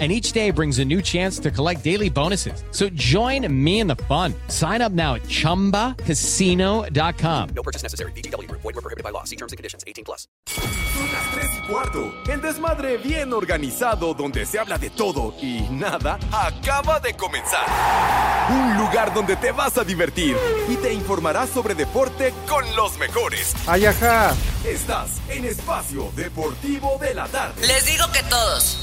and 0.00 0.10
each 0.10 0.32
day 0.32 0.50
brings 0.50 0.80
a 0.80 0.84
new 0.84 1.00
chance 1.00 1.38
to 1.38 1.52
collect 1.52 1.84
daily 1.84 2.10
bonuses. 2.10 2.64
So 2.72 2.88
join 2.88 3.46
me 3.48 3.78
in 3.78 3.86
the 3.86 3.94
fun. 4.08 4.34
Sign 4.48 4.82
up 4.82 4.90
now 4.90 5.14
at 5.14 5.22
ChumbaCasino.com. 5.22 7.48
No 7.54 7.62
purchase 7.62 7.84
necessary. 7.84 8.10
BGW. 8.12 8.50
Void 8.50 8.64
were 8.64 8.72
prohibited 8.72 9.04
by 9.04 9.10
law. 9.10 9.22
See 9.22 9.36
terms 9.36 9.52
and 9.52 9.56
conditions. 9.56 9.84
18 9.86 10.04
plus. 10.04 10.26
Son 10.46 11.12
las 11.12 11.30
3 11.32 11.46
y 11.56 11.60
cuarto. 11.70 12.12
El 12.28 12.40
desmadre 12.40 12.96
bien 12.98 13.32
organizado 13.32 14.14
donde 14.14 14.44
se 14.46 14.58
habla 14.58 14.78
de 14.78 14.90
todo 14.90 15.34
y 15.40 15.60
nada 15.70 16.18
acaba 16.32 16.98
de 17.00 17.14
comenzar. 17.14 17.64
Un 18.50 18.76
lugar 18.78 19.12
donde 19.14 19.36
te 19.36 19.52
vas 19.52 19.78
a 19.78 19.84
divertir 19.84 20.36
y 20.68 20.76
te 20.76 20.92
informarás 20.92 21.50
sobre 21.50 21.74
deporte 21.74 22.34
con 22.48 22.64
los 22.76 22.98
mejores. 22.98 23.54
Ay, 23.66 23.86
ajá. 23.86 24.34
Estás 24.66 25.20
en 25.28 25.44
Espacio 25.44 26.10
Deportivo 26.16 26.98
de 27.00 27.14
la 27.14 27.26
Tarde. 27.28 27.66
Les 27.66 27.86
digo 27.86 28.04
que 28.12 28.22
todos. 28.24 28.80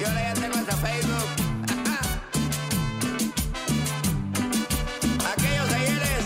Yo 0.00 0.06
ya 0.06 0.34
tengo 0.34 0.56
hasta 0.56 0.76
Facebook. 0.76 1.28
Aquellos 5.32 5.72
ayeres. 5.72 6.24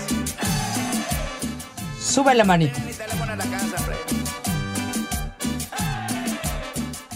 Sube 2.01 2.35
la 2.35 2.45
manita. 2.45 2.81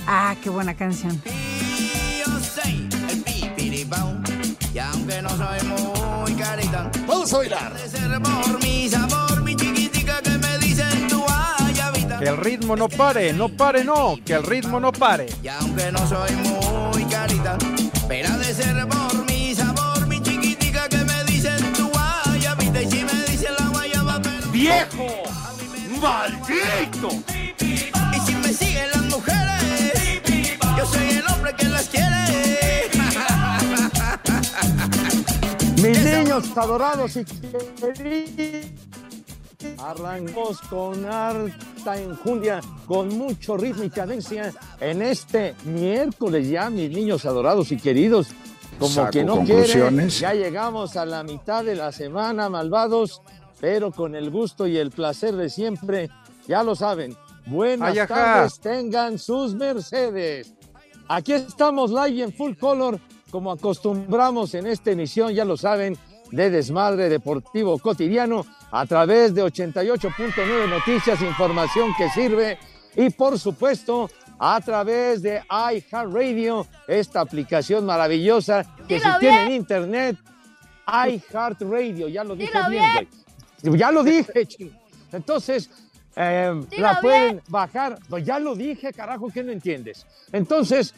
Ah, 0.09 0.37
qué 0.43 0.51
buena 0.51 0.75
canción. 0.75 1.21
Y 1.25 2.21
yo 2.21 2.41
soy 2.41 2.89
el 3.11 3.23
pipiripao. 3.23 4.17
Y 4.73 4.79
aunque 4.79 5.21
no 5.21 5.31
soy 5.31 5.61
muy 5.67 6.33
carita. 6.35 6.91
Vamos 7.07 7.33
a 7.33 7.39
bailar. 7.39 7.75
De 7.75 7.89
ser 7.89 8.23
por 8.23 8.63
mi 8.63 8.89
sabor, 8.89 9.26
Que 12.19 12.29
el 12.29 12.37
ritmo 12.39 12.77
no 12.77 12.89
pare, 12.89 13.33
no 13.33 13.49
pare, 13.49 13.85
no. 13.85 14.17
Que 14.25 14.35
el 14.35 14.43
ritmo 14.43 14.81
no 14.81 14.91
pare. 14.91 15.27
Y 15.43 15.49
aunque 15.49 15.93
no 15.93 15.99
soy 16.09 16.33
muy 16.37 17.05
carita, 17.05 17.59
pero 18.09 18.37
de 18.39 18.55
ser 18.55 18.89
por 18.89 19.25
mi 19.27 19.55
sabor, 19.55 20.07
mi 20.07 20.23
chiquitica 20.23 20.89
que 20.89 20.99
me 21.05 21.25
dicen 21.25 21.73
tu 21.75 21.89
guayabita. 21.89 22.83
Y 22.83 22.91
si 22.91 23.05
me 23.05 23.13
dicen 23.25 23.53
la 23.59 23.69
guayaba, 23.69 24.21
pero 24.23 24.51
¡Viejo! 24.51 25.07
¡Maldito! 26.01 27.09
Y 27.61 28.21
si 28.27 28.35
me 28.37 28.49
siguen 28.53 28.91
las 28.93 29.03
mujeres, 29.05 30.23
yo 30.79 30.87
soy 30.87 31.11
el 31.11 31.27
hombre 31.29 31.55
que 31.55 31.69
las 31.69 31.89
quiere. 31.89 32.89
Mis 35.83 36.03
niños 36.03 36.45
adorados 36.57 37.17
y 37.17 37.25
queridos, 37.25 37.65
arrancamos 39.91 40.61
con 40.63 41.05
harta 41.05 42.01
enjundia, 42.01 42.61
con 42.87 43.09
mucho 43.17 43.57
ritmo 43.57 43.85
y 43.85 43.91
cadencia 43.91 44.53
en 44.81 45.01
este 45.01 45.55
miércoles 45.65 46.49
ya, 46.49 46.71
mis 46.71 46.91
niños 46.91 47.25
adorados 47.25 47.71
y 47.71 47.77
queridos. 47.77 48.29
Como 48.79 48.93
Saco 48.93 49.11
que 49.13 49.25
no 49.25 49.45
quieren, 49.45 50.09
ya 50.09 50.35
llegamos 50.35 50.97
a 50.97 51.07
la 51.07 51.23
mitad 51.23 51.65
de 51.65 51.77
la 51.77 51.93
semana, 51.93 52.51
malvados, 52.51 53.23
pero 53.61 53.91
con 53.93 54.15
el 54.15 54.31
gusto 54.31 54.67
y 54.67 54.77
el 54.77 54.91
placer 54.91 55.37
de 55.37 55.49
siempre, 55.49 56.11
ya 56.47 56.63
lo 56.63 56.75
saben. 56.75 57.17
Buenas 57.47 57.95
tardes, 58.09 58.59
tengan 58.59 59.19
sus 59.19 59.55
mercedes. 59.55 60.53
Aquí 61.09 61.33
estamos 61.33 61.91
live 61.91 62.25
en 62.25 62.33
full 62.33 62.55
color, 62.55 62.99
como 63.31 63.53
acostumbramos 63.53 64.53
en 64.55 64.67
esta 64.67 64.91
emisión, 64.91 65.33
ya 65.33 65.45
lo 65.45 65.57
saben, 65.57 65.97
de 66.31 66.51
Desmadre 66.51 67.09
Deportivo 67.09 67.79
Cotidiano, 67.79 68.45
a 68.77 68.85
través 68.85 69.35
de 69.35 69.43
88.9 69.43 70.69
Noticias, 70.69 71.23
información 71.23 71.93
que 71.97 72.11
sirve, 72.11 72.59
y 72.95 73.09
por 73.09 73.39
supuesto, 73.39 74.11
a 74.39 74.61
través 74.61 75.23
de 75.23 75.43
iHeartRadio, 75.49 76.67
esta 76.87 77.21
aplicación 77.23 77.87
maravillosa 77.87 78.65
que 78.87 79.01
si 79.01 79.07
Dilo 79.07 79.19
tienen 79.19 79.47
bien. 79.47 79.61
internet, 79.63 80.17
iHeartRadio, 80.87 82.09
ya 82.09 82.23
lo 82.23 82.37
dije 82.37 82.59
bien, 82.69 82.85
güey. 83.63 83.79
Ya 83.79 83.91
lo 83.91 84.03
dije, 84.05 84.47
ching. 84.47 84.71
Entonces, 85.11 85.71
eh, 86.15 86.53
Dilo 86.69 86.83
la 86.83 87.01
pueden 87.01 87.31
bien. 87.31 87.43
bajar. 87.49 87.99
Pues 88.11 88.27
ya 88.27 88.39
lo 88.39 88.55
dije, 88.55 88.93
carajo, 88.93 89.31
que 89.31 89.43
no 89.43 89.53
entiendes. 89.53 90.05
Entonces, 90.33 90.95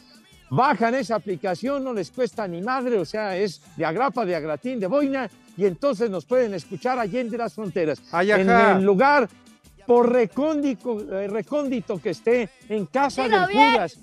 bajan 0.49 0.95
esa 0.95 1.15
aplicación, 1.15 1.85
no 1.85 1.93
les 1.93 2.11
cuesta 2.11 2.45
ni 2.45 2.61
madre, 2.61 2.97
o 2.97 3.05
sea, 3.05 3.37
es 3.37 3.61
de 3.77 3.85
agrapa, 3.85 4.25
de 4.25 4.35
agratín, 4.35 4.81
de 4.81 4.87
boina, 4.87 5.29
y 5.59 5.65
entonces 5.65 6.09
nos 6.09 6.23
pueden 6.23 6.53
escuchar 6.53 6.97
allende 6.97 7.37
las 7.37 7.53
fronteras. 7.53 8.01
En 8.13 8.49
el 8.49 8.81
lugar 8.81 9.27
por 9.85 10.09
recóndito, 10.09 11.01
eh, 11.19 11.27
recóndito 11.27 11.99
que 12.01 12.11
esté, 12.11 12.49
en 12.69 12.85
casa 12.85 13.23
Dilo 13.23 13.39
del 13.41 13.47
bien. 13.49 13.73
Judas, 13.73 13.99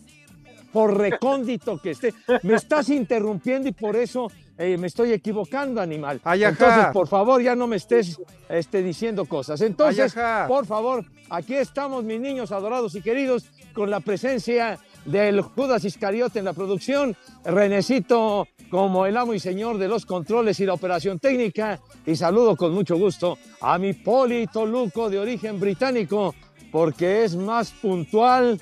por 0.71 0.99
recóndito 0.99 1.81
que 1.81 1.93
esté. 1.93 2.13
Me 2.43 2.57
estás 2.57 2.91
interrumpiendo 2.91 3.71
y 3.71 3.73
por 3.73 3.97
eso 3.97 4.31
eh, 4.59 4.77
me 4.77 4.89
estoy 4.89 5.13
equivocando, 5.13 5.81
animal. 5.81 6.21
Entonces, 6.27 6.87
por 6.93 7.09
favor, 7.09 7.41
ya 7.41 7.57
no 7.57 7.67
me 7.67 7.77
estés 7.77 8.21
este, 8.51 8.83
diciendo 8.83 9.25
cosas. 9.25 9.63
Entonces, 9.63 10.15
por 10.47 10.67
favor, 10.67 11.07
aquí 11.31 11.55
estamos, 11.55 12.05
mis 12.05 12.21
niños 12.21 12.53
adorados 12.53 12.95
y 12.97 13.01
queridos, 13.01 13.47
con 13.73 13.91
la 13.91 14.01
presencia 14.01 14.79
del 15.07 15.41
Judas 15.41 15.85
Iscariote 15.85 16.39
en 16.39 16.45
la 16.45 16.53
producción, 16.53 17.17
Renecito 17.45 18.47
como 18.71 19.07
el 19.07 19.17
amo 19.17 19.33
y 19.33 19.41
señor 19.41 19.79
de 19.79 19.89
los 19.89 20.05
controles 20.05 20.59
y 20.61 20.67
la 20.67 20.75
operación 20.75 21.19
técnica, 21.19 21.81
y 22.05 22.17
saludo 22.17 22.57
con 22.57 22.73
mucho 22.73 22.97
gusto 22.97 23.39
a 23.61 23.79
mi 23.79 23.93
Poli 23.93 24.47
Toluco 24.49 25.09
de 25.09 25.19
origen 25.19 25.61
británico, 25.61 26.35
porque 26.73 27.25
es 27.25 27.37
más 27.37 27.71
puntual 27.71 28.61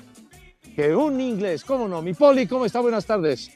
que 0.75 0.95
un 0.95 1.19
inglés. 1.19 1.63
¿Cómo 1.63 1.87
no? 1.87 2.01
Mi 2.01 2.13
Poli, 2.13 2.47
¿cómo 2.47 2.65
está? 2.65 2.79
Buenas 2.79 3.05
tardes. 3.05 3.51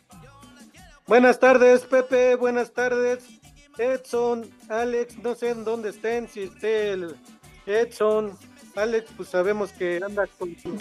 Buenas 1.05 1.39
tardes, 1.39 1.81
Pepe. 1.81 2.35
Buenas 2.35 2.71
tardes, 2.71 3.23
Edson, 3.77 4.49
Alex. 4.69 5.17
No 5.19 5.35
sé 5.35 5.49
en 5.49 5.63
dónde 5.63 5.89
estén, 5.89 6.27
si 6.27 6.43
esté 6.43 6.91
el 6.91 7.15
Edson. 7.65 8.37
Alex, 8.75 9.09
pues 9.17 9.29
sabemos 9.29 9.71
que 9.71 9.99
anda 10.03 10.27
con 10.37 10.55
su, 10.57 10.77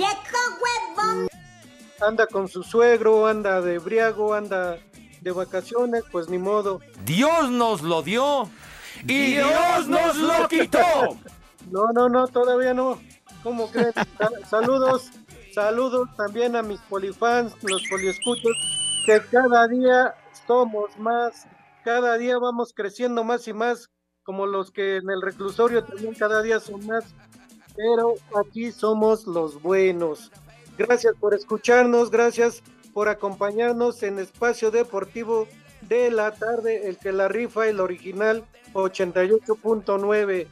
anda 2.01 2.27
con 2.27 2.49
su 2.49 2.63
suegro, 2.63 3.27
anda 3.27 3.61
de 3.61 3.79
briago, 3.79 4.35
anda 4.35 4.79
de 5.21 5.33
vacaciones, 5.33 6.05
pues 6.13 6.29
ni 6.29 6.39
modo. 6.39 6.81
Dios 7.05 7.51
nos 7.51 7.83
lo 7.83 8.03
dio 8.03 8.49
y 9.05 9.33
Dios 9.35 9.89
nos 9.89 10.17
lo 10.17 10.49
quitó. 10.49 10.79
No, 11.71 11.85
no, 11.93 12.09
no, 12.09 12.29
todavía 12.29 12.73
no. 12.75 13.01
¿Cómo 13.43 13.71
crees? 13.71 13.95
Sa- 13.95 14.31
saludos, 14.49 15.11
saludos 15.55 16.09
también 16.17 16.57
a 16.57 16.63
mis 16.63 16.81
polifans, 16.83 17.53
los 17.63 17.83
poliescuchos, 17.89 18.53
que 19.07 19.21
cada 19.31 19.67
día 19.69 20.15
somos 20.47 20.97
más, 20.99 21.47
cada 21.85 22.17
día 22.19 22.39
vamos 22.39 22.73
creciendo 22.75 23.23
más 23.25 23.47
y 23.49 23.53
más, 23.53 23.91
como 24.25 24.47
los 24.47 24.71
que 24.71 24.97
en 24.97 25.09
el 25.11 25.23
reclusorio 25.23 25.85
también 25.85 26.15
cada 26.15 26.43
día 26.43 26.59
son 26.61 26.85
más, 26.87 27.05
pero 27.77 28.15
aquí 28.41 28.73
somos 28.73 29.27
los 29.27 29.61
buenos. 29.63 30.31
Gracias 30.79 31.15
por 31.19 31.35
escucharnos, 31.35 32.11
gracias 32.11 32.63
por 32.95 33.09
acompañarnos 33.09 34.03
en 34.03 34.19
Espacio 34.19 34.71
Deportivo 34.71 35.47
de 35.83 36.11
la 36.11 36.33
tarde, 36.33 36.89
el 36.89 36.97
que 36.99 37.13
la 37.13 37.29
rifa, 37.29 37.67
el 37.67 37.81
original 37.81 38.45
88.9. 38.73 40.47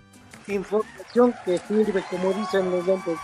Información 0.48 1.34
que 1.44 1.58
sirve, 1.58 2.04
como 2.10 2.32
dicen 2.32 2.70
los 2.70 2.86
lentes. 2.86 3.18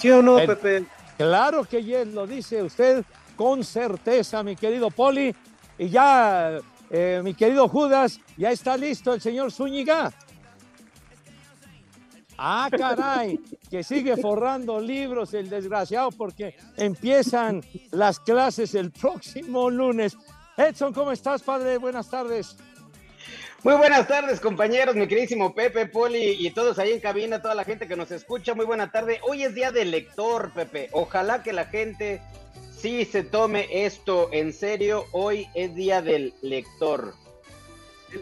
¿Sí 0.00 0.10
o 0.10 0.22
no, 0.22 0.38
El- 0.38 0.46
Pepe? 0.48 0.84
Claro 1.16 1.64
que 1.64 1.82
yes, 1.82 2.06
lo 2.08 2.26
dice 2.26 2.62
usted 2.62 3.02
con 3.36 3.64
certeza, 3.64 4.42
mi 4.42 4.54
querido 4.56 4.90
Poli. 4.90 5.34
Y 5.78 5.88
ya, 5.88 6.58
eh, 6.90 7.20
mi 7.24 7.32
querido 7.34 7.68
Judas, 7.68 8.20
ya 8.36 8.50
está 8.50 8.76
listo 8.76 9.14
el 9.14 9.20
señor 9.20 9.50
Zúñiga. 9.50 10.12
Ah, 12.38 12.68
caray, 12.70 13.40
que 13.70 13.82
sigue 13.82 14.16
forrando 14.16 14.78
libros 14.80 15.32
el 15.34 15.48
desgraciado 15.48 16.10
porque 16.10 16.54
empiezan 16.76 17.62
las 17.90 18.20
clases 18.20 18.74
el 18.74 18.90
próximo 18.90 19.70
lunes. 19.70 20.16
Edson, 20.56 20.92
¿cómo 20.92 21.12
estás, 21.12 21.42
padre? 21.42 21.78
Buenas 21.78 22.10
tardes. 22.10 22.56
Muy 23.62 23.74
buenas 23.74 24.06
tardes, 24.06 24.38
compañeros, 24.38 24.94
mi 24.94 25.08
queridísimo 25.08 25.54
Pepe, 25.54 25.86
Poli 25.86 26.36
y 26.38 26.50
todos 26.50 26.78
ahí 26.78 26.92
en 26.92 27.00
cabina, 27.00 27.42
toda 27.42 27.54
la 27.54 27.64
gente 27.64 27.88
que 27.88 27.96
nos 27.96 28.10
escucha. 28.10 28.54
Muy 28.54 28.64
buena 28.64 28.92
tarde. 28.92 29.18
Hoy 29.28 29.42
es 29.42 29.54
día 29.54 29.72
del 29.72 29.90
lector, 29.90 30.52
Pepe. 30.52 30.88
Ojalá 30.92 31.42
que 31.42 31.52
la 31.52 31.64
gente 31.64 32.20
sí 32.78 33.04
se 33.04 33.24
tome 33.24 33.66
esto 33.84 34.28
en 34.32 34.52
serio. 34.52 35.06
Hoy 35.12 35.48
es 35.54 35.74
día 35.74 36.02
del 36.02 36.34
lector. 36.42 37.14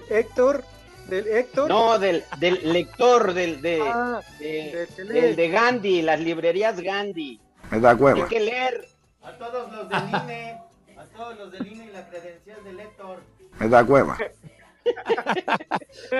Héctor, 0.08 0.64
del 1.08 1.26
Héctor. 1.28 1.68
No, 1.68 1.98
del, 1.98 2.24
del 2.38 2.72
lector, 2.72 3.32
del 3.34 3.60
de, 3.62 3.80
Ah, 3.82 4.20
de- 4.38 5.34
del 5.36 5.50
Gandhi, 5.52 6.02
las 6.02 6.20
librerías 6.20 6.80
Gandhi. 6.80 7.40
Me 7.70 7.80
da 7.80 7.90
Hay 7.90 7.96
hueva. 7.96 8.28
que 8.28 8.40
leer. 8.40 8.88
A 9.22 9.32
todos 9.38 9.72
los 9.72 9.88
del 9.88 10.08
INE, 10.08 10.58
a 10.98 11.04
todos 11.16 11.38
los 11.38 11.52
del 11.52 11.66
INE 11.66 11.86
y 11.86 11.90
la 11.92 12.08
credencial 12.08 12.62
del 12.64 12.80
Héctor. 12.80 13.22
Me 13.58 13.68
da 13.68 13.82
hueva. 13.82 14.18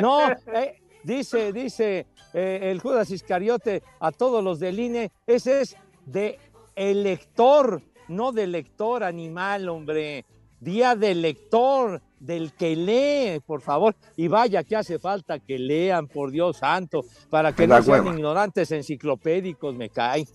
No, 0.00 0.30
eh, 0.30 0.80
dice, 1.02 1.52
dice 1.52 2.06
eh, 2.32 2.58
el 2.62 2.80
Judas 2.80 3.10
Iscariote 3.10 3.82
a 4.00 4.10
todos 4.10 4.42
los 4.42 4.58
del 4.58 4.78
INE, 4.80 5.12
ese 5.26 5.60
es 5.60 5.76
de 6.06 6.38
elector, 6.74 7.82
no 8.08 8.32
de 8.32 8.46
lector 8.46 9.04
animal, 9.04 9.68
hombre. 9.68 10.24
Día 10.60 10.96
del 10.96 11.22
lector, 11.22 12.00
del 12.18 12.52
que 12.52 12.74
lee, 12.74 13.40
por 13.40 13.60
favor. 13.60 13.94
Y 14.16 14.28
vaya 14.28 14.64
que 14.64 14.76
hace 14.76 14.98
falta 14.98 15.38
que 15.38 15.58
lean, 15.58 16.08
por 16.08 16.30
Dios 16.30 16.58
santo, 16.58 17.04
para 17.30 17.52
que 17.54 17.66
no 17.66 17.82
sean 17.82 18.04
hueva. 18.04 18.16
ignorantes 18.16 18.70
enciclopédicos, 18.72 19.74
me 19.74 19.90
cae. 19.90 20.26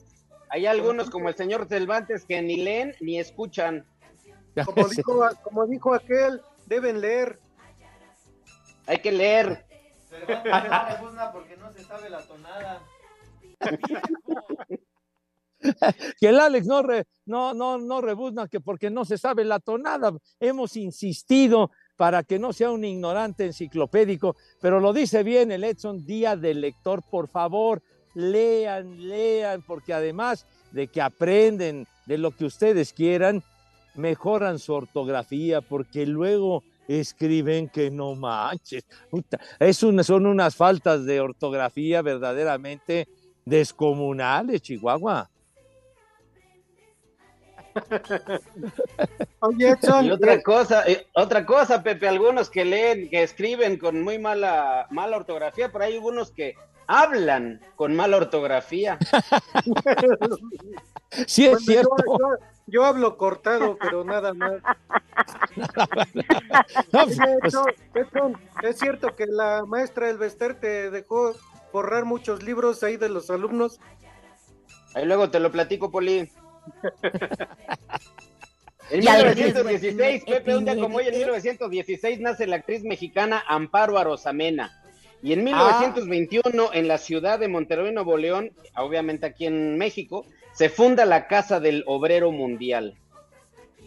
Hay 0.50 0.66
algunos 0.66 1.10
como 1.10 1.30
el 1.30 1.36
señor 1.36 1.68
Cervantes 1.68 2.26
que 2.26 2.42
ni 2.42 2.58
leen 2.58 2.96
ni 3.02 3.20
escuchan. 3.20 3.86
Como 4.66 4.88
dijo, 4.88 5.30
como 5.44 5.68
dijo 5.68 5.94
aquel, 5.94 6.42
deben 6.66 7.02
leer. 7.02 7.40
Hay 8.88 8.98
que 9.00 9.12
leer. 9.12 9.66
Cervantes 10.10 11.02
no 11.14 11.32
porque 11.32 11.56
no 11.58 11.72
se 11.74 11.84
sabe 11.84 12.10
la 12.10 12.22
tonada. 12.24 12.82
que 16.20 16.28
el 16.30 16.40
Alex 16.40 16.66
no, 16.68 16.82
re- 16.82 17.06
no, 17.26 17.54
no, 17.54 18.02
rebuzna 18.02 18.48
que 18.48 18.60
porque 18.60 18.90
no 18.90 19.06
se 19.06 19.18
sabe 19.18 19.44
la 19.46 19.60
tonada. 19.60 20.14
Hemos 20.40 20.76
insistido 20.76 21.72
para 21.98 22.24
que 22.24 22.40
no 22.40 22.54
sea 22.54 22.72
un 22.72 22.86
ignorante 22.86 23.46
enciclopédico, 23.46 24.36
pero 24.62 24.80
lo 24.80 24.94
dice 24.94 25.24
bien 25.24 25.52
el 25.52 25.64
Edson 25.64 26.06
Día 26.06 26.36
del 26.38 26.62
Lector, 26.62 27.04
por 27.10 27.28
favor, 27.28 27.82
lean, 28.16 29.08
lean, 29.08 29.62
porque 29.62 29.94
además 29.94 30.46
de 30.72 30.88
que 30.88 31.02
aprenden 31.02 31.88
de 32.06 32.18
lo 32.18 32.32
que 32.32 32.46
ustedes 32.46 32.94
quieran, 32.94 33.44
mejoran 33.96 34.60
su 34.60 34.74
ortografía, 34.74 35.62
porque 35.62 36.06
luego 36.06 36.64
escriben 36.88 37.68
que 37.70 37.92
no 37.92 38.16
manches. 38.16 38.86
Es 39.60 39.84
un- 39.84 40.04
son 40.04 40.26
unas 40.26 40.56
faltas 40.56 41.06
de 41.06 41.20
ortografía 41.20 42.02
verdaderamente 42.02 43.08
descomunales, 43.46 44.62
Chihuahua. 44.62 45.30
Oye, 49.40 49.70
Edson, 49.70 50.06
Y 50.06 50.12
otra 50.12 50.42
cosa, 50.42 50.84
eh, 50.88 51.08
otra 51.14 51.46
cosa, 51.46 51.84
Pepe, 51.84 52.08
algunos 52.08 52.50
que 52.50 52.66
leen, 52.66 53.10
que 53.10 53.24
escriben 53.24 53.78
con 53.78 54.02
muy 54.02 54.20
mala, 54.20 54.88
mala 54.90 55.18
ortografía, 55.18 55.72
pero 55.72 55.86
hay 55.86 55.94
algunos 55.96 56.32
que 56.32 56.56
hablan 56.88 57.62
con 57.76 57.96
mala 57.96 58.18
ortografía. 58.18 58.98
Sí, 61.26 61.48
es 61.48 61.66
bueno, 61.66 61.66
cierto. 61.66 61.96
Yo, 62.20 62.28
yo 62.68 62.86
hablo 62.86 63.18
cortado, 63.18 63.80
pero 63.82 64.04
nada 64.04 64.32
más. 64.34 64.62
No, 66.94 67.04
Oye, 67.04 67.16
pues, 67.16 67.20
Edson, 67.44 67.66
Edson, 67.96 68.38
es 68.62 68.78
cierto 68.78 69.16
que 69.16 69.26
la 69.26 69.66
maestra 69.66 70.10
Elvester 70.10 70.60
te 70.60 70.92
dejó 70.92 71.34
borrar 71.74 72.06
muchos 72.06 72.44
libros 72.44 72.84
ahí 72.84 72.96
de 72.96 73.10
los 73.10 73.30
alumnos. 73.32 73.80
Ahí 74.94 75.06
luego 75.06 75.30
te 75.30 75.40
lo 75.40 75.52
platico, 75.52 75.92
Poli. 75.92 76.32
En 78.92 79.04
Y 79.04 79.08
al 79.08 79.36
1916, 79.36 80.24
Pepe, 80.26 80.58
un 80.58 80.66
día 80.66 80.76
como 80.76 80.98
hoy, 80.98 81.08
en 81.08 81.16
1916 81.16 82.20
nace 82.22 82.48
la 82.48 82.56
actriz 82.56 82.84
mexicana 82.84 83.44
Amparo 83.48 83.98
Arosamena. 84.00 84.72
Y 85.22 85.34
en 85.34 85.44
1921, 85.44 86.74
en 86.74 86.88
la 86.88 86.98
ciudad 86.98 87.38
de 87.40 87.50
Monterrey, 87.50 87.94
Nuevo 87.94 88.18
León, 88.18 88.52
obviamente 88.76 89.28
aquí 89.28 89.46
en 89.46 89.78
México, 89.78 90.26
se 90.54 90.70
funda 90.70 91.06
la 91.06 91.28
Casa 91.28 91.60
del 91.60 91.84
Obrero 91.86 92.32
Mundial. 92.32 92.96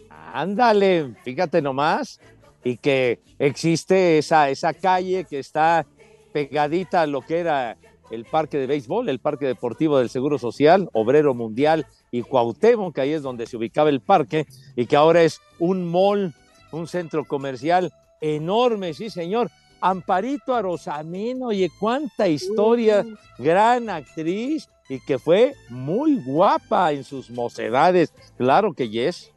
ándale, 0.09 1.15
fíjate 1.23 1.61
nomás, 1.61 2.21
y 2.63 2.77
que 2.77 3.19
existe 3.39 4.19
esa, 4.19 4.49
esa 4.49 4.73
calle 4.73 5.25
que 5.25 5.39
está 5.39 5.85
pegadita 6.31 7.01
a 7.01 7.07
lo 7.07 7.21
que 7.21 7.39
era 7.39 7.77
el 8.09 8.25
parque 8.25 8.57
de 8.57 8.67
béisbol, 8.67 9.09
el 9.09 9.19
parque 9.19 9.47
deportivo 9.47 9.97
del 9.99 10.09
Seguro 10.09 10.37
Social, 10.37 10.89
Obrero 10.93 11.33
Mundial 11.33 11.87
y 12.13 12.21
Cuauhtémoc, 12.21 12.93
que 12.93 13.01
ahí 13.01 13.11
es 13.11 13.23
donde 13.23 13.47
se 13.47 13.57
ubicaba 13.57 13.89
el 13.89 13.99
parque, 13.99 14.45
y 14.75 14.85
que 14.85 14.95
ahora 14.95 15.23
es 15.23 15.41
un 15.57 15.83
mall, 15.89 16.31
un 16.71 16.87
centro 16.87 17.25
comercial 17.25 17.91
enorme, 18.21 18.93
sí 18.93 19.09
señor. 19.09 19.49
Amparito 19.81 20.53
Arosameno, 20.53 21.47
oye, 21.47 21.71
cuánta 21.79 22.27
historia, 22.27 23.03
gran 23.39 23.89
actriz 23.89 24.69
y 24.87 24.99
que 24.99 25.17
fue 25.17 25.55
muy 25.69 26.21
guapa 26.23 26.91
en 26.91 27.03
sus 27.03 27.31
mocedades, 27.31 28.13
claro 28.37 28.73
que 28.73 28.89
yes. 28.89 29.31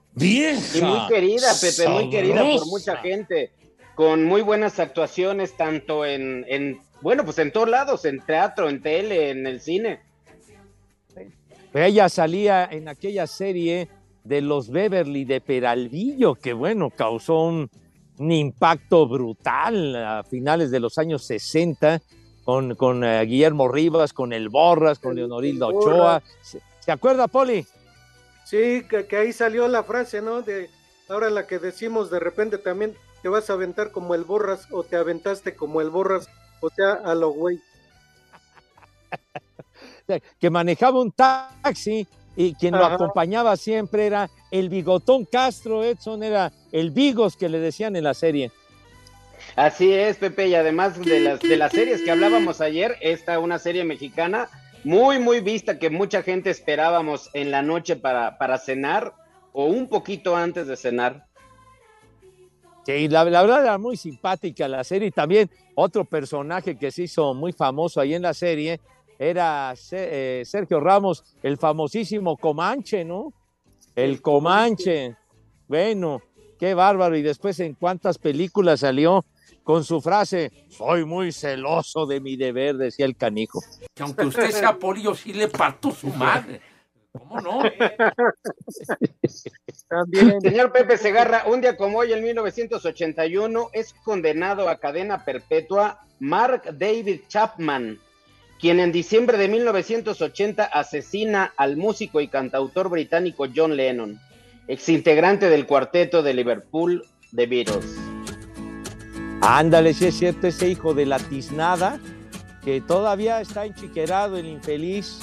Y 0.76 0.82
muy 0.82 1.08
querida, 1.08 1.49
Pepe, 1.58 1.88
muy 1.88 2.11
querida 2.11 2.43
por 2.43 2.67
mucha 2.67 2.99
gente, 2.99 3.52
con 3.94 4.23
muy 4.25 4.43
buenas 4.43 4.78
actuaciones, 4.78 5.56
tanto 5.56 6.05
en, 6.05 6.44
en, 6.46 6.78
bueno, 7.00 7.25
pues 7.25 7.38
en 7.38 7.52
todos 7.52 7.70
lados, 7.70 8.05
en 8.05 8.20
teatro, 8.20 8.69
en 8.69 8.82
tele, 8.82 9.31
en 9.31 9.46
el 9.46 9.62
cine. 9.62 10.00
Ella 11.76 12.08
salía 12.08 12.64
en 12.64 12.88
aquella 12.88 13.26
serie 13.26 13.88
de 14.25 14.40
los 14.40 14.70
Beverly 14.70 15.25
de 15.25 15.40
Peralvillo, 15.40 16.34
que 16.34 16.52
bueno, 16.52 16.90
causó 16.90 17.44
un, 17.44 17.70
un 18.19 18.32
impacto 18.32 19.06
brutal 19.06 19.94
a 19.96 20.25
finales 20.25 20.70
de 20.70 20.81
los 20.81 20.99
años 20.99 21.25
60 21.25 22.00
con, 22.44 22.75
con 22.76 23.05
eh, 23.05 23.23
Guillermo 23.25 23.69
Rivas, 23.69 24.12
con 24.12 24.32
El 24.32 24.49
Borras, 24.49 24.99
con 24.99 25.17
Leonorilda 25.17 25.67
Ochoa. 25.67 26.23
¿Se, 26.43 26.61
se 26.81 26.93
acuerda, 26.93 27.28
Poli? 27.28 27.67
Sí, 28.44 28.84
que, 28.88 29.06
que 29.06 29.17
ahí 29.17 29.32
salió 29.32 29.69
la 29.69 29.82
frase, 29.82 30.23
¿no? 30.23 30.43
De 30.43 30.70
ahora 31.08 31.31
la 31.31 31.46
que 31.46 31.58
decimos 31.58 32.11
de 32.11 32.20
repente 32.20 32.58
también 32.58 32.94
te 33.23 33.28
vas 33.28 33.50
a 33.50 33.55
aventar 33.55 33.90
como 33.90 34.14
el 34.14 34.25
borras 34.25 34.69
o 34.70 34.84
te 34.84 34.96
aventaste 34.96 35.56
como 35.56 35.81
el 35.81 35.90
borras, 35.90 36.28
o 36.61 36.70
sea, 36.70 36.93
a 36.93 37.14
lo 37.14 37.31
güey. 37.31 37.61
Que 40.38 40.50
manejaba 40.50 41.00
un 41.00 41.12
taxi 41.12 42.06
y 42.37 42.55
quien 42.55 42.75
lo 42.75 42.85
acompañaba 42.85 43.56
siempre 43.56 44.06
era 44.06 44.29
el 44.50 44.69
bigotón 44.69 45.25
Castro, 45.25 45.82
Edson 45.82 46.23
era 46.23 46.53
el 46.70 46.91
Bigos 46.91 47.37
que 47.37 47.49
le 47.49 47.58
decían 47.58 47.97
en 47.97 48.05
la 48.05 48.14
serie. 48.14 48.53
Así 49.55 49.93
es, 49.93 50.17
Pepe, 50.17 50.49
y 50.49 50.55
además 50.55 50.99
de 51.00 51.20
las, 51.20 51.41
de 51.41 51.56
las 51.56 51.73
series 51.73 52.03
que 52.03 52.11
hablábamos 52.11 52.61
ayer, 52.61 52.97
esta 53.00 53.38
una 53.38 53.59
serie 53.59 53.85
mexicana 53.85 54.49
muy, 54.85 55.19
muy 55.19 55.40
vista 55.40 55.78
que 55.78 55.90
mucha 55.90 56.23
gente 56.23 56.50
esperábamos 56.50 57.31
en 57.33 57.50
la 57.50 57.62
noche 57.62 57.97
para, 57.97 58.38
para 58.38 58.59
cenar 58.59 59.14
o 59.52 59.66
un 59.66 59.88
poquito 59.88 60.37
antes 60.37 60.66
de 60.66 60.76
cenar. 60.76 61.26
Sí, 62.85 63.09
la, 63.09 63.25
la 63.25 63.42
verdad 63.42 63.62
era 63.62 63.78
muy 63.78 63.97
simpática 63.97 64.69
la 64.69 64.85
serie 64.85 65.09
y 65.09 65.11
también 65.11 65.50
otro 65.75 66.04
personaje 66.04 66.76
que 66.76 66.90
se 66.90 67.04
hizo 67.04 67.35
muy 67.35 67.52
famoso 67.52 68.00
ahí 68.00 68.14
en 68.14 68.23
la 68.23 68.35
serie 68.35 68.81
era 69.18 69.75
eh, 69.92 70.42
Sergio 70.44 70.80
Ramos, 70.80 71.25
el 71.42 71.56
famosísimo 71.56 72.37
Comanche, 72.37 73.04
¿no? 73.04 73.32
El 73.94 74.20
Comanche. 74.20 75.16
Bueno, 75.68 76.23
qué 76.58 76.75
bárbaro. 76.75 77.16
Y 77.16 77.23
después 77.23 77.58
en 77.61 77.75
cuántas 77.75 78.18
películas 78.18 78.80
salió 78.80 79.25
con 79.64 79.85
su 79.85 80.00
frase, 80.00 80.52
soy 80.68 81.04
muy 81.04 81.32
celoso 81.32 82.06
de 82.06 82.20
mi 82.20 82.37
deber, 82.37 82.76
decía 82.76 83.04
el 83.04 83.16
canijo. 83.16 83.61
Que 83.94 84.02
aunque 84.02 84.26
usted 84.26 84.50
sea 84.50 84.78
poli, 84.78 85.02
yo 85.02 85.14
sí 85.14 85.32
le 85.32 85.49
parto 85.49 85.90
su 85.90 86.08
madre. 86.08 86.61
¿Cómo 87.12 87.40
no? 87.40 87.62
También. 89.88 90.40
Señor 90.40 90.70
Pepe 90.70 90.99
Segarra, 90.99 91.44
un 91.46 91.61
día 91.61 91.76
como 91.76 91.99
hoy, 91.99 92.12
en 92.12 92.23
1981, 92.23 93.70
es 93.73 93.94
condenado 94.04 94.68
a 94.68 94.78
cadena 94.78 95.25
perpetua 95.25 96.06
Mark 96.20 96.62
David 96.78 97.23
Chapman, 97.28 97.99
quien 98.61 98.81
en 98.81 98.93
diciembre 98.93 99.39
de 99.39 99.49
1980 99.49 100.65
asesina 100.65 101.53
al 101.57 101.77
músico 101.77 102.21
y 102.21 102.29
cantautor 102.29 102.89
británico 102.89 103.47
John 103.55 103.77
Lennon, 103.77 104.21
exintegrante 104.69 105.51
del 105.51 105.67
cuarteto 105.67 106.23
de 106.23 106.35
Liverpool 106.35 107.05
The 107.35 107.47
Beatles. 107.47 107.97
Ándale, 109.43 109.93
si 109.93 110.07
es 110.07 110.19
cierto, 110.19 110.47
ese 110.47 110.69
hijo 110.69 110.95
de 110.95 111.07
la 111.07 111.19
tiznada, 111.19 112.01
que 112.65 112.81
todavía 112.81 113.41
está 113.41 113.67
enchiquerado, 113.67 114.39
el 114.39 114.47
infeliz. 114.47 115.21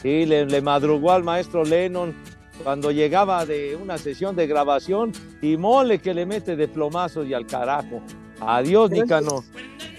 Sí, 0.00 0.26
le, 0.26 0.46
le 0.46 0.60
madrugó 0.62 1.12
al 1.12 1.22
maestro 1.22 1.64
Lennon 1.64 2.14
cuando 2.62 2.90
llegaba 2.90 3.44
de 3.46 3.76
una 3.76 3.98
sesión 3.98 4.34
de 4.34 4.46
grabación 4.46 5.12
y 5.40 5.56
mole 5.56 6.00
que 6.00 6.14
le 6.14 6.26
mete 6.26 6.56
de 6.56 6.68
plomazos 6.68 7.26
y 7.26 7.34
al 7.34 7.46
carajo. 7.46 8.02
Adiós, 8.40 8.90
Nicano. 8.90 9.44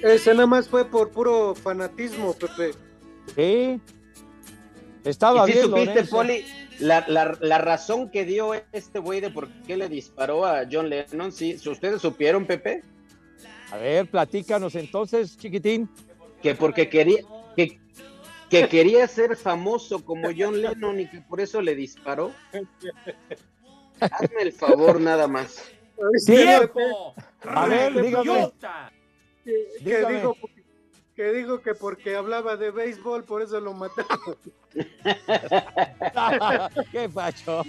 Ese 0.04 0.34
nada 0.34 0.48
más 0.48 0.68
fue 0.68 0.86
por 0.86 1.10
puro 1.12 1.56
fanatismo, 1.56 2.34
Pepe. 2.34 2.72
Sí. 3.36 3.82
Estaba 5.04 5.44
¿Y 5.50 5.52
si 5.52 5.58
bien, 5.60 5.66
supiste, 5.70 5.90
Lorenzo. 5.94 6.16
Poli, 6.16 6.46
la, 6.80 7.06
la- 7.08 7.38
la 7.42 7.58
razón 7.58 8.10
que 8.10 8.26
dio 8.26 8.54
este 8.72 9.00
güey 9.00 9.20
de 9.22 9.32
por 9.32 9.50
qué 9.66 9.76
le 9.78 9.90
disparó 9.90 10.46
a 10.46 10.64
John 10.72 10.90
Lennon? 10.90 11.32
¿Sí? 11.32 11.56
¿Ustedes 11.66 12.02
supieron, 12.02 12.46
Pepe? 12.46 12.84
A 13.72 13.78
ver, 13.78 14.10
platícanos 14.10 14.76
entonces, 14.76 15.38
chiquitín. 15.38 15.90
Que 16.42 16.54
porque 16.56 16.90
quería, 16.90 17.22
que, 17.56 17.80
que 18.50 18.68
quería 18.68 19.08
ser 19.08 19.36
famoso 19.36 20.04
como 20.04 20.30
John 20.38 20.62
Lennon 20.62 21.00
y 21.00 21.10
que 21.10 21.22
por 21.22 21.42
eso 21.42 21.62
le 21.62 21.76
disparó. 21.76 22.32
Hazme 24.00 24.42
el 24.42 24.52
favor 24.54 25.00
nada 25.00 25.28
más. 25.28 25.64
¡Tiempo! 26.26 27.14
A 27.46 27.68
ver, 27.68 28.02
dígame. 28.02 28.52
Que, 29.44 30.06
dijo, 30.10 30.38
que 31.16 31.32
dijo 31.34 31.62
que 31.62 31.76
porque 31.76 32.16
hablaba 32.16 32.56
de 32.58 32.72
béisbol, 32.72 33.24
por 33.24 33.42
eso 33.42 33.60
lo 33.60 33.74
mataron. 33.74 34.36
¿Qué 36.92 37.10
pacho? 37.10 37.64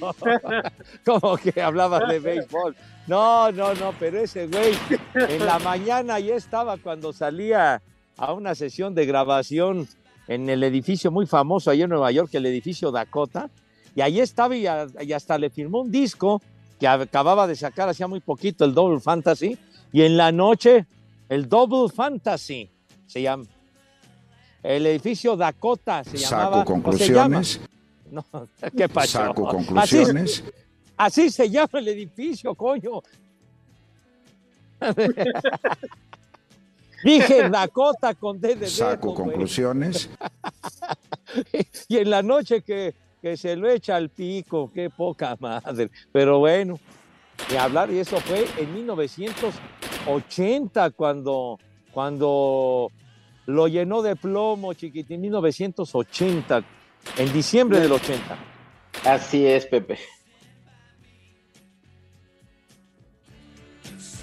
¿Cómo 1.04 1.36
que 1.36 1.60
hablabas 1.60 2.08
de 2.08 2.18
béisbol? 2.20 2.76
No, 3.06 3.50
no, 3.52 3.74
no, 3.74 3.92
pero 3.98 4.20
ese 4.20 4.46
güey 4.46 4.72
en 5.14 5.44
la 5.44 5.58
mañana 5.58 6.18
ya 6.20 6.36
estaba 6.36 6.76
cuando 6.78 7.12
salía 7.12 7.82
a 8.16 8.32
una 8.32 8.54
sesión 8.54 8.94
de 8.94 9.06
grabación 9.06 9.88
en 10.28 10.48
el 10.48 10.62
edificio 10.62 11.10
muy 11.10 11.26
famoso 11.26 11.70
allá 11.70 11.84
en 11.84 11.90
Nueva 11.90 12.10
York, 12.12 12.30
el 12.32 12.46
edificio 12.46 12.90
Dakota, 12.90 13.50
y 13.94 14.00
ahí 14.00 14.20
estaba 14.20 14.56
y, 14.56 14.66
a- 14.66 14.86
y 15.00 15.12
hasta 15.12 15.36
le 15.36 15.50
firmó 15.50 15.80
un 15.82 15.90
disco 15.90 16.40
que 16.80 16.88
acababa 16.88 17.46
de 17.46 17.56
sacar 17.56 17.88
hacía 17.88 18.06
muy 18.06 18.20
poquito, 18.20 18.64
el 18.64 18.72
Double 18.74 19.00
Fantasy, 19.00 19.58
y 19.92 20.02
en 20.02 20.16
la 20.16 20.32
noche 20.32 20.86
el 21.28 21.48
Double 21.48 21.88
Fantasy 21.94 22.70
se 23.06 23.22
llama. 23.22 23.44
El 24.62 24.86
edificio 24.86 25.36
Dakota 25.36 26.02
se 26.04 26.16
llamaba. 26.16 26.64
Saco 26.64 26.80
o 26.88 26.92
se 26.92 27.08
llama. 27.12 27.36
conclusiones. 27.36 27.60
No, 28.10 28.24
¿qué 28.76 28.88
pasó? 28.88 29.18
Saco 29.18 29.46
conclusiones. 29.48 30.44
así 30.96 31.30
se 31.30 31.50
llama 31.50 31.78
el 31.78 31.88
edificio, 31.88 32.54
coño. 32.54 33.02
Dije 37.04 37.48
Dakota 37.50 38.14
con 38.14 38.40
D 38.40 38.56
de 38.56 38.66
Saco 38.66 39.08
dedo, 39.08 39.14
conclusiones. 39.14 40.08
Y 41.88 41.96
en 41.98 42.10
la 42.10 42.22
noche 42.22 42.62
que, 42.62 42.94
que 43.20 43.36
se 43.36 43.56
lo 43.56 43.68
echa 43.68 43.96
al 43.96 44.08
pico, 44.08 44.70
qué 44.72 44.88
poca 44.88 45.36
madre. 45.40 45.90
Pero 46.12 46.38
bueno, 46.38 46.78
de 47.48 47.58
hablar, 47.58 47.90
y 47.90 47.98
eso 47.98 48.20
fue 48.20 48.46
en 48.56 48.86
1980 50.04 50.90
cuando, 50.90 51.58
cuando 51.92 52.90
lo 53.46 53.68
llenó 53.68 54.02
de 54.02 54.16
plomo, 54.16 54.74
chiquitín, 54.74 55.20
1980, 55.22 56.62
en 57.18 57.32
diciembre 57.32 57.80
del 57.80 57.92
80. 57.92 58.36
Así 59.04 59.46
es, 59.46 59.66
Pepe. 59.66 59.98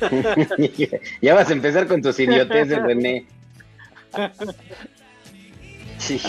ya 1.22 1.36
vas 1.36 1.50
a 1.50 1.54
empezar 1.54 1.88
con 1.88 2.02
tus 2.02 2.20
idioteces, 2.20 2.82
René. 2.82 3.28
Sí. 5.98 6.20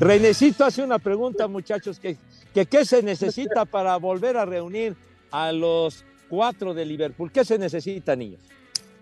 Renecito 0.00 0.64
hace 0.64 0.82
una 0.82 0.98
pregunta, 0.98 1.46
muchachos, 1.48 2.00
que, 2.00 2.16
que 2.54 2.64
qué 2.64 2.86
se 2.86 3.02
necesita 3.02 3.66
para 3.66 3.96
volver 3.98 4.38
a 4.38 4.46
reunir 4.46 4.96
a 5.30 5.52
los 5.52 6.06
cuatro 6.28 6.74
de 6.74 6.84
Liverpool. 6.84 7.32
¿Qué 7.32 7.44
se 7.44 7.58
necesita, 7.58 8.14
niños? 8.16 8.40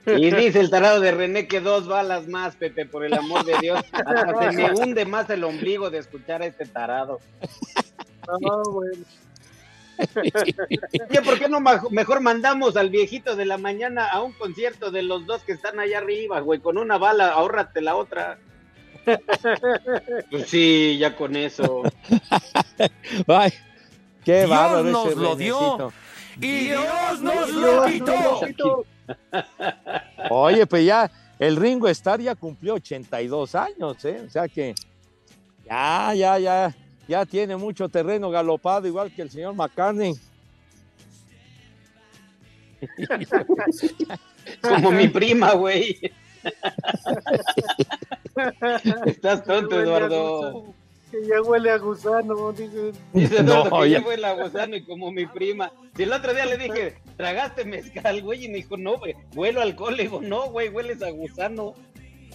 Y 0.06 0.30
dice 0.30 0.61
el 0.61 0.71
tarado 0.71 1.00
de 1.00 1.11
René 1.11 1.49
que 1.49 1.61
dos 1.61 1.88
balas 1.88 2.28
más, 2.28 2.54
Pepe, 2.54 2.87
por 2.87 3.04
el 3.04 3.14
amor 3.14 3.45
de 3.45 3.56
Dios. 3.61 3.80
Hasta 3.92 4.52
se 4.52 4.56
me 4.56 4.73
hunde 4.73 5.04
más 5.04 5.28
el 5.30 5.42
ombligo 5.42 5.90
de 5.90 5.99
escuchar 5.99 6.42
a 6.42 6.47
este 6.47 6.64
tarado. 6.64 7.18
No, 8.40 8.62
bueno. 8.71 9.04
¿por 11.25 11.38
qué 11.38 11.49
no 11.49 11.61
mejor 11.90 12.21
mandamos 12.21 12.76
al 12.76 12.90
viejito 12.90 13.35
de 13.35 13.47
la 13.47 13.59
mañana 13.59 14.06
a 14.06 14.23
un 14.23 14.33
concierto 14.33 14.90
de 14.90 15.02
los 15.02 15.26
dos 15.26 15.42
que 15.42 15.52
están 15.52 15.80
allá 15.80 15.99
arriba, 15.99 16.40
güey? 16.40 16.61
Con 16.61 16.78
una 16.78 16.99
bala, 16.99 17.30
ahórrate 17.30 17.80
la 17.80 17.97
otra. 17.97 18.38
Pues 20.30 20.49
sí, 20.49 20.99
ya 20.99 21.16
con 21.16 21.37
eso. 21.37 21.83
Ay, 23.26 23.52
qué 24.25 24.38
Dios 24.38 24.50
bárbaro 24.50 24.85
nos 24.85 25.06
ese 25.09 25.16
lo 25.16 25.37
dio. 25.37 25.92
¡Y 26.40 26.66
Dios 26.66 27.23
nos 27.23 27.52
lo 27.52 27.85
quitó! 27.87 28.85
Oye, 30.31 30.66
pues 30.66 30.85
ya 30.85 31.11
el 31.38 31.57
Ringo 31.57 31.88
Starr 31.88 32.21
ya 32.21 32.35
cumplió 32.35 32.75
82 32.75 33.55
años, 33.55 34.05
¿eh? 34.05 34.23
O 34.26 34.31
sea 34.31 34.49
que 34.49 34.75
ya, 35.64 36.12
ya, 36.14 36.38
ya, 36.38 36.76
ya 37.09 37.25
tiene 37.26 37.57
mucho 37.57 37.88
terreno 37.88 38.31
galopado, 38.31 38.87
igual 38.87 39.12
que 39.12 39.23
el 39.23 39.31
señor 39.31 39.55
McCartney. 39.55 40.14
Como 44.62 44.93
mi 44.93 45.09
prima, 45.09 45.55
güey. 45.55 45.99
Estás 49.07 49.43
tonto, 49.45 49.81
Eduardo. 49.81 50.75
Que 51.10 51.25
ya 51.26 51.40
huele 51.42 51.70
a 51.70 51.78
gusano, 51.78 52.52
dice. 52.56 52.92
Dice 53.12 53.42
No, 53.42 53.64
que 53.80 53.90
ya- 53.90 54.02
fue 54.02 54.16
la 54.16 54.32
gusano 54.34 54.76
y 54.76 54.84
como 54.84 55.10
mi 55.12 55.26
prima. 55.26 55.70
Si 55.96 56.02
el 56.02 56.12
otro 56.12 56.34
día 56.34 56.46
le 56.46 56.58
dije, 56.58 56.96
¿tragaste 57.16 57.64
mezcal, 57.64 58.22
güey? 58.22 58.44
Y 58.44 58.48
me 58.48 58.56
dijo, 58.56 58.76
no, 58.76 58.98
güey, 58.98 59.14
huelo 59.34 59.60
alcohol. 59.60 59.96
Le 59.96 60.04
digo, 60.04 60.20
no, 60.20 60.50
güey, 60.50 60.68
hueles 60.68 61.02
a 61.02 61.10
gusano. 61.10 61.75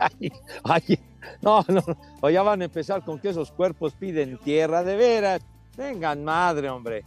Ay, 0.00 0.32
ay, 0.64 0.98
no, 1.42 1.64
no, 1.68 1.74
no. 1.86 1.96
O 2.20 2.30
ya 2.30 2.42
van 2.42 2.62
a 2.62 2.64
empezar 2.64 3.04
con 3.04 3.20
que 3.20 3.28
esos 3.28 3.52
cuerpos 3.52 3.92
piden 3.94 4.38
tierra, 4.38 4.82
de 4.82 4.96
veras. 4.96 5.42
Vengan, 5.76 6.24
madre, 6.24 6.68
hombre. 6.70 7.04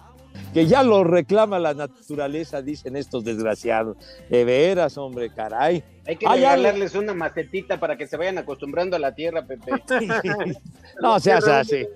Que 0.53 0.67
ya 0.67 0.83
lo 0.83 1.03
reclama 1.03 1.59
la 1.59 1.73
naturaleza, 1.73 2.61
dicen 2.61 2.95
estos 2.95 3.23
desgraciados. 3.23 3.97
De 4.29 4.45
veras, 4.45 4.97
hombre, 4.97 5.31
caray. 5.33 5.83
Hay 6.07 6.17
que 6.17 6.27
regalarles 6.27 6.95
una 6.95 7.13
macetita 7.13 7.79
para 7.79 7.97
que 7.97 8.07
se 8.07 8.17
vayan 8.17 8.37
acostumbrando 8.37 8.95
a 8.95 8.99
la 8.99 9.15
tierra, 9.15 9.45
Pepe. 9.45 9.71
No 11.01 11.19
seas 11.19 11.47
así. 11.47 11.87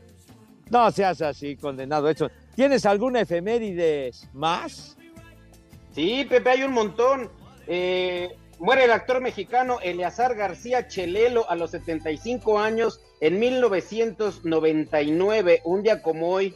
No 0.70 0.92
seas 0.92 1.22
así, 1.22 1.56
condenado. 1.56 2.10
Eso. 2.10 2.30
¿Tienes 2.56 2.86
alguna 2.86 3.22
efeméride 3.22 4.12
más? 4.34 4.98
Sí, 5.92 6.26
Pepe, 6.30 6.50
hay 6.50 6.64
un 6.64 6.74
montón. 6.74 7.30
Eh, 7.68 8.36
muere 8.60 8.86
el 8.86 8.92
actor 8.92 9.22
mexicano 9.22 9.80
Eleazar 9.82 10.36
García 10.36 10.88
Chelelo 10.88 11.50
a 11.50 11.56
los 11.56 11.72
75 11.72 12.60
años 12.60 13.02
en 13.22 13.40
1999, 13.40 15.62
un 15.66 15.84
día 15.84 16.02
como 16.02 16.30
hoy. 16.30 16.56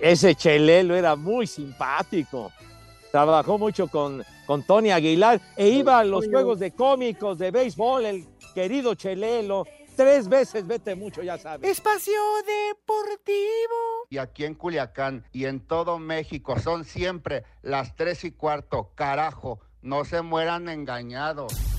Ese 0.00 0.34
Chelelo 0.34 0.94
era 0.94 1.16
muy 1.16 1.46
simpático. 1.46 2.52
Trabajó 3.10 3.58
mucho 3.58 3.88
con, 3.88 4.24
con 4.46 4.62
Tony 4.62 4.90
Aguilar 4.90 5.40
e 5.56 5.68
iba 5.68 5.98
a 5.98 6.04
los 6.04 6.28
juegos 6.28 6.58
de 6.58 6.72
cómicos 6.72 7.38
de 7.38 7.50
béisbol, 7.50 8.06
el 8.06 8.26
querido 8.54 8.94
Chelelo. 8.94 9.64
Tres 9.96 10.28
veces, 10.28 10.66
vete 10.66 10.94
mucho, 10.94 11.22
ya 11.22 11.36
sabes. 11.36 11.68
Espacio 11.68 12.14
Deportivo. 12.46 14.06
Y 14.08 14.18
aquí 14.18 14.44
en 14.44 14.54
Culiacán 14.54 15.24
y 15.32 15.44
en 15.44 15.60
todo 15.60 15.98
México 15.98 16.58
son 16.58 16.84
siempre 16.84 17.44
las 17.62 17.96
tres 17.96 18.24
y 18.24 18.30
cuarto. 18.30 18.92
Carajo, 18.94 19.60
no 19.82 20.04
se 20.04 20.22
mueran 20.22 20.68
engañados. 20.68 21.69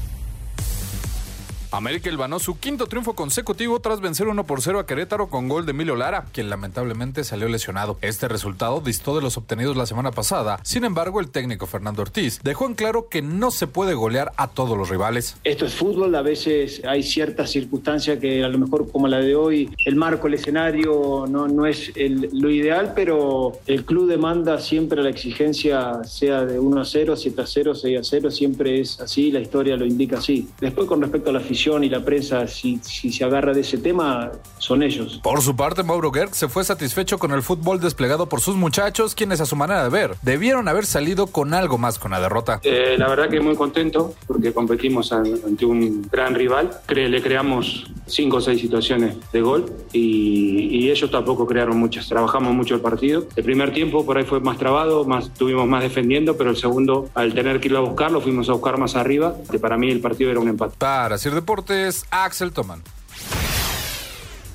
América 1.71 2.09
ilvanó 2.09 2.37
su 2.39 2.59
quinto 2.59 2.87
triunfo 2.87 3.13
consecutivo 3.13 3.79
tras 3.79 4.01
vencer 4.01 4.27
1 4.27 4.45
por 4.45 4.61
0 4.61 4.79
a 4.79 4.85
Querétaro 4.85 5.27
con 5.27 5.47
gol 5.47 5.65
de 5.65 5.71
Emilio 5.71 5.95
Lara, 5.95 6.25
quien 6.33 6.49
lamentablemente 6.49 7.23
salió 7.23 7.47
lesionado. 7.47 7.97
Este 8.01 8.27
resultado 8.27 8.81
distó 8.81 9.15
de 9.15 9.21
los 9.21 9.37
obtenidos 9.37 9.77
la 9.77 9.85
semana 9.85 10.11
pasada. 10.11 10.59
Sin 10.63 10.83
embargo, 10.83 11.21
el 11.21 11.29
técnico 11.29 11.67
Fernando 11.67 12.01
Ortiz 12.01 12.41
dejó 12.43 12.65
en 12.65 12.73
claro 12.73 13.07
que 13.07 13.21
no 13.21 13.51
se 13.51 13.67
puede 13.67 13.93
golear 13.93 14.33
a 14.35 14.49
todos 14.49 14.77
los 14.77 14.89
rivales. 14.89 15.37
Esto 15.45 15.65
es 15.65 15.73
fútbol, 15.73 16.13
a 16.15 16.21
veces 16.21 16.81
hay 16.85 17.03
ciertas 17.03 17.51
circunstancias 17.51 18.19
que 18.19 18.43
a 18.43 18.49
lo 18.49 18.57
mejor 18.57 18.91
como 18.91 19.07
la 19.07 19.19
de 19.19 19.35
hoy, 19.35 19.73
el 19.85 19.95
marco, 19.95 20.27
el 20.27 20.33
escenario 20.33 21.25
no, 21.29 21.47
no 21.47 21.65
es 21.65 21.93
lo 21.95 22.49
ideal, 22.49 22.91
pero 22.93 23.53
el 23.65 23.85
club 23.85 24.09
demanda 24.09 24.59
siempre 24.59 25.01
la 25.01 25.09
exigencia, 25.09 26.03
sea 26.03 26.43
de 26.45 26.59
1 26.59 26.81
a 26.81 26.83
0, 26.83 27.15
7 27.15 27.41
a 27.41 27.47
0, 27.47 27.75
6 27.75 27.97
a 27.97 28.03
0, 28.03 28.29
siempre 28.29 28.81
es 28.81 28.99
así, 28.99 29.31
la 29.31 29.39
historia 29.39 29.77
lo 29.77 29.85
indica 29.85 30.17
así. 30.17 30.49
Después 30.59 30.85
con 30.85 31.01
respecto 31.01 31.29
a 31.29 31.33
la 31.33 31.39
afición 31.39 31.61
y 31.84 31.89
la 31.89 32.03
prensa, 32.03 32.48
si, 32.48 32.80
si 32.82 33.12
se 33.12 33.24
agarra 33.24 33.53
de 33.53 33.62
ese 33.62 33.77
tema, 33.77 34.32
son 34.58 34.84
ellos. 34.84 35.20
Por 35.24 35.41
su 35.41 35.56
parte, 35.56 35.84
Mauro 35.84 36.12
Gerg 36.12 36.34
se 36.34 36.48
fue 36.48 36.63
satisfecho 36.63 37.18
con 37.18 37.32
el 37.32 37.41
fútbol 37.44 37.80
desplegado 37.80 38.27
por 38.27 38.41
sus 38.41 38.56
muchachos, 38.56 39.13
quienes 39.15 39.41
a 39.41 39.46
su 39.46 39.56
manera 39.56 39.84
de 39.84 39.89
ver 39.89 40.15
debieron 40.22 40.68
haber 40.68 40.86
salido 40.86 41.27
con 41.27 41.53
algo 41.53 41.77
más 41.77 42.00
con 42.00 42.12
la 42.12 42.20
derrota. 42.20 42.60
Eh, 42.63 42.96
la 42.98 43.08
verdad 43.08 43.30
que 43.30 43.39
muy 43.41 43.56
contento 43.56 44.13
porque 44.27 44.53
competimos 44.53 45.12
an- 45.13 45.39
ante 45.46 45.65
un 45.65 46.08
gran 46.12 46.34
rival. 46.36 46.72
Cre- 46.88 47.08
le 47.10 47.22
creamos 47.22 47.86
cinco 48.08 48.38
o 48.38 48.41
seis 48.41 48.60
situaciones 48.60 49.15
de 49.32 49.41
gol 49.41 49.65
y, 49.94 50.68
y 50.86 50.91
ellos 50.91 51.10
tampoco 51.12 51.46
crearon 51.48 51.77
muchas. 51.77 52.08
Trabajamos 52.08 52.53
mucho 52.53 52.75
el 52.75 52.82
partido. 52.82 53.25
El 53.36 53.44
primer 53.44 53.72
tiempo 53.74 54.06
por 54.06 54.18
ahí 54.18 54.24
fue 54.25 54.39
más 54.39 54.58
trabado, 54.58 55.06
más, 55.06 55.32
tuvimos 55.34 55.68
más 55.68 55.84
defendiendo, 55.84 56.38
pero 56.38 56.50
el 56.50 56.58
segundo, 56.58 57.10
al 57.13 57.34
tener 57.34 57.60
que 57.60 57.68
ir 57.70 57.75
a 57.75 57.80
buscarlo, 57.82 58.22
fuimos 58.22 58.50
a 58.50 58.53
buscar 58.53 58.77
más 58.77 58.96
arriba. 58.96 59.36
Que 59.51 59.60
para 59.60 59.77
mí 59.77 59.89
el 59.91 60.00
partido 60.00 60.32
era 60.32 60.39
un 60.39 60.48
empate. 60.50 60.75
Para 60.77 61.18
Sir 61.18 61.34
Deportes, 61.51 62.05
Axel 62.12 62.53
Toman. 62.53 62.81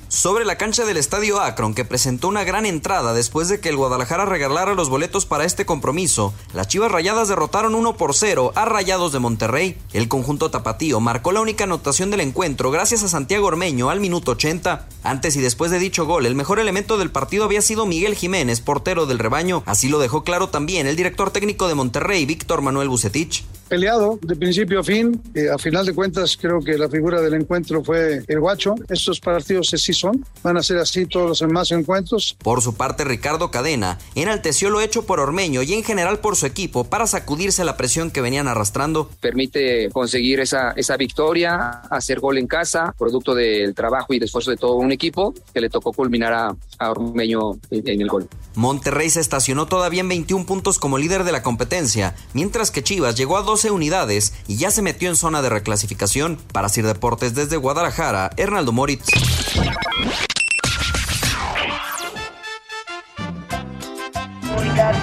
Sobre 0.07 0.45
la 0.45 0.57
cancha 0.57 0.83
del 0.83 0.97
Estadio 0.97 1.39
Akron, 1.39 1.75
que 1.75 1.85
presentó 1.85 2.27
una 2.27 2.43
gran 2.43 2.65
entrada 2.65 3.13
después 3.13 3.49
de 3.49 3.59
que 3.59 3.69
el 3.69 3.77
Guadalajara 3.77 4.25
regalara 4.25 4.73
los 4.73 4.89
boletos 4.89 5.27
para 5.27 5.45
este 5.45 5.67
compromiso, 5.67 6.33
las 6.53 6.67
Chivas 6.69 6.91
Rayadas 6.91 7.27
derrotaron 7.27 7.75
1 7.75 7.97
por 7.97 8.15
0 8.15 8.51
a 8.55 8.65
Rayados 8.65 9.11
de 9.13 9.19
Monterrey. 9.19 9.77
El 9.93 10.07
conjunto 10.07 10.49
tapatío 10.49 10.99
marcó 10.99 11.31
la 11.31 11.41
única 11.41 11.65
anotación 11.65 12.09
del 12.09 12.21
encuentro 12.21 12.71
gracias 12.71 13.03
a 13.03 13.09
Santiago 13.09 13.45
Ormeño 13.45 13.91
al 13.91 13.99
minuto 13.99 14.31
80. 14.31 14.87
Antes 15.03 15.35
y 15.35 15.41
después 15.41 15.69
de 15.69 15.77
dicho 15.77 16.07
gol, 16.07 16.25
el 16.25 16.33
mejor 16.33 16.57
elemento 16.57 16.97
del 16.97 17.11
partido 17.11 17.43
había 17.43 17.61
sido 17.61 17.85
Miguel 17.85 18.15
Jiménez, 18.15 18.59
portero 18.59 19.05
del 19.05 19.19
rebaño. 19.19 19.61
Así 19.67 19.87
lo 19.87 19.99
dejó 19.99 20.23
claro 20.23 20.49
también 20.49 20.87
el 20.87 20.95
director 20.95 21.29
técnico 21.29 21.67
de 21.67 21.75
Monterrey, 21.75 22.25
Víctor 22.25 22.63
Manuel 22.63 22.89
Bucetich. 22.89 23.45
Peleado 23.67 24.17
de 24.21 24.35
principio 24.35 24.79
a 24.79 24.83
fin, 24.83 25.21
eh, 25.33 25.49
a 25.53 25.57
final 25.57 25.85
de 25.85 25.93
cuentas 25.93 26.37
creo 26.39 26.61
que 26.61 26.77
la 26.77 26.89
figura 26.89 27.21
del 27.21 27.33
encuentro 27.33 27.83
fue 27.83 28.23
el 28.27 28.39
guacho. 28.39 28.75
Estos 28.89 29.19
partidos 29.19 29.67
sí 29.75 29.93
son, 29.93 30.25
van 30.41 30.57
a 30.57 30.63
ser 30.63 30.77
así 30.77 31.05
todos 31.05 31.27
los 31.27 31.39
demás 31.39 31.71
encuentros. 31.71 32.37
Por 32.41 32.61
su 32.61 32.75
parte, 32.75 33.03
Ricardo 33.03 33.51
Cadena 33.51 33.97
enalteció 34.15 34.69
lo 34.69 34.81
hecho 34.81 35.05
por 35.05 35.19
Ormeño 35.19 35.63
y 35.63 35.73
en 35.73 35.83
general 35.83 36.19
por 36.19 36.35
su 36.35 36.45
equipo 36.45 36.85
para 36.85 37.07
sacudirse 37.07 37.65
la 37.65 37.77
presión 37.77 38.11
que 38.11 38.21
venían 38.21 38.47
arrastrando. 38.47 39.09
Permite 39.19 39.89
conseguir 39.91 40.39
esa, 40.39 40.71
esa 40.71 40.95
victoria, 40.95 41.81
hacer 41.89 42.19
gol 42.19 42.37
en 42.37 42.47
casa, 42.47 42.93
producto 42.97 43.35
del 43.35 43.75
trabajo 43.75 44.13
y 44.13 44.19
del 44.19 44.25
esfuerzo 44.25 44.51
de 44.51 44.57
todo 44.57 44.75
un 44.75 44.91
equipo 44.91 45.33
que 45.53 45.61
le 45.61 45.69
tocó 45.69 45.91
culminar 45.91 46.33
a, 46.33 46.55
a 46.79 46.91
Ormeño 46.91 47.59
en, 47.69 47.87
en 47.87 48.01
el 48.01 48.07
gol. 48.07 48.27
Monterrey 48.55 49.09
se 49.09 49.19
estacionó 49.19 49.67
todavía 49.67 50.01
en 50.01 50.09
21 50.09 50.45
puntos 50.45 50.79
como 50.79 50.97
líder 50.97 51.23
de 51.23 51.31
la 51.31 51.43
competencia, 51.43 52.15
mientras 52.33 52.71
que 52.71 52.83
Chivas 52.83 53.15
llegó 53.15 53.37
a 53.37 53.43
12 53.57 53.71
unidades 53.71 54.33
y 54.47 54.57
ya 54.57 54.69
se 54.69 54.83
metió 54.83 55.09
en 55.09 55.15
zona 55.15 55.41
de 55.41 55.49
reclasificación. 55.49 56.37
Para 56.53 56.69
Sir 56.69 56.85
Deportes 56.85 57.33
desde 57.33 57.57
Guadalajara, 57.57 58.29
Hernaldo 58.37 58.71
Moritz. 58.71 59.07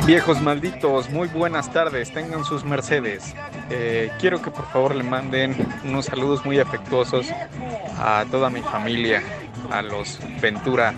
Viejos 0.07 0.41
malditos, 0.41 1.11
muy 1.11 1.27
buenas 1.27 1.73
tardes, 1.73 2.15
tengan 2.15 2.45
sus 2.45 2.63
mercedes. 2.63 3.35
Eh, 3.71 4.13
quiero 4.21 4.41
que 4.41 4.53
por 4.53 4.71
favor 4.71 4.95
le 4.95 5.03
manden 5.03 5.57
unos 5.83 6.05
saludos 6.05 6.45
muy 6.45 6.61
afectuosos 6.61 7.27
a 7.99 8.25
toda 8.31 8.51
mi 8.51 8.61
familia, 8.61 9.21
a 9.73 9.83
los 9.83 10.21
Ventura 10.41 10.95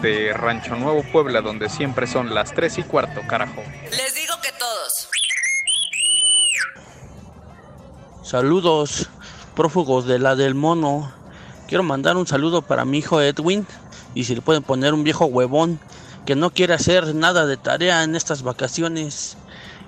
de 0.00 0.32
Rancho 0.32 0.76
Nuevo 0.76 1.02
Puebla, 1.12 1.42
donde 1.42 1.68
siempre 1.68 2.06
son 2.06 2.34
las 2.34 2.54
3 2.54 2.78
y 2.78 2.82
cuarto, 2.84 3.20
carajo. 3.28 3.62
Les 3.90 4.14
digo 4.14 4.34
que 4.42 4.50
todos. 4.58 5.10
Saludos, 8.26 9.08
prófugos 9.54 10.04
de 10.04 10.18
la 10.18 10.34
del 10.34 10.56
mono. 10.56 11.12
Quiero 11.68 11.84
mandar 11.84 12.16
un 12.16 12.26
saludo 12.26 12.60
para 12.60 12.84
mi 12.84 12.98
hijo 12.98 13.20
Edwin 13.20 13.64
y 14.16 14.24
si 14.24 14.34
le 14.34 14.42
pueden 14.42 14.64
poner 14.64 14.94
un 14.94 15.04
viejo 15.04 15.26
huevón 15.26 15.78
que 16.24 16.34
no 16.34 16.50
quiere 16.50 16.74
hacer 16.74 17.14
nada 17.14 17.46
de 17.46 17.56
tarea 17.56 18.02
en 18.02 18.16
estas 18.16 18.42
vacaciones 18.42 19.38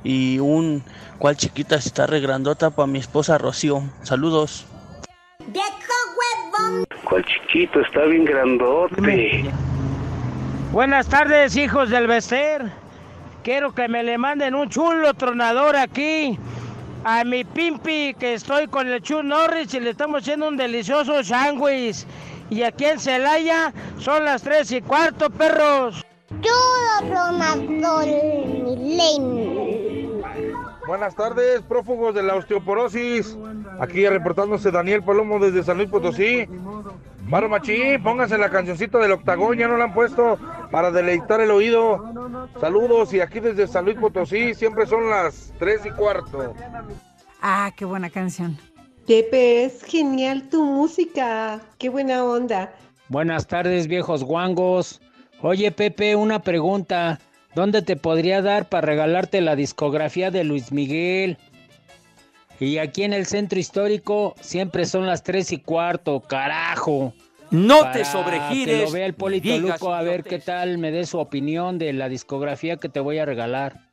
y 0.05 0.39
un 0.39 0.85
cual 1.19 1.37
chiquita 1.37 1.75
está 1.75 2.07
regrandota 2.07 2.71
para 2.71 2.87
mi 2.87 3.01
esposa 3.01 3.39
Rocío. 3.39 3.83
Saludos. 4.05 4.67
¡Viejo 5.49 5.67
huevón! 6.17 6.87
Cual 7.09 7.25
chiquito, 7.25 7.81
está 7.81 8.05
bien 8.05 8.25
grandote. 8.25 9.51
Buenas 10.71 11.09
tardes, 11.09 11.57
hijos 11.57 11.91
del 11.91 12.07
Bester. 12.07 12.71
Quiero 13.43 13.75
que 13.75 13.89
me 13.89 14.05
le 14.05 14.17
manden 14.17 14.55
un 14.55 14.69
chulo 14.69 15.13
tronador 15.15 15.75
aquí 15.75 16.39
a 17.05 17.25
mi 17.25 17.45
Pimpi, 17.45 18.15
que 18.19 18.35
estoy 18.35 18.67
con 18.67 18.89
el 18.89 19.03
Chu 19.03 19.23
Norris 19.23 19.73
y 19.75 19.81
le 19.81 19.91
estamos 19.91 20.23
haciendo 20.23 20.49
un 20.49 20.57
delicioso 20.57 21.23
sándwich. 21.23 22.05
Y 22.51 22.63
aquí 22.63 22.87
en 22.87 22.99
Celaya 22.99 23.73
son 23.99 24.25
las 24.25 24.43
tres 24.43 24.73
y 24.73 24.81
cuarto, 24.81 25.31
perros. 25.31 26.05
Buenas 30.87 31.15
tardes, 31.15 31.63
prófugos 31.63 32.15
de 32.15 32.23
la 32.23 32.35
osteoporosis. 32.37 33.37
Aquí 33.81 34.07
reportándose 34.09 34.71
Daniel 34.71 35.03
Palomo 35.03 35.39
desde 35.39 35.63
San 35.63 35.77
Luis 35.77 35.91
Potosí. 35.91 36.49
Varo 37.29 37.49
Machín, 37.49 38.03
pónganse 38.03 38.39
la 38.39 38.49
cancioncita 38.49 38.99
del 38.99 39.13
octagón, 39.13 39.59
ya 39.59 39.69
no 39.69 39.77
la 39.77 39.85
han 39.85 39.93
puesto 39.93 40.39
para 40.71 40.91
deleitar 40.91 41.43
el 41.43 41.51
oído. 41.51 42.03
Saludos 42.59 43.13
y 43.13 43.21
aquí 43.21 43.39
desde 43.41 43.67
San 43.67 43.85
Luis 43.85 43.99
Potosí 43.99 44.55
siempre 44.55 44.87
son 44.87 45.11
las 45.11 45.53
tres 45.59 45.85
y 45.85 45.91
cuarto. 45.91 46.55
Ah, 47.43 47.71
qué 47.77 47.85
buena 47.85 48.09
canción. 48.09 48.57
Pepe, 49.07 49.65
es 49.65 49.83
genial 49.85 50.49
tu 50.49 50.65
música. 50.65 51.61
Qué 51.77 51.91
buena 51.91 52.25
onda. 52.25 52.73
Buenas 53.09 53.47
tardes, 53.47 53.89
viejos 53.89 54.25
guangos. 54.25 55.03
Oye, 55.43 55.71
Pepe, 55.71 56.17
una 56.17 56.41
pregunta. 56.41 57.21
¿Dónde 57.55 57.83
te 57.83 57.97
podría 57.97 58.41
dar 58.41 58.69
para 58.69 58.87
regalarte 58.87 59.41
la 59.41 59.55
discografía 59.55 60.31
de 60.31 60.45
Luis 60.45 60.73
Miguel? 60.73 61.39
Y 62.61 62.79
aquí 62.79 63.05
en 63.05 63.13
el 63.13 63.27
centro 63.27 63.59
histórico 63.59 64.35
siempre 64.41 64.85
son 64.85 65.07
las 65.07 65.23
tres 65.23 65.53
y 65.53 65.59
cuarto, 65.59 66.21
carajo. 66.21 67.15
No 67.51 67.81
Para 67.81 67.93
te 67.93 68.05
sobregires. 68.05 68.79
Que 68.79 68.85
lo 68.85 68.91
vea 68.91 69.07
el 69.07 69.15
Polito 69.15 69.49
digas 69.49 69.81
Luco 69.81 69.95
a 69.95 70.03
ver 70.03 70.25
qué 70.25 70.39
tal 70.39 70.79
me 70.79 70.91
dé 70.91 71.07
su 71.07 71.19
opinión 71.19 71.79
de 71.79 71.93
la 71.93 72.09
discografía 72.09 72.77
que 72.77 72.89
te 72.89 73.01
voy 73.01 73.19
a 73.19 73.25
regalar. 73.25 73.89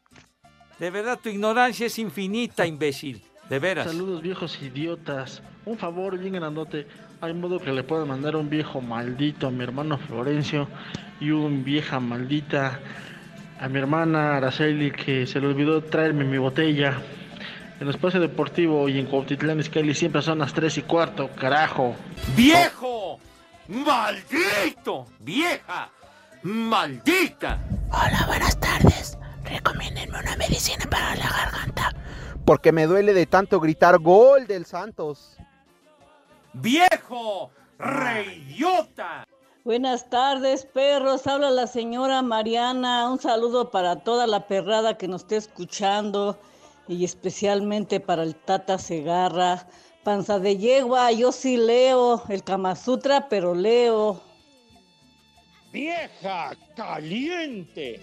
De 0.80 0.90
verdad, 0.90 1.20
tu 1.22 1.30
ignorancia 1.30 1.86
es 1.86 1.98
infinita, 2.00 2.68
imbécil. 2.68 3.22
De 3.50 3.60
veras. 3.60 3.86
Saludos 3.86 4.22
viejos 4.22 4.60
idiotas. 4.62 5.42
Un 5.66 5.78
favor 5.78 6.18
bien 6.18 6.34
grandote. 6.34 6.88
Hay 7.22 7.34
modo 7.34 7.60
que 7.60 7.72
le 7.72 7.84
pueda 7.84 8.04
mandar 8.04 8.36
un 8.36 8.50
viejo 8.50 8.82
maldito 8.82 9.48
a 9.48 9.52
mi 9.52 9.64
hermano 9.64 9.98
Florencio 9.98 10.68
y 11.22 11.32
un 11.32 11.64
vieja 11.64 12.00
maldita 12.00 12.80
a 13.60 13.70
mi 13.70 13.80
hermana 13.80 14.36
Araceli 14.36 14.92
que 14.92 15.26
se 15.26 15.40
le 15.40 15.48
olvidó 15.48 15.82
traerme 15.82 16.26
mi 16.26 16.38
botella. 16.38 17.02
En 17.78 17.90
el 17.90 17.90
espacio 17.90 18.22
deportivo 18.22 18.88
y 18.88 19.00
en 19.00 19.06
Cuautitlán 19.06 19.60
Izcalli 19.60 19.94
siempre 19.94 20.22
son 20.22 20.40
las 20.40 20.54
3 20.54 20.78
y 20.78 20.82
cuarto, 20.84 21.30
carajo. 21.36 21.94
¡Viejo! 22.34 23.20
¡Maldito! 23.68 25.08
¡Vieja! 25.20 25.90
¡Maldita! 26.44 27.60
Hola, 27.92 28.24
buenas 28.28 28.58
tardes. 28.62 29.18
Recomiéndenme 29.44 30.18
una 30.18 30.38
medicina 30.38 30.86
para 30.90 31.16
la 31.16 31.30
garganta. 31.30 31.94
Porque 32.46 32.72
me 32.72 32.86
duele 32.86 33.14
de 33.14 33.26
tanto 33.26 33.60
gritar 33.60 34.00
gol 34.00 34.48
del 34.48 34.66
Santos. 34.66 35.36
¡Viejo! 36.54 37.52
¡Reidiota! 37.78 39.28
Buenas 39.66 40.10
tardes, 40.10 40.66
perros. 40.66 41.28
Habla 41.28 41.52
la 41.52 41.68
señora 41.68 42.22
Mariana. 42.22 43.10
Un 43.10 43.20
saludo 43.20 43.70
para 43.70 43.98
toda 43.98 44.28
la 44.28 44.48
perrada 44.48 44.98
que 44.98 45.10
nos 45.10 45.24
esté 45.24 45.36
escuchando 45.36 46.40
y 46.88 47.04
especialmente 47.04 48.00
para 48.00 48.24
el 48.24 48.36
Tata 48.36 48.78
Segarra. 48.78 49.68
Panza 50.04 50.38
de 50.38 50.58
yegua, 50.58 51.12
yo 51.12 51.32
sí 51.32 51.58
leo 51.58 52.22
el 52.30 52.44
Kama 52.44 52.76
Sutra, 52.76 53.28
pero 53.28 53.56
leo. 53.56 54.22
¡Vieja 55.72 56.56
caliente! 56.76 58.02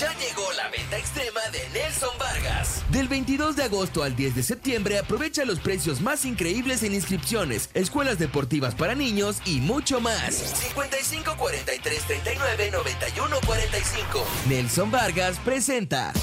Ya 0.00 0.14
llegó 0.14 0.50
la 0.56 0.70
venta 0.70 0.96
extrema 0.96 1.42
de 1.52 1.78
Nelson 1.78 2.16
Vargas. 2.18 2.82
Del 2.90 3.06
22 3.06 3.54
de 3.54 3.64
agosto 3.64 4.02
al 4.02 4.16
10 4.16 4.34
de 4.34 4.42
septiembre 4.42 4.98
aprovecha 4.98 5.44
los 5.44 5.60
precios 5.60 6.00
más 6.00 6.24
increíbles 6.24 6.82
en 6.84 6.94
inscripciones, 6.94 7.68
escuelas 7.74 8.18
deportivas 8.18 8.74
para 8.74 8.94
niños 8.94 9.42
y 9.44 9.60
mucho 9.60 10.00
más. 10.00 10.34
55 10.34 11.36
43 11.36 12.02
39 12.06 12.70
91 12.70 13.36
45. 13.44 14.26
Nelson 14.48 14.90
Vargas 14.90 15.38
presenta. 15.44 16.14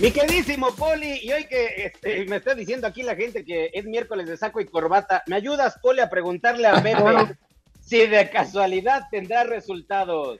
Mi 0.00 0.10
queridísimo 0.10 0.74
Poli, 0.74 1.20
y 1.22 1.32
hoy 1.32 1.46
que 1.46 1.86
este, 1.86 2.26
me 2.26 2.36
está 2.36 2.54
diciendo 2.54 2.86
aquí 2.86 3.02
la 3.02 3.16
gente 3.16 3.46
que 3.46 3.70
es 3.72 3.86
miércoles 3.86 4.26
de 4.26 4.36
saco 4.36 4.60
y 4.60 4.66
corbata, 4.66 5.22
¿me 5.26 5.36
ayudas, 5.36 5.78
Poli, 5.80 6.00
a 6.00 6.10
preguntarle 6.10 6.68
a 6.68 6.74
Pepe 6.82 7.38
si 7.80 8.06
de 8.06 8.28
casualidad 8.28 9.04
tendrá 9.10 9.44
resultados? 9.44 10.38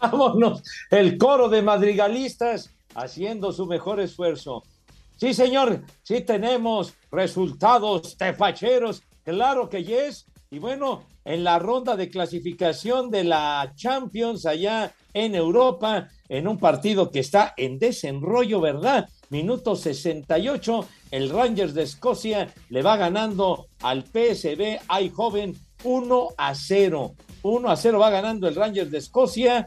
Vámonos, 0.00 0.62
el 0.90 1.16
coro 1.16 1.48
de 1.48 1.62
madrigalistas 1.62 2.70
haciendo 2.94 3.50
su 3.52 3.64
mejor 3.64 3.98
esfuerzo. 4.00 4.62
Sí, 5.18 5.34
señor, 5.34 5.82
sí 6.04 6.20
tenemos 6.20 6.94
resultados 7.10 8.16
tefacheros, 8.16 9.02
claro 9.24 9.68
que 9.68 9.82
yes. 9.82 10.26
Y 10.48 10.60
bueno, 10.60 11.02
en 11.24 11.42
la 11.42 11.58
ronda 11.58 11.96
de 11.96 12.08
clasificación 12.08 13.10
de 13.10 13.24
la 13.24 13.72
Champions 13.74 14.46
allá 14.46 14.94
en 15.12 15.34
Europa, 15.34 16.08
en 16.28 16.46
un 16.46 16.56
partido 16.58 17.10
que 17.10 17.18
está 17.18 17.52
en 17.56 17.80
desenrollo, 17.80 18.60
¿verdad? 18.60 19.08
Minuto 19.28 19.74
68, 19.74 20.86
el 21.10 21.30
Rangers 21.30 21.74
de 21.74 21.82
Escocia 21.82 22.54
le 22.68 22.82
va 22.82 22.96
ganando 22.96 23.66
al 23.82 24.04
PSB 24.04 24.78
Eindhoven 24.88 25.56
1 25.82 26.28
a 26.38 26.54
0. 26.54 27.14
1 27.42 27.68
a 27.68 27.76
0 27.76 27.98
va 27.98 28.10
ganando 28.10 28.46
el 28.46 28.54
Rangers 28.54 28.92
de 28.92 28.98
Escocia. 28.98 29.66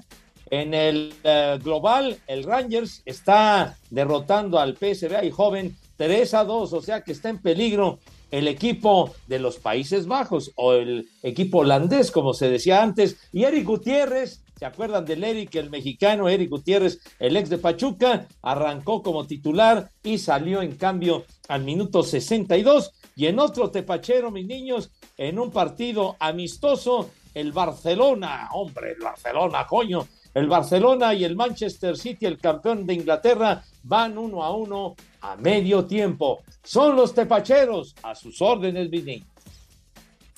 En 0.52 0.74
el 0.74 1.14
eh, 1.24 1.58
global, 1.64 2.20
el 2.28 2.44
Rangers 2.44 3.02
está 3.06 3.78
derrotando 3.90 4.60
al 4.60 4.76
PSV 4.76 5.16
Eindhoven 5.22 5.78
3 5.96 6.34
a 6.34 6.44
2, 6.44 6.74
o 6.74 6.82
sea 6.82 7.02
que 7.02 7.14
está 7.14 7.30
en 7.30 7.42
peligro 7.42 8.00
el 8.32 8.50
equipo 8.50 9.16
de 9.28 9.40
los 9.40 9.60
Países 9.60 10.08
Bajos 10.08 10.52
o 10.56 10.74
el 10.74 11.08
equipo 11.24 11.60
holandés, 11.60 12.12
como 12.12 12.34
se 12.34 12.50
decía 12.50 12.84
antes, 12.84 13.16
y 13.32 13.46
Eric 13.46 13.66
Gutiérrez, 13.66 14.44
¿se 14.60 14.66
acuerdan 14.66 15.06
del 15.06 15.24
Eric, 15.24 15.56
el 15.56 15.70
mexicano 15.70 16.28
Eric 16.28 16.50
Gutiérrez, 16.50 17.00
el 17.20 17.38
ex 17.38 17.50
de 17.50 17.58
Pachuca? 17.58 18.28
Arrancó 18.42 19.02
como 19.02 19.26
titular 19.26 19.90
y 20.04 20.18
salió 20.18 20.62
en 20.62 20.76
cambio 20.76 21.24
al 21.48 21.64
minuto 21.64 22.04
62. 22.04 22.92
Y 23.16 23.28
en 23.28 23.40
otro 23.40 23.72
tepachero, 23.72 24.32
mis 24.32 24.48
niños, 24.48 24.92
en 25.18 25.40
un 25.40 25.50
partido 25.50 26.18
amistoso, 26.20 27.10
el 27.34 27.54
Barcelona, 27.54 28.50
hombre, 28.54 28.92
el 28.92 29.02
Barcelona, 29.02 29.66
coño, 29.66 30.08
el 30.34 30.48
Barcelona 30.48 31.13
y 31.13 31.24
el 31.24 31.36
Manchester 31.36 31.98
City, 31.98 32.26
el 32.26 32.38
campeón 32.38 32.86
de 32.86 32.94
Inglaterra, 32.94 33.63
van 33.84 34.17
uno 34.17 34.44
a 34.44 34.56
uno 34.56 34.96
a 35.22 35.36
medio 35.36 35.86
tiempo. 35.86 36.41
Son 36.63 36.96
los 36.96 37.13
tepacheros 37.13 37.96
a 38.04 38.15
sus 38.15 38.41
órdenes, 38.41 38.89
Vini. 38.89 39.24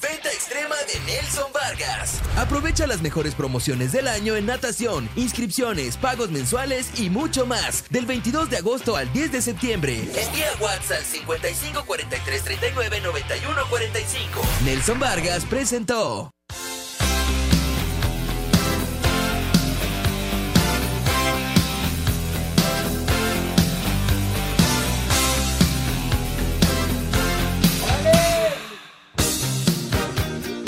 Venta 0.01 0.29
extrema 0.29 0.75
de 0.75 0.99
Nelson 1.06 1.49
Vargas. 1.53 2.21
Aprovecha 2.36 2.86
las 2.86 3.01
mejores 3.01 3.36
promociones 3.36 3.93
del 3.93 4.10
año 4.10 4.36
en 4.36 4.45
natación, 4.45 5.08
inscripciones, 5.15 5.95
pagos 5.95 6.29
mensuales 6.29 6.99
y 6.99 7.10
mucho 7.10 7.45
más. 7.45 7.89
Del 7.89 8.06
22 8.06 8.49
de 8.49 8.58
agosto 8.58 8.97
al 8.97 9.13
10 9.13 9.32
de 9.32 9.41
septiembre. 9.41 9.99
Envía 9.99 10.47
WhatsApp 10.60 10.97
al 10.97 11.06
55 11.06 11.86
43 11.86 12.43
39 12.43 13.01
91 13.01 13.62
45. 13.69 14.41
Nelson 14.65 14.99
Vargas 14.99 15.45
presentó. 15.45 16.33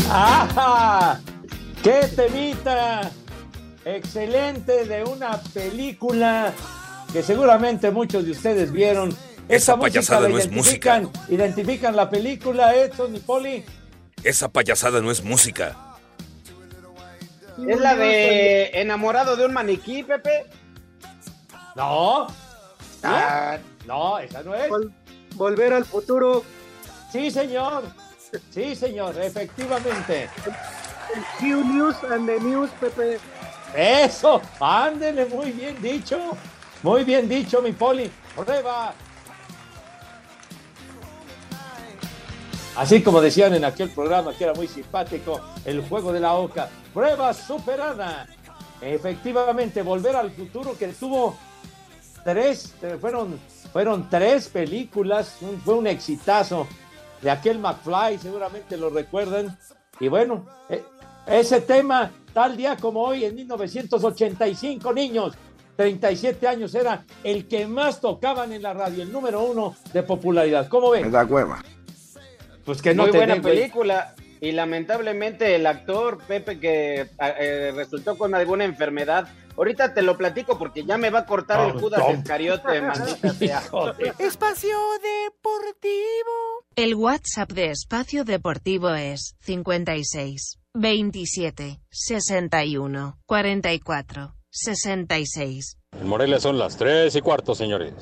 ¡Ah! 0.09 1.19
¡Qué 1.83 2.07
temita! 2.15 3.11
Excelente 3.83 4.85
de 4.85 5.03
una 5.03 5.37
película 5.53 6.51
que 7.13 7.21
seguramente 7.21 7.91
muchos 7.91 8.25
de 8.25 8.31
ustedes 8.31 8.71
vieron. 8.71 9.15
Esa 9.47 9.77
payasada 9.79 10.27
no 10.27 10.37
es 10.39 10.49
identifican- 10.49 11.03
música. 11.03 11.25
Identifican 11.29 11.95
la 11.95 12.09
película, 12.09 12.75
Edson 12.75 13.15
y 13.15 13.19
Poli. 13.19 13.63
Esa 14.23 14.49
payasada 14.49 15.01
no 15.01 15.11
es 15.11 15.23
música. 15.23 15.75
Es 17.67 17.79
la 17.79 17.95
de 17.95 18.71
enamorado 18.81 19.35
de 19.35 19.45
un 19.45 19.53
maniquí, 19.53 20.03
Pepe. 20.03 20.45
No. 21.75 22.27
Ah, 23.03 23.57
No, 23.85 24.17
esa 24.17 24.41
no 24.41 24.55
es. 24.55 24.71
Volver 25.35 25.73
al 25.73 25.85
futuro. 25.85 26.43
Sí, 27.11 27.29
señor. 27.29 27.83
Sí, 28.51 28.75
señor, 28.75 29.19
efectivamente. 29.21 30.29
Q 31.39 31.63
News 31.63 31.95
and 32.11 32.27
the 32.27 32.39
News, 32.39 32.69
Pepe. 32.79 33.19
Eso, 33.75 34.41
ándele, 34.59 35.25
muy 35.25 35.51
bien 35.51 35.81
dicho. 35.81 36.17
Muy 36.83 37.03
bien 37.03 37.27
dicho, 37.27 37.61
mi 37.61 37.71
Poli. 37.71 38.11
Prueba. 38.35 38.93
Así 42.75 43.01
como 43.01 43.21
decían 43.21 43.53
en 43.53 43.63
aquel 43.63 43.89
programa 43.89 44.33
que 44.33 44.43
era 44.43 44.53
muy 44.53 44.67
simpático, 44.67 45.39
el 45.63 45.87
juego 45.87 46.11
de 46.11 46.19
la 46.19 46.33
oca. 46.33 46.69
Prueba 46.93 47.33
superada. 47.33 48.27
Efectivamente, 48.81 49.81
volver 49.81 50.15
al 50.15 50.31
futuro 50.31 50.77
que 50.77 50.89
tuvo 50.89 51.37
tres, 52.23 52.73
fueron, 52.99 53.39
fueron 53.71 54.09
tres 54.09 54.49
películas, 54.49 55.37
fue 55.63 55.75
un 55.75 55.87
exitazo 55.87 56.67
de 57.21 57.31
aquel 57.31 57.59
McFly, 57.59 58.17
seguramente 58.19 58.77
lo 58.77 58.89
recuerdan. 58.89 59.57
Y 59.99 60.07
bueno, 60.07 60.45
eh, 60.69 60.83
ese 61.27 61.61
tema, 61.61 62.11
tal 62.33 62.55
día 62.57 62.75
como 62.77 63.01
hoy, 63.01 63.25
en 63.25 63.35
1985, 63.35 64.93
niños, 64.93 65.33
37 65.75 66.47
años, 66.47 66.75
era 66.75 67.03
el 67.23 67.47
que 67.47 67.67
más 67.67 67.99
tocaban 68.01 68.51
en 68.53 68.61
la 68.61 68.73
radio, 68.73 69.03
el 69.03 69.11
número 69.11 69.43
uno 69.43 69.75
de 69.93 70.03
popularidad. 70.03 70.67
¿Cómo 70.67 70.91
ven? 70.91 71.11
da 71.11 71.25
cueva. 71.25 71.63
Pues 72.63 72.81
que 72.81 72.93
no 72.93 73.03
Muy 73.03 73.11
te 73.11 73.17
buena 73.17 73.35
güey. 73.35 73.55
película. 73.55 74.15
Y 74.41 74.51
lamentablemente 74.51 75.55
el 75.55 75.65
actor 75.65 76.19
Pepe 76.27 76.59
que 76.59 77.07
eh, 77.19 77.71
resultó 77.75 78.17
con 78.17 78.35
alguna 78.35 78.65
enfermedad. 78.65 79.27
Ahorita 79.57 79.93
te 79.93 80.01
lo 80.01 80.17
platico 80.17 80.57
porque 80.57 80.83
ya 80.83 80.97
me 80.97 81.09
va 81.09 81.19
a 81.19 81.25
cortar 81.25 81.67
el 81.67 81.79
Judas 81.79 82.01
Tom. 82.01 82.15
Iscariote, 82.19 82.81
maldita 82.81 83.33
sea. 83.33 83.63
Espacio 84.19 84.77
Deportivo. 85.01 86.65
El 86.75 86.95
WhatsApp 86.95 87.51
de 87.51 87.71
Espacio 87.71 88.25
Deportivo 88.25 88.89
es 88.93 89.35
56 89.41 90.59
27 90.73 91.79
61 91.89 93.17
44 93.25 94.35
66. 94.49 95.77
En 95.99 96.07
Morelia 96.07 96.39
son 96.39 96.57
las 96.57 96.77
3 96.77 97.15
y 97.15 97.21
cuarto, 97.21 97.55
señores. 97.55 97.93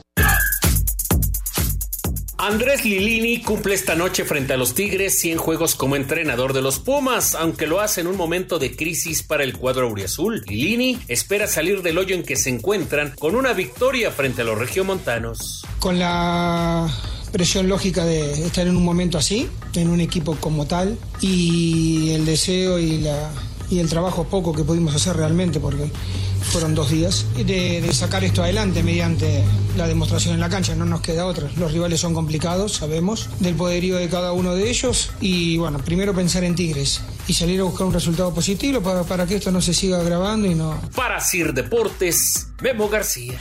Andrés 2.46 2.84
Lilini 2.84 3.42
cumple 3.42 3.74
esta 3.74 3.96
noche 3.96 4.26
frente 4.26 4.52
a 4.52 4.58
los 4.58 4.74
Tigres 4.74 5.18
100 5.18 5.38
juegos 5.38 5.76
como 5.76 5.96
entrenador 5.96 6.52
de 6.52 6.62
los 6.62 6.78
Pumas, 6.78 7.36
aunque 7.36 7.68
lo 7.68 7.80
hace 7.80 8.02
en 8.02 8.08
un 8.08 8.18
momento 8.18 8.60
de 8.60 8.76
crisis 8.76 9.24
para 9.24 9.46
el 9.46 9.58
cuadro 9.58 9.88
auriazul. 9.88 10.44
Lilini 10.46 11.00
espera 11.08 11.48
salir 11.48 11.82
del 11.82 11.98
hoyo 11.98 12.14
en 12.14 12.24
que 12.24 12.36
se 12.36 12.50
encuentran 12.50 13.14
con 13.18 13.38
una 13.38 13.54
victoria 13.54 14.12
frente 14.12 14.42
a 14.42 14.44
los 14.44 14.58
regiomontanos. 14.58 15.66
con 15.80 15.98
la 16.00 16.94
presión 17.32 17.70
lógica 17.70 18.04
de 18.04 18.34
estar 18.46 18.68
en 18.68 18.76
un 18.76 18.84
momento 18.84 19.18
así, 19.18 19.48
en 19.76 19.88
un 19.88 20.02
equipo 20.02 20.36
como 20.36 20.66
tal, 20.66 20.98
y 21.22 22.12
el 22.12 22.26
deseo 22.26 22.78
y, 22.78 22.98
la, 22.98 23.32
y 23.74 23.80
el 23.80 23.90
trabajo 23.90 24.26
poco 24.26 24.54
que 24.54 24.64
pudimos 24.64 24.96
hacer 24.96 25.18
realmente, 25.18 25.60
porque 25.60 25.90
fueron 26.44 26.76
dos 26.76 26.92
días, 26.92 27.26
de, 27.36 27.90
sacar 27.94 28.24
esto 28.24 28.44
adelante 28.44 28.84
mediante 28.84 29.44
la 29.76 29.88
demostración 29.88 30.36
en 30.36 30.40
la 30.40 30.50
cancha, 30.50 30.76
no 30.76 30.86
nos 30.86 31.02
queda 31.02 31.26
otra. 31.26 31.50
Los 31.58 31.72
rivales 31.72 32.00
son 32.00 32.14
complicados, 32.14 32.74
sabemos, 32.74 33.30
del 33.40 33.56
poderío 33.56 33.98
de 33.98 34.10
cada 34.10 34.34
uno 34.34 34.54
de 34.54 34.70
ellos, 34.70 35.12
y 35.20 35.58
bueno, 35.58 35.80
primero 35.80 36.14
pensar 36.14 36.44
en 36.44 36.56
Tigres 36.56 37.02
y 37.28 37.34
salir 37.34 37.60
a 37.62 37.64
buscar 37.64 37.88
un 37.88 37.94
resultado 37.94 38.34
positivo 38.34 38.82
para, 38.82 39.04
para 39.04 39.26
que 39.26 39.36
esto 39.36 39.52
no 39.52 39.62
se 39.62 39.74
siga 39.74 40.00
agravando 40.00 40.48
y 40.48 40.56
no, 40.56 40.80
Para 40.96 41.20
Sir 41.20 41.54
Deportes, 41.54 42.50
Memo 42.62 42.90
García. 42.90 43.40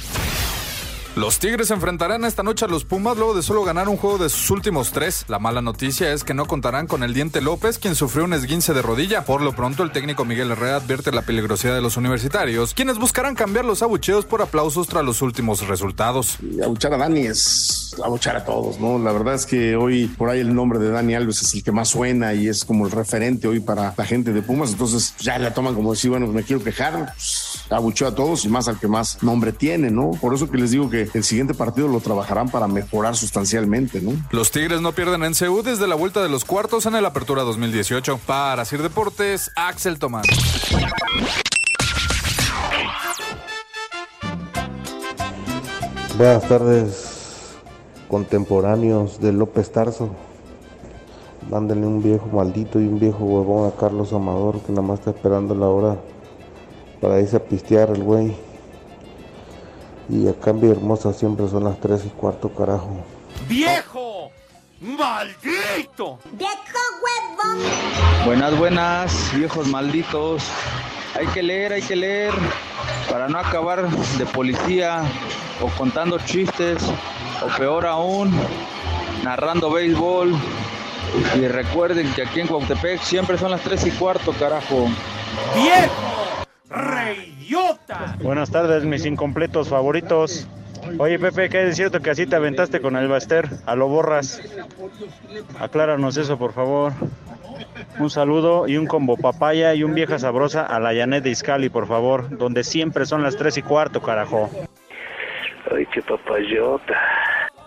Los 1.14 1.38
Tigres 1.38 1.70
enfrentarán 1.70 2.24
esta 2.24 2.42
noche 2.42 2.64
a 2.64 2.68
los 2.68 2.86
Pumas 2.86 3.18
luego 3.18 3.34
de 3.34 3.42
solo 3.42 3.64
ganar 3.64 3.90
un 3.90 3.98
juego 3.98 4.16
de 4.16 4.30
sus 4.30 4.50
últimos 4.50 4.92
tres. 4.92 5.26
La 5.28 5.38
mala 5.38 5.60
noticia 5.60 6.10
es 6.10 6.24
que 6.24 6.32
no 6.32 6.46
contarán 6.46 6.86
con 6.86 7.02
el 7.02 7.12
Diente 7.12 7.42
López, 7.42 7.78
quien 7.78 7.94
sufrió 7.94 8.24
un 8.24 8.32
esguince 8.32 8.72
de 8.72 8.80
rodilla. 8.80 9.26
Por 9.26 9.42
lo 9.42 9.54
pronto, 9.54 9.82
el 9.82 9.92
técnico 9.92 10.24
Miguel 10.24 10.50
Herrera 10.50 10.76
advierte 10.76 11.12
la 11.12 11.20
peligrosidad 11.20 11.74
de 11.74 11.82
los 11.82 11.98
universitarios, 11.98 12.72
quienes 12.72 12.98
buscarán 12.98 13.34
cambiar 13.34 13.66
los 13.66 13.82
abucheos 13.82 14.24
por 14.24 14.40
aplausos 14.40 14.88
tras 14.88 15.04
los 15.04 15.20
últimos 15.20 15.68
resultados. 15.68 16.38
abuchar 16.64 16.94
a 16.94 16.96
Dani 16.96 17.26
es 17.26 17.94
abuchar 18.02 18.36
a 18.36 18.44
todos, 18.46 18.80
¿no? 18.80 18.98
La 18.98 19.12
verdad 19.12 19.34
es 19.34 19.44
que 19.44 19.76
hoy 19.76 20.06
por 20.06 20.30
ahí 20.30 20.40
el 20.40 20.54
nombre 20.54 20.78
de 20.78 20.88
Dani 20.88 21.14
Alves 21.14 21.42
es 21.42 21.52
el 21.52 21.62
que 21.62 21.72
más 21.72 21.90
suena 21.90 22.32
y 22.32 22.48
es 22.48 22.64
como 22.64 22.86
el 22.86 22.90
referente 22.90 23.46
hoy 23.48 23.60
para 23.60 23.92
la 23.94 24.04
gente 24.06 24.32
de 24.32 24.40
Pumas, 24.40 24.72
entonces 24.72 25.14
ya 25.18 25.38
la 25.38 25.52
toman 25.52 25.74
como 25.74 25.92
decir, 25.92 26.10
bueno, 26.10 26.26
me 26.28 26.42
quiero 26.42 26.64
quejar, 26.64 27.12
pues, 27.12 27.64
abucheo 27.68 28.08
a 28.08 28.14
todos 28.14 28.46
y 28.46 28.48
más 28.48 28.66
al 28.68 28.78
que 28.78 28.88
más 28.88 29.22
nombre 29.22 29.52
tiene, 29.52 29.90
¿no? 29.90 30.12
Por 30.12 30.32
eso 30.32 30.50
que 30.50 30.56
les 30.56 30.70
digo 30.70 30.88
que 30.88 31.01
el 31.12 31.24
siguiente 31.24 31.54
partido 31.54 31.88
lo 31.88 32.00
trabajarán 32.00 32.48
para 32.48 32.68
mejorar 32.68 33.16
sustancialmente, 33.16 34.00
¿no? 34.00 34.12
Los 34.30 34.50
Tigres 34.50 34.80
no 34.80 34.92
pierden 34.92 35.24
en 35.24 35.34
CEU 35.34 35.62
desde 35.62 35.86
la 35.86 35.94
vuelta 35.94 36.22
de 36.22 36.28
los 36.28 36.44
cuartos 36.44 36.86
en 36.86 36.94
el 36.94 37.04
Apertura 37.04 37.42
2018. 37.42 38.18
Para 38.26 38.64
Sir 38.64 38.82
Deportes, 38.82 39.50
Axel 39.56 39.98
Tomás. 39.98 40.26
Buenas 46.16 46.46
tardes, 46.46 47.56
contemporáneos 48.08 49.20
de 49.20 49.32
López 49.32 49.72
Tarso. 49.72 50.10
Mándenle 51.50 51.86
un 51.86 52.02
viejo 52.02 52.26
maldito 52.28 52.80
y 52.80 52.86
un 52.86 53.00
viejo 53.00 53.24
huevón 53.24 53.68
a 53.68 53.76
Carlos 53.76 54.12
Amador 54.12 54.60
que 54.60 54.72
nada 54.72 54.86
más 54.86 55.00
está 55.00 55.10
esperando 55.10 55.54
la 55.54 55.66
hora 55.66 55.96
para 57.00 57.20
irse 57.20 57.36
a 57.36 57.44
pistear 57.44 57.90
el 57.90 58.02
güey. 58.02 58.36
Y 60.12 60.28
acá 60.28 60.50
en 60.50 60.70
Hermosa 60.70 61.10
siempre 61.14 61.48
son 61.48 61.64
las 61.64 61.80
3 61.80 62.04
y 62.04 62.08
cuarto, 62.10 62.50
carajo. 62.50 63.02
¡Viejo! 63.48 64.30
¡Maldito! 64.78 66.18
Buenas, 68.26 68.58
buenas, 68.58 69.34
viejos 69.34 69.66
malditos. 69.68 70.44
Hay 71.18 71.26
que 71.28 71.42
leer, 71.42 71.72
hay 71.72 71.80
que 71.80 71.96
leer 71.96 72.34
para 73.10 73.26
no 73.28 73.38
acabar 73.38 73.88
de 73.88 74.26
policía 74.26 75.02
o 75.62 75.68
contando 75.78 76.18
chistes, 76.18 76.82
o 77.42 77.46
peor 77.56 77.86
aún, 77.86 78.30
narrando 79.24 79.70
béisbol. 79.70 80.34
Y 81.36 81.48
recuerden 81.48 82.12
que 82.12 82.22
aquí 82.22 82.40
en 82.40 82.48
Cuautepec 82.48 83.00
siempre 83.00 83.38
son 83.38 83.50
las 83.50 83.62
3 83.62 83.86
y 83.86 83.90
cuarto, 83.92 84.32
carajo. 84.32 84.88
¡Viejo! 85.54 87.31
Buenas 88.22 88.50
tardes, 88.50 88.84
mis 88.84 89.04
incompletos 89.04 89.68
favoritos. 89.68 90.48
Oye, 90.98 91.18
Pepe, 91.18 91.48
¿qué 91.48 91.68
es 91.68 91.76
cierto 91.76 92.00
que 92.00 92.10
así 92.10 92.26
te 92.26 92.36
aventaste 92.36 92.80
con 92.80 92.96
el 92.96 93.08
Baster? 93.08 93.48
A 93.66 93.76
lo 93.76 93.88
borras. 93.88 94.40
Acláranos 95.60 96.16
eso, 96.16 96.38
por 96.38 96.52
favor. 96.52 96.92
Un 97.98 98.10
saludo 98.10 98.66
y 98.66 98.76
un 98.76 98.86
combo 98.86 99.16
papaya 99.16 99.74
y 99.74 99.84
un 99.84 99.94
vieja 99.94 100.18
sabrosa 100.18 100.64
a 100.64 100.80
la 100.80 100.94
Janet 100.94 101.22
de 101.24 101.30
Iscali, 101.30 101.68
por 101.68 101.86
favor, 101.86 102.36
donde 102.36 102.64
siempre 102.64 103.06
son 103.06 103.22
las 103.22 103.36
3 103.36 103.58
y 103.58 103.62
cuarto, 103.62 104.02
carajo. 104.02 104.50
Ay, 105.70 105.86
qué 105.92 106.02
papayota. 106.02 106.94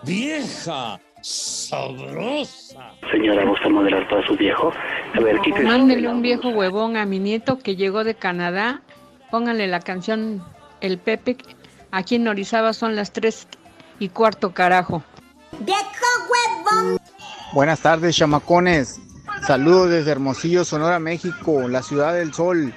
¡Vieja! 0.02 1.00
¡Sabrosa! 1.22 2.92
Señora, 3.10 3.44
¿gusta 3.44 3.68
modelar 3.68 4.06
para 4.08 4.26
su 4.26 4.36
viejo? 4.36 4.72
A 5.14 5.20
ver, 5.20 5.40
quítese. 5.40 5.64
Mándele 5.64 6.08
un 6.08 6.22
viejo 6.22 6.50
huevón 6.50 6.96
a 6.96 7.06
mi 7.06 7.18
nieto 7.18 7.58
que 7.58 7.74
llegó 7.74 8.04
de 8.04 8.14
Canadá. 8.14 8.82
Pónganle 9.36 9.66
la 9.66 9.80
canción 9.80 10.42
El 10.80 10.96
Pepe. 10.96 11.36
Aquí 11.90 12.14
en 12.14 12.26
Orizaba 12.26 12.72
son 12.72 12.96
las 12.96 13.12
3 13.12 13.46
y 13.98 14.08
cuarto, 14.08 14.54
carajo. 14.54 15.02
Buenas 17.52 17.80
tardes, 17.80 18.16
chamacones. 18.16 18.98
Saludos 19.46 19.90
desde 19.90 20.12
Hermosillo, 20.12 20.64
Sonora, 20.64 20.98
México, 20.98 21.68
la 21.68 21.82
ciudad 21.82 22.14
del 22.14 22.32
sol. 22.32 22.72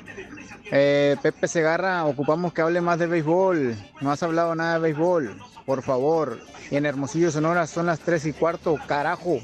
Eh, 0.69 1.15
Pepe 1.21 1.47
Segarra, 1.47 2.03
ocupamos 2.03 2.51
que 2.51 2.61
hable 2.61 2.81
más 2.81 2.99
de 2.99 3.07
béisbol. 3.07 3.77
No 4.01 4.11
has 4.11 4.21
hablado 4.21 4.53
nada 4.53 4.73
de 4.73 4.79
béisbol, 4.81 5.41
por 5.65 5.81
favor. 5.81 6.41
Y 6.69 6.75
en 6.75 6.85
Hermosillo, 6.85 7.31
Sonora 7.31 7.67
son 7.67 7.85
las 7.85 8.01
3 8.01 8.25
y 8.25 8.33
cuarto, 8.33 8.77
carajo. 8.85 9.39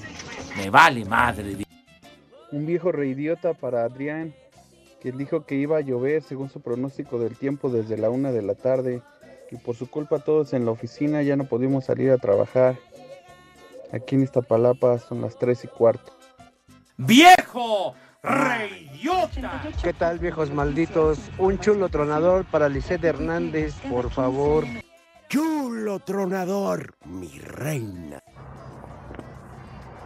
Me 0.57 0.69
vale 0.69 1.05
madre. 1.05 1.65
Un 2.51 2.65
viejo 2.65 2.91
reidiota 2.91 3.53
para 3.53 3.85
Adrián, 3.85 4.35
que 5.05 5.11
dijo 5.11 5.45
que 5.45 5.53
iba 5.53 5.77
a 5.77 5.81
llover 5.81 6.23
según 6.23 6.49
su 6.49 6.61
pronóstico 6.61 7.19
del 7.19 7.37
tiempo 7.37 7.69
desde 7.69 7.95
la 7.95 8.09
una 8.09 8.31
de 8.31 8.41
la 8.41 8.55
tarde. 8.55 9.03
Y 9.51 9.57
por 9.57 9.75
su 9.75 9.87
culpa 9.87 10.17
todos 10.17 10.53
en 10.53 10.65
la 10.65 10.71
oficina 10.71 11.21
ya 11.21 11.35
no 11.35 11.43
pudimos 11.43 11.85
salir 11.85 12.09
a 12.09 12.17
trabajar. 12.17 12.75
Aquí 13.93 14.15
en 14.15 14.23
Iztapalapa 14.23 14.97
son 14.97 15.21
las 15.21 15.37
3 15.37 15.65
y 15.65 15.67
cuarto. 15.67 16.11
¡Viejo! 16.97 17.93
¡Reyota! 18.23 19.61
¿Qué 19.83 19.93
tal, 19.93 20.17
viejos 20.17 20.49
malditos? 20.49 21.19
Un 21.37 21.59
chulo 21.59 21.89
tronador 21.89 22.43
para 22.45 22.67
Lisette 22.67 23.03
Hernández, 23.03 23.75
por 23.87 24.09
favor. 24.09 24.63
Chulo 25.29 25.99
tronador, 25.99 26.95
mi 27.05 27.37
reina. 27.37 28.23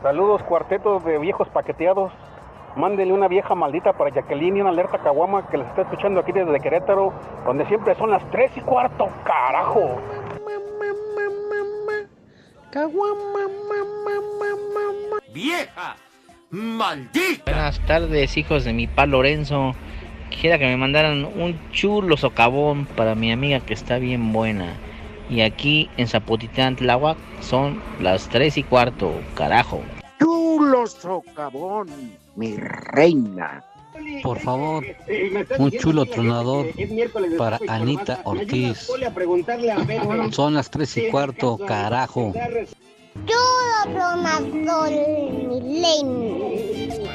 Saludos, 0.02 0.44
cuartetos 0.44 1.06
de 1.06 1.20
viejos 1.20 1.48
paqueteados. 1.48 2.12
Mándenle 2.76 3.14
una 3.14 3.28
vieja 3.28 3.56
maldita 3.56 3.94
para 3.94 4.12
Jacqueline 4.12 4.58
y 4.58 4.62
una 4.62 4.70
alerta 4.70 5.00
caguama 5.00 5.48
que 5.48 5.58
les 5.58 5.68
está 5.68 5.82
escuchando 5.82 6.20
aquí 6.20 6.32
desde 6.32 6.60
Querétaro, 6.60 7.14
donde 7.46 7.66
siempre 7.66 7.96
son 7.96 8.12
las 8.12 8.24
3 8.32 8.52
y 8.58 8.62
cuarto, 8.62 9.08
carajo. 9.24 10.00
¡Vieja! 15.34 15.96
¡Maldita! 16.52 17.52
Buenas 17.52 17.80
tardes, 17.86 18.38
hijos 18.38 18.64
de 18.66 18.74
mi 18.74 18.88
pa 18.88 19.06
Lorenzo. 19.06 19.74
Quisiera 20.30 20.60
que 20.60 20.66
me 20.66 20.78
mandaran 20.78 21.26
un 21.26 21.60
chulo 21.72 22.16
socavón 22.16 22.86
para 22.86 23.16
mi 23.16 23.32
amiga 23.32 23.60
que 23.60 23.74
está 23.74 23.98
bien 23.98 24.32
buena. 24.32 24.76
Y 25.30 25.42
aquí 25.42 25.90
en 25.98 26.08
Zapotitlán, 26.08 26.76
Tláhuac, 26.76 27.18
son 27.42 27.82
las 28.00 28.30
3 28.30 28.58
y 28.58 28.64
cuarto, 28.64 29.14
carajo. 29.36 29.82
Chulo 30.20 30.88
socavón, 30.88 31.88
mi 32.40 32.56
reina. 32.56 33.64
Por 34.24 34.40
favor, 34.40 34.86
un 35.58 35.72
chulo 35.72 36.06
tronador 36.06 36.68
para 37.38 37.60
Anita 37.68 38.22
Ortiz. 38.24 38.88
Son 40.32 40.54
las 40.54 40.70
3 40.70 40.98
y 40.98 41.10
cuarto, 41.10 41.58
carajo. 41.58 42.34
Chulo 43.26 43.94
tronador, 43.94 44.90
mi 44.90 45.82
reina. 45.82 47.10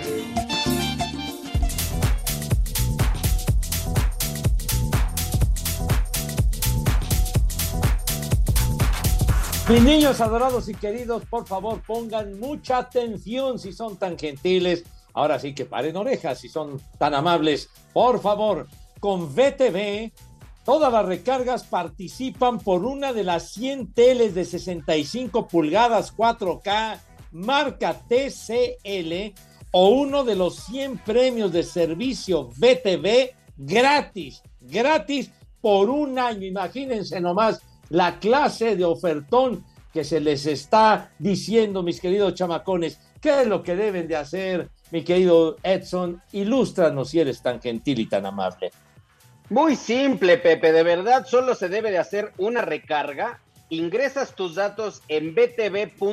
Mis 9.70 9.82
niños 9.82 10.20
adorados 10.20 10.68
y 10.68 10.74
queridos, 10.74 11.24
por 11.24 11.46
favor 11.46 11.80
pongan 11.86 12.38
mucha 12.38 12.76
atención 12.76 13.58
si 13.58 13.72
son 13.72 13.96
tan 13.96 14.18
gentiles. 14.18 14.84
Ahora 15.14 15.38
sí 15.38 15.54
que 15.54 15.64
paren 15.64 15.96
orejas 15.96 16.40
si 16.40 16.48
son 16.48 16.80
tan 16.98 17.14
amables. 17.14 17.70
Por 17.92 18.20
favor, 18.20 18.68
con 19.00 19.34
VTV, 19.34 20.12
todas 20.64 20.92
las 20.92 21.06
recargas 21.06 21.64
participan 21.64 22.58
por 22.58 22.84
una 22.84 23.12
de 23.12 23.24
las 23.24 23.52
100 23.52 23.94
teles 23.94 24.34
de 24.34 24.44
65 24.44 25.48
pulgadas 25.48 26.14
4K 26.16 27.00
marca 27.34 28.00
TCL 28.08 29.34
o 29.72 29.88
uno 29.88 30.24
de 30.24 30.36
los 30.36 30.56
100 30.56 30.98
premios 30.98 31.52
de 31.52 31.64
servicio 31.64 32.48
VTV 32.56 33.34
gratis, 33.56 34.42
gratis 34.60 35.30
por 35.60 35.90
un 35.90 36.18
año. 36.18 36.46
Imagínense 36.46 37.20
nomás 37.20 37.60
la 37.88 38.18
clase 38.18 38.76
de 38.76 38.84
ofertón 38.84 39.64
que 39.92 40.04
se 40.04 40.20
les 40.20 40.46
está 40.46 41.12
diciendo, 41.18 41.82
mis 41.82 42.00
queridos 42.00 42.34
chamacones. 42.34 42.98
¿Qué 43.20 43.42
es 43.42 43.46
lo 43.46 43.62
que 43.62 43.76
deben 43.76 44.08
de 44.08 44.16
hacer, 44.16 44.70
mi 44.90 45.02
querido 45.02 45.56
Edson? 45.62 46.22
Ilústranos 46.32 47.10
si 47.10 47.20
eres 47.20 47.42
tan 47.42 47.60
gentil 47.60 48.00
y 48.00 48.06
tan 48.06 48.26
amable. 48.26 48.70
Muy 49.50 49.76
simple, 49.76 50.38
Pepe, 50.38 50.72
de 50.72 50.82
verdad, 50.82 51.26
solo 51.26 51.54
se 51.54 51.68
debe 51.68 51.90
de 51.90 51.98
hacer 51.98 52.32
una 52.38 52.62
recarga. 52.62 53.40
Ingresas 53.68 54.34
tus 54.34 54.54
datos 54.54 55.02
en 55.08 55.34
btv.com.mx 55.34 56.04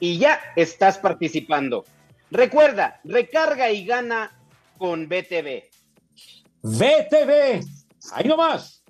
y 0.00 0.18
ya 0.18 0.40
estás 0.56 0.98
participando. 0.98 1.84
Recuerda, 2.30 3.00
recarga 3.04 3.70
y 3.70 3.84
gana 3.84 4.38
con 4.78 5.08
BTV. 5.08 5.64
BTV, 6.62 7.60
ahí 8.12 8.28
nomás. 8.28 8.82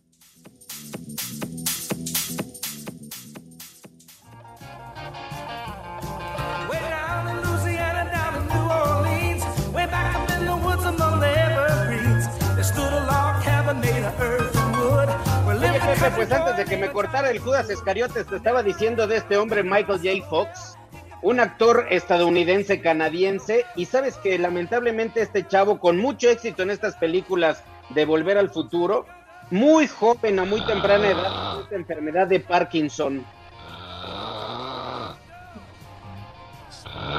Pues 16.14 16.30
antes 16.32 16.56
de 16.56 16.64
que 16.64 16.76
me 16.76 16.90
cortara 16.92 17.30
el 17.30 17.38
Judas 17.40 17.68
Escariotes, 17.68 18.26
te 18.26 18.36
estaba 18.36 18.62
diciendo 18.62 19.06
de 19.06 19.16
este 19.16 19.36
hombre 19.36 19.62
Michael 19.62 20.00
J. 20.02 20.28
Fox, 20.28 20.78
un 21.22 21.40
actor 21.40 21.86
estadounidense 21.90 22.80
canadiense, 22.80 23.64
y 23.74 23.86
sabes 23.86 24.16
que 24.18 24.38
lamentablemente 24.38 25.20
este 25.20 25.46
chavo 25.46 25.78
con 25.80 25.96
mucho 25.98 26.30
éxito 26.30 26.62
en 26.62 26.70
estas 26.70 26.96
películas 26.96 27.62
de 27.90 28.04
Volver 28.04 28.38
al 28.38 28.50
Futuro, 28.50 29.06
muy 29.50 29.88
joven 29.88 30.38
a 30.38 30.44
muy 30.44 30.64
temprana 30.64 31.08
edad, 31.08 31.60
esta 31.62 31.74
enfermedad 31.74 32.26
de 32.26 32.40
Parkinson. 32.40 33.24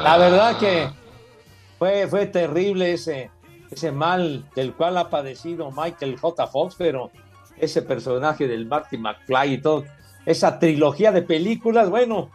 La 0.04 0.18
verdad 0.18 0.58
que 0.58 0.90
fue, 1.78 2.08
fue 2.08 2.26
terrible 2.28 2.94
ese, 2.94 3.32
ese 3.78 3.92
mal 3.92 4.44
del 4.56 4.74
cual 4.74 4.98
ha 4.98 5.08
padecido 5.10 5.70
Michael 5.72 6.18
J. 6.20 6.48
Fox, 6.48 6.76
pero 6.78 7.12
ese 7.58 7.84
personaje 7.84 8.48
del 8.48 8.66
Marty 8.66 8.98
McFly 8.98 9.54
y 9.54 9.62
todo, 9.62 9.86
esa 10.26 10.58
trilogía 10.58 11.12
de 11.12 11.22
películas, 11.22 11.88
bueno, 11.90 12.32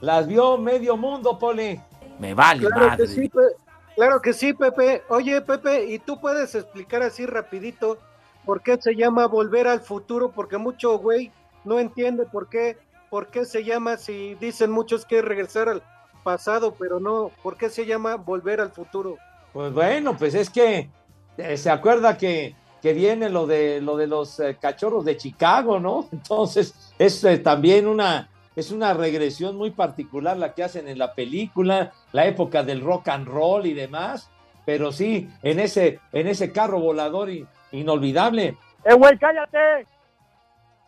las 0.00 0.26
vio 0.26 0.58
medio 0.58 0.96
mundo, 0.96 1.38
Pole. 1.38 1.80
Me 2.18 2.34
vale 2.34 2.66
Claro 2.66 2.88
madre. 2.88 3.04
que 3.06 3.08
sí, 3.12 3.28
Pe- 3.28 3.56
claro 3.94 4.20
que 4.20 4.32
sí, 4.32 4.52
Pepe. 4.52 5.02
Oye, 5.08 5.40
Pepe, 5.40 5.86
¿y 5.86 5.98
tú 6.00 6.20
puedes 6.20 6.54
explicar 6.56 7.02
así 7.02 7.24
rapidito 7.24 7.98
por 8.44 8.60
qué 8.60 8.76
se 8.80 8.94
llama 8.96 9.26
Volver 9.26 9.68
al 9.68 9.80
Futuro? 9.80 10.30
Porque 10.32 10.58
mucho 10.58 10.98
güey 10.98 11.30
no 11.64 11.78
entiende 11.78 12.26
por 12.26 12.48
qué, 12.48 12.76
por 13.10 13.28
qué 13.28 13.44
se 13.44 13.62
llama, 13.64 13.96
si 13.96 14.34
dicen 14.36 14.70
muchos 14.72 15.04
que 15.06 15.18
es 15.20 15.24
regresar 15.24 15.68
al 15.68 15.82
pasado, 16.24 16.74
pero 16.78 16.98
no, 17.00 17.30
¿por 17.42 17.56
qué 17.56 17.70
se 17.70 17.86
llama 17.86 18.16
Volver 18.16 18.60
al 18.60 18.70
Futuro? 18.70 19.16
Pues 19.54 19.72
bueno, 19.72 20.16
pues 20.16 20.34
es 20.34 20.50
que 20.50 20.90
eh, 21.38 21.56
se 21.56 21.70
acuerda 21.70 22.18
que, 22.18 22.54
que 22.82 22.92
viene 22.92 23.30
lo 23.30 23.46
de 23.46 23.80
lo 23.80 23.96
de 23.96 24.06
los 24.08 24.38
eh, 24.40 24.58
cachorros 24.60 25.04
de 25.06 25.16
Chicago, 25.16 25.80
¿no? 25.80 26.08
Entonces 26.12 26.92
es 26.98 27.24
eh, 27.24 27.38
también 27.38 27.86
una 27.86 28.28
es 28.56 28.70
una 28.70 28.92
regresión 28.94 29.56
muy 29.56 29.70
particular 29.70 30.36
la 30.36 30.52
que 30.54 30.62
hacen 30.64 30.86
en 30.88 30.98
la 30.98 31.14
película, 31.14 31.92
la 32.12 32.26
época 32.26 32.62
del 32.62 32.82
rock 32.82 33.08
and 33.08 33.26
roll 33.26 33.64
y 33.66 33.74
demás, 33.74 34.28
pero 34.66 34.92
sí 34.92 35.28
en 35.42 35.58
ese 35.60 36.00
en 36.12 36.26
ese 36.26 36.52
carro 36.52 36.80
volador 36.80 37.30
in- 37.30 37.46
inolvidable. 37.72 38.56
¡Eh, 38.84 38.94
güey, 38.94 39.16
cállate! 39.18 39.86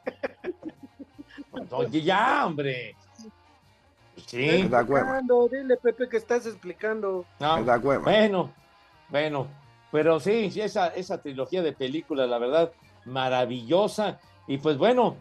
Oye, 1.71 2.03
ya, 2.03 2.45
hombre. 2.47 2.95
Sí. 4.27 4.45
Explicando, 4.49 5.49
Dile, 5.49 5.77
Pepe, 5.77 6.09
que 6.09 6.17
estás 6.17 6.47
explicando. 6.47 7.25
No, 7.41 7.65
Bueno, 8.03 8.51
bueno, 9.09 9.47
pero 9.91 10.21
sí, 10.21 10.51
sí, 10.51 10.61
esa, 10.61 10.89
esa 10.89 11.23
trilogía 11.23 11.63
de 11.63 11.73
películas, 11.73 12.29
la 12.29 12.39
verdad, 12.39 12.73
maravillosa. 13.05 14.19
Y 14.49 14.59
pues 14.59 14.77
bueno, 14.77 15.17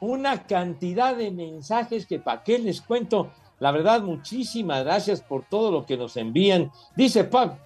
una 0.00 0.42
cantidad 0.46 1.16
de 1.16 1.30
mensajes 1.30 2.06
que 2.06 2.18
para 2.18 2.42
qué 2.42 2.58
les 2.58 2.80
cuento. 2.80 3.32
La 3.58 3.72
verdad, 3.72 4.02
muchísimas 4.02 4.84
gracias 4.84 5.22
por 5.22 5.44
todo 5.44 5.72
lo 5.72 5.86
que 5.86 5.96
nos 5.96 6.16
envían. 6.18 6.70
Dice 6.94 7.24
Pablo, 7.24 7.56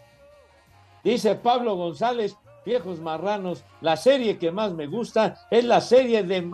dice 1.03 1.35
Pablo 1.35 1.75
González, 1.75 2.37
viejos 2.65 3.01
marranos, 3.01 3.65
la 3.81 3.97
serie 3.97 4.39
que 4.39 4.53
más 4.53 4.73
me 4.73 4.87
gusta 4.87 5.49
es 5.51 5.65
la 5.65 5.81
serie 5.81 6.23
de 6.23 6.49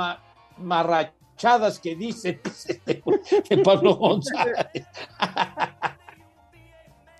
marrachadas 1.37 1.79
que 1.79 1.95
dice 1.95 2.41
de 3.49 3.59
Pablo 3.59 3.95
González. 3.97 4.57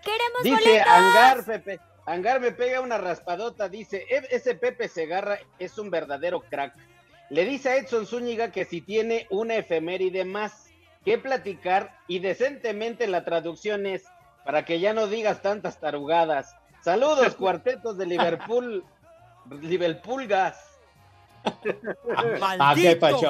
Queremos 0.03 0.43
Dice 0.43 0.57
boletos. 0.65 0.87
Angar, 0.89 1.45
Pepe. 1.45 1.81
Angar 2.07 2.41
me 2.41 2.53
pega 2.53 2.81
una 2.81 2.99
raspadota. 2.99 3.69
Dice: 3.69 4.05
"E- 4.09 4.29
Ese 4.31 4.55
Pepe 4.55 4.89
Segarra 4.89 5.39
es 5.59 5.77
un 5.79 5.91
verdadero 5.91 6.41
crack. 6.41 6.75
Le 7.31 7.45
dice 7.45 7.71
a 7.71 7.77
Edson 7.77 8.07
Zúñiga 8.07 8.53
que 8.53 8.65
si 8.65 8.81
tiene 8.81 9.27
una 9.31 9.57
efeméride 9.57 10.25
más 10.25 10.67
que 11.05 11.19
platicar 11.19 11.99
y 12.07 12.21
decentemente 12.21 13.09
la 13.09 13.25
traducción 13.25 13.87
es 13.87 14.05
para 14.45 14.65
que 14.65 14.79
ya 14.79 14.93
no 14.93 15.09
digas 15.09 15.43
tantas 15.43 15.81
tarugadas. 15.81 16.55
Saludos, 16.83 17.35
cuartetos 17.39 17.99
de 17.99 18.07
Liverpool. 18.07 18.85
Liverpoolgas. 19.61 20.76
Ah, 22.59 22.75
qué 22.75 22.97
pacho. 22.97 23.29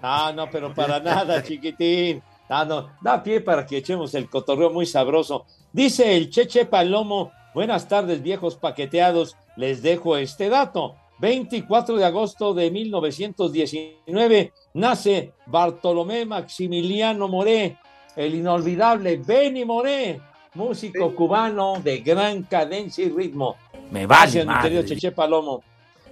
No, 0.00 0.32
no, 0.32 0.50
pero 0.50 0.72
para 0.72 1.00
nada, 1.00 1.42
chiquitín. 1.42 2.22
No, 2.48 2.64
no, 2.64 2.90
da 3.02 3.22
pie 3.22 3.40
para 3.40 3.66
que 3.66 3.76
echemos 3.76 4.14
el 4.14 4.30
cotorreo 4.30 4.70
muy 4.70 4.86
sabroso. 4.86 5.44
Dice 5.72 6.16
el 6.16 6.30
Cheche 6.30 6.64
Palomo, 6.64 7.30
buenas 7.52 7.88
tardes 7.88 8.22
viejos 8.22 8.56
paqueteados, 8.56 9.36
les 9.56 9.82
dejo 9.82 10.16
este 10.16 10.48
dato. 10.48 10.96
24 11.18 11.96
de 11.96 12.04
agosto 12.04 12.54
de 12.54 12.70
1919 12.70 14.52
nace 14.74 15.32
Bartolomé 15.46 16.24
Maximiliano 16.24 17.26
Moré, 17.28 17.76
el 18.14 18.36
inolvidable 18.36 19.16
Benny 19.16 19.64
Moré, 19.64 20.20
músico 20.54 21.14
cubano 21.14 21.80
de 21.82 21.98
gran 21.98 22.44
cadencia 22.44 23.04
y 23.04 23.10
ritmo. 23.10 23.56
Me 23.90 24.06
vale 24.06 24.22
Gracias, 24.32 24.46
mi 24.46 24.62
querido 24.62 24.82
Cheche 24.84 25.12
Palomo. 25.12 25.62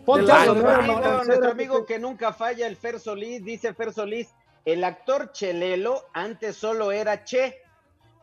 Ponte 0.07 0.33
Nuestro 0.33 0.53
amigo, 0.53 1.01
Ramón. 1.01 1.27
nuestro 1.27 1.51
amigo 1.51 1.85
que 1.85 1.99
nunca 1.99 2.33
falla, 2.33 2.67
el 2.67 2.77
Fer 2.77 3.01
Solís, 3.01 3.45
dice 3.45 3.75
Fer 3.75 3.93
Solís, 3.93 4.29
el 4.65 4.85
actor 4.85 5.33
Chelelo 5.33 6.07
antes 6.15 6.57
solo 6.57 6.93
era 6.93 7.25
Che, 7.25 7.61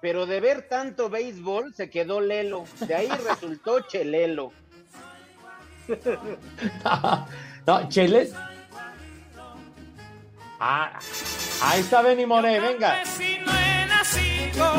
pero 0.01 0.25
de 0.25 0.39
ver 0.39 0.67
tanto 0.69 1.09
béisbol 1.09 1.73
se 1.75 1.89
quedó 1.89 2.21
Lelo. 2.21 2.63
De 2.87 2.95
ahí 2.95 3.09
resultó 3.27 3.81
Chelelo. 3.87 4.51
No, 7.65 7.87
Chele. 7.89 8.29
Ah, 10.59 10.99
ahí 11.61 11.79
está 11.81 12.01
Benny 12.01 12.25
Moré, 12.25 12.59
venga. 12.59 13.03
no 13.03 13.51
he 13.57 13.85
nacido 13.87 14.73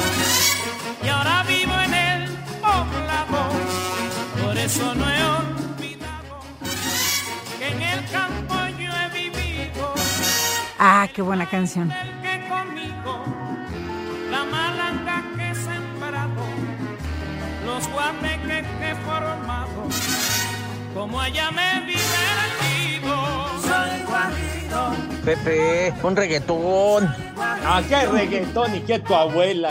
y 1.03 1.09
ahora 1.09 1.43
vivo 1.45 1.73
en 1.81 1.95
el 1.95 2.29
poblado. 2.61 3.51
Por 4.43 4.57
eso 4.59 4.95
no 4.95 5.11
he 5.11 5.24
he 21.59 21.81
divertido. 21.87 23.17
Soy 23.63 24.03
guajiro. 24.07 25.25
Pepe, 25.25 25.95
un 26.03 26.17
reggaetón. 26.17 27.15
Ah, 27.39 27.83
qué 27.89 28.07
reggaetón 28.07 28.77
y 28.77 28.81
qué 28.81 28.99
tu 28.99 29.15
abuela. 29.15 29.71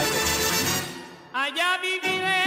Allá 1.34 1.78
viviré 1.82 2.44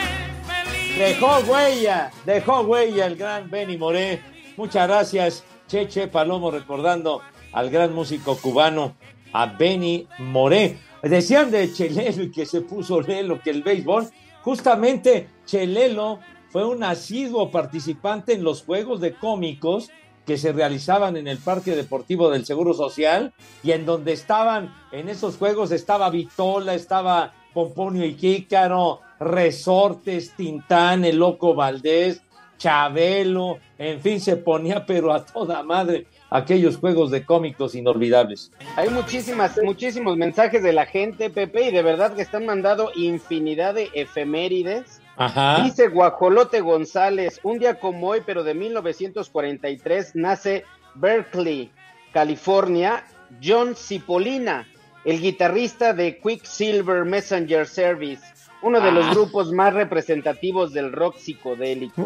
feliz. 0.46 0.98
Dejó 0.98 1.38
huella, 1.40 2.10
dejó 2.24 2.60
huella 2.62 3.06
el 3.06 3.16
gran 3.16 3.48
Benny 3.50 3.76
Moré. 3.76 4.22
Muchas 4.56 4.88
gracias, 4.88 5.44
Cheche 5.66 6.08
Palomo, 6.08 6.50
recordando 6.50 7.22
al 7.52 7.70
gran 7.70 7.94
músico 7.94 8.36
cubano, 8.36 8.94
a 9.32 9.46
Benny 9.46 10.06
Moré. 10.18 10.78
Decían 11.02 11.50
de 11.50 11.72
Chelelo 11.72 12.24
y 12.24 12.30
que 12.30 12.46
se 12.46 12.62
puso 12.62 13.00
Lelo, 13.00 13.40
que 13.40 13.50
el 13.50 13.62
béisbol, 13.62 14.08
justamente 14.42 15.28
Chelelo 15.44 16.20
fue 16.50 16.64
un 16.64 16.82
asiduo 16.82 17.50
participante 17.50 18.32
en 18.32 18.44
los 18.44 18.62
juegos 18.62 19.00
de 19.00 19.14
cómicos 19.14 19.90
que 20.24 20.38
se 20.38 20.52
realizaban 20.52 21.16
en 21.16 21.28
el 21.28 21.38
Parque 21.38 21.76
Deportivo 21.76 22.30
del 22.30 22.44
Seguro 22.44 22.74
Social 22.74 23.32
y 23.62 23.70
en 23.70 23.86
donde 23.86 24.12
estaban, 24.12 24.74
en 24.90 25.08
esos 25.08 25.36
juegos 25.36 25.70
estaba 25.70 26.10
Vitola, 26.10 26.74
estaba 26.74 27.32
Pomponio 27.54 28.04
y 28.04 28.14
Kícaro, 28.14 29.00
Resortes, 29.20 30.32
Tintán, 30.36 31.04
el 31.04 31.16
Loco 31.16 31.54
Valdés, 31.54 32.22
Chabelo, 32.58 33.58
en 33.78 34.00
fin, 34.00 34.20
se 34.20 34.36
ponía 34.36 34.86
pero 34.86 35.12
a 35.12 35.24
toda 35.24 35.62
madre 35.62 36.06
aquellos 36.30 36.76
juegos 36.76 37.10
de 37.10 37.24
cómicos 37.24 37.74
inolvidables. 37.74 38.50
Hay 38.76 38.90
muchísimas, 38.90 39.60
muchísimos 39.62 40.16
mensajes 40.16 40.62
de 40.62 40.72
la 40.72 40.86
gente, 40.86 41.30
Pepe, 41.30 41.68
y 41.68 41.70
de 41.70 41.82
verdad 41.82 42.14
que 42.14 42.22
están 42.22 42.46
mandando 42.46 42.90
infinidad 42.94 43.74
de 43.74 43.90
efemérides. 43.94 45.00
Ajá. 45.16 45.62
Dice 45.62 45.88
Guajolote 45.88 46.60
González, 46.60 47.40
un 47.42 47.58
día 47.58 47.78
como 47.78 48.08
hoy, 48.08 48.22
pero 48.26 48.44
de 48.44 48.54
1943, 48.54 50.14
nace 50.14 50.64
Berkeley, 50.94 51.70
California, 52.12 53.04
John 53.42 53.74
Cipollina, 53.76 54.66
el 55.04 55.20
guitarrista 55.20 55.92
de 55.92 56.18
Quicksilver 56.18 57.04
Messenger 57.04 57.66
Service, 57.66 58.24
uno 58.62 58.80
de 58.80 58.90
los 58.92 59.06
Ah. 59.06 59.10
grupos 59.12 59.52
más 59.52 59.72
representativos 59.74 60.72
del 60.72 60.92
rock 60.92 61.16
psicodélico. 61.18 62.02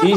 Sí, 0.00 0.14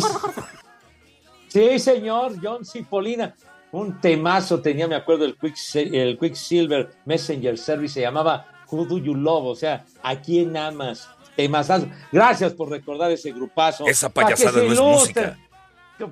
sí, 1.47 1.79
señor, 1.79 2.33
John 2.41 2.65
Cipollina. 2.65 3.35
Un 3.71 4.01
temazo 4.01 4.59
tenía, 4.61 4.87
me 4.87 4.95
acuerdo, 4.95 5.25
el, 5.25 5.37
Quicksil- 5.37 5.93
el 5.93 6.17
Quicksilver 6.17 6.89
Messenger 7.05 7.57
Service, 7.57 7.93
se 7.95 8.01
llamaba 8.01 8.47
Who 8.71 8.85
Do 8.85 8.97
You 8.97 9.13
Love, 9.13 9.45
o 9.45 9.55
sea, 9.55 9.85
¿a 10.01 10.15
quién 10.19 10.57
amas? 10.57 11.07
Temazazo. 11.35 11.87
Gracias 12.11 12.53
por 12.53 12.69
recordar 12.69 13.11
ese 13.11 13.31
grupazo. 13.31 13.85
Esa 13.87 14.09
payasada 14.09 14.61
no 14.63 14.71
es 14.73 14.79
música. 14.79 15.37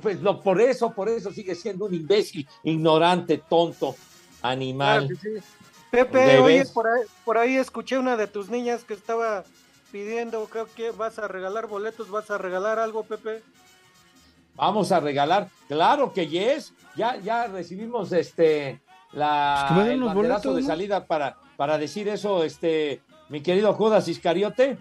Pues 0.02 0.22
lo, 0.22 0.42
por 0.42 0.62
eso, 0.62 0.92
por 0.94 1.10
eso 1.10 1.32
sigue 1.32 1.56
siendo 1.56 1.86
un 1.86 1.94
imbécil, 1.94 2.48
ignorante, 2.64 3.42
tonto, 3.50 3.96
animal. 4.42 5.08
Claro 5.08 5.22
que 5.22 5.40
sí. 5.42 5.46
Pepe, 5.92 6.18
¿De 6.20 6.40
oye, 6.40 6.66
por 6.74 6.88
ahí, 6.88 7.02
por 7.24 7.38
ahí 7.38 7.56
escuché 7.56 7.98
una 7.98 8.18
de 8.18 8.28
tus 8.28 8.50
niñas 8.50 8.84
que 8.84 8.94
estaba 8.94 9.44
pidiendo, 9.92 10.46
creo 10.46 10.68
que 10.76 10.92
vas 10.92 11.18
a 11.18 11.28
regalar 11.28 11.68
boletos, 11.68 12.10
vas 12.10 12.30
a 12.30 12.38
regalar 12.38 12.78
algo, 12.80 13.04
Pepe. 13.04 13.42
Vamos 14.56 14.92
a 14.92 15.00
regalar, 15.00 15.48
claro 15.68 16.12
que 16.14 16.28
yes, 16.28 16.74
ya, 16.96 17.16
ya 17.18 17.48
recibimos 17.48 18.12
este 18.12 18.82
la 19.14 19.72
Pues 19.74 19.88
el 19.88 20.02
boletos, 20.04 20.56
de 20.56 20.62
¿no? 20.62 20.68
salida 20.68 21.06
para, 21.06 21.38
para 21.56 21.78
decir 21.78 22.10
eso, 22.10 22.44
este, 22.44 23.02
mi 23.30 23.42
querido 23.42 23.74
Judas 23.74 24.08
Iscariote. 24.08 24.78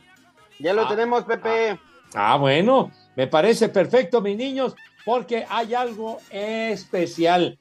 Ya 0.58 0.72
lo 0.72 0.82
Ah, 0.82 0.88
tenemos, 0.88 1.24
Pepe. 1.24 1.78
Ah, 2.14 2.36
bueno, 2.36 2.90
me 3.14 3.26
parece 3.26 3.68
perfecto, 3.68 4.20
mis 4.22 4.36
niños, 4.36 4.74
porque 5.04 5.46
hay 5.48 5.74
algo 5.74 6.18
especial. 6.30 7.58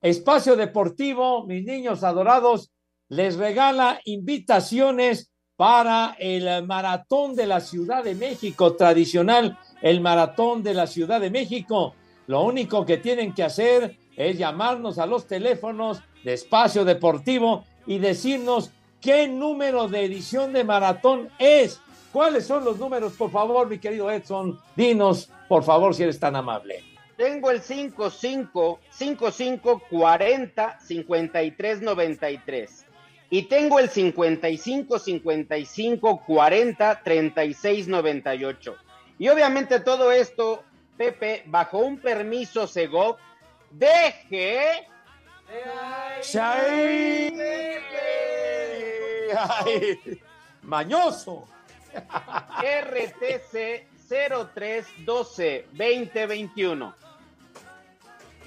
Espacio 0.00 0.56
Deportivo, 0.56 1.46
mis 1.46 1.64
niños 1.64 2.02
adorados, 2.02 2.70
les 3.10 3.36
regala 3.36 4.00
invitaciones 4.04 5.30
para 5.56 6.16
el 6.18 6.64
maratón 6.66 7.34
de 7.34 7.46
la 7.46 7.60
Ciudad 7.60 8.02
de 8.02 8.14
México, 8.14 8.76
tradicional, 8.76 9.58
el 9.82 10.00
maratón 10.00 10.62
de 10.62 10.74
la 10.74 10.86
Ciudad 10.86 11.20
de 11.20 11.28
México. 11.28 11.94
Lo 12.28 12.42
único 12.42 12.86
que 12.86 12.96
tienen 12.96 13.34
que 13.34 13.42
hacer 13.42 13.98
es 14.16 14.38
llamarnos 14.38 14.98
a 14.98 15.06
los 15.06 15.26
teléfonos 15.26 16.00
de 16.24 16.34
Espacio 16.34 16.84
Deportivo 16.84 17.64
y 17.86 17.98
decirnos 17.98 18.70
qué 19.00 19.26
número 19.26 19.88
de 19.88 20.04
edición 20.04 20.52
de 20.52 20.64
maratón 20.64 21.28
es. 21.38 21.80
¿Cuáles 22.12 22.46
son 22.46 22.64
los 22.64 22.78
números, 22.78 23.14
por 23.14 23.30
favor, 23.30 23.68
mi 23.68 23.78
querido 23.78 24.10
Edson? 24.10 24.58
Dinos, 24.76 25.30
por 25.48 25.64
favor, 25.64 25.94
si 25.94 26.04
eres 26.04 26.18
tan 26.18 26.36
amable. 26.36 26.84
Tengo 27.16 27.50
el 27.50 27.60
55 27.60 28.80
55 28.90 29.82
40 29.90 30.80
53 30.80 31.82
93 31.82 32.79
y 33.30 33.42
tengo 33.42 33.78
el 33.78 33.88
55 33.88 34.98
55 34.98 36.24
40 36.26 37.02
36 37.02 37.88
98. 37.88 38.76
Y 39.18 39.28
obviamente 39.28 39.80
todo 39.80 40.10
esto, 40.10 40.64
Pepe, 40.96 41.44
bajo 41.46 41.78
un 41.78 41.98
permiso 41.98 42.66
Segov, 42.66 43.16
deje 43.70 44.88
¡Ay! 46.38 47.32
¡Ay! 49.36 50.20
¡Mañoso! 50.62 51.46
RTC 51.92 53.86
0312 54.08 55.66
2021. 55.72 56.94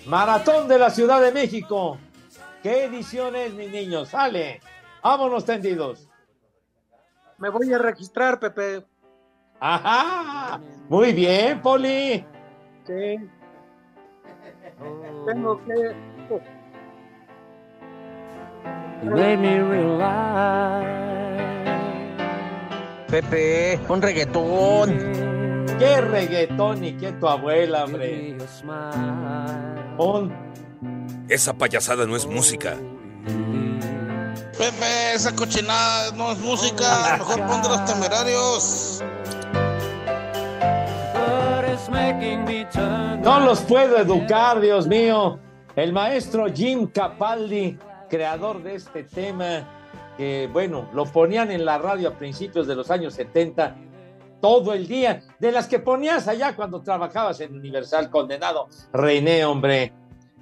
Maratón 0.06 0.68
de 0.68 0.80
la 0.80 0.90
Ciudad 0.90 1.22
de 1.22 1.32
México. 1.32 1.98
¿Qué 2.62 2.86
edición 2.86 3.36
es, 3.36 3.54
mis 3.54 3.70
niños? 3.70 4.10
Sale. 4.10 4.62
Vámonos 5.04 5.44
tendidos. 5.44 6.10
Me 7.38 7.50
voy 7.50 7.74
a 7.74 7.78
registrar, 7.78 8.40
Pepe. 8.40 8.86
Ajá. 9.60 10.62
Muy 10.88 11.12
bien, 11.12 11.62
Poli. 11.62 12.26
Sí. 12.88 13.16
Tengo 15.26 15.62
que. 15.66 15.96
Let 19.04 19.38
me 19.38 19.62
realize. 19.62 21.04
Pepe, 23.10 23.80
un 23.90 24.02
reggaetón. 24.02 24.98
¿Qué 25.78 26.02
reggaetón 26.02 26.84
y 26.84 26.94
qué 26.94 27.12
tu 27.12 27.28
abuela, 27.28 27.84
hombre? 27.84 28.38
Pon. 29.98 30.34
Esa 31.28 31.54
payasada 31.54 32.06
no 32.06 32.16
es 32.16 32.26
música. 32.26 32.78
Pepe, 34.58 35.14
esa 35.16 35.36
cochinada 35.36 36.12
no 36.12 36.32
es 36.32 36.40
música. 36.40 37.18
Mejor 37.18 37.48
pon 37.48 37.62
de 37.62 37.70
los 37.70 37.86
temerarios. 37.86 39.04
No 43.24 43.40
los 43.40 43.62
puedo 43.62 43.98
educar, 43.98 44.60
Dios 44.60 44.88
mío. 44.88 45.40
El 45.76 45.92
maestro 45.92 46.46
Jim 46.54 46.88
Capaldi, 46.88 47.78
creador 48.10 48.62
de 48.62 48.76
este 48.76 49.04
tema, 49.04 49.68
que 50.18 50.48
bueno, 50.52 50.88
lo 50.94 51.06
ponían 51.06 51.50
en 51.50 51.66
la 51.66 51.78
radio 51.80 52.10
a 52.10 52.12
principios 52.12 52.68
de 52.68 52.76
los 52.76 52.92
años 52.92 53.16
70, 53.16 53.76
todo 54.40 54.74
el 54.74 54.88
día, 54.88 55.24
de 55.40 55.52
las 55.52 55.68
que 55.68 55.80
ponías 55.80 56.28
allá 56.28 56.56
cuando 56.56 56.82
trabajabas 56.82 57.40
en 57.40 57.56
Universal, 57.56 58.10
condenado 58.10 58.68
René, 58.92 59.46
hombre. 59.46 59.94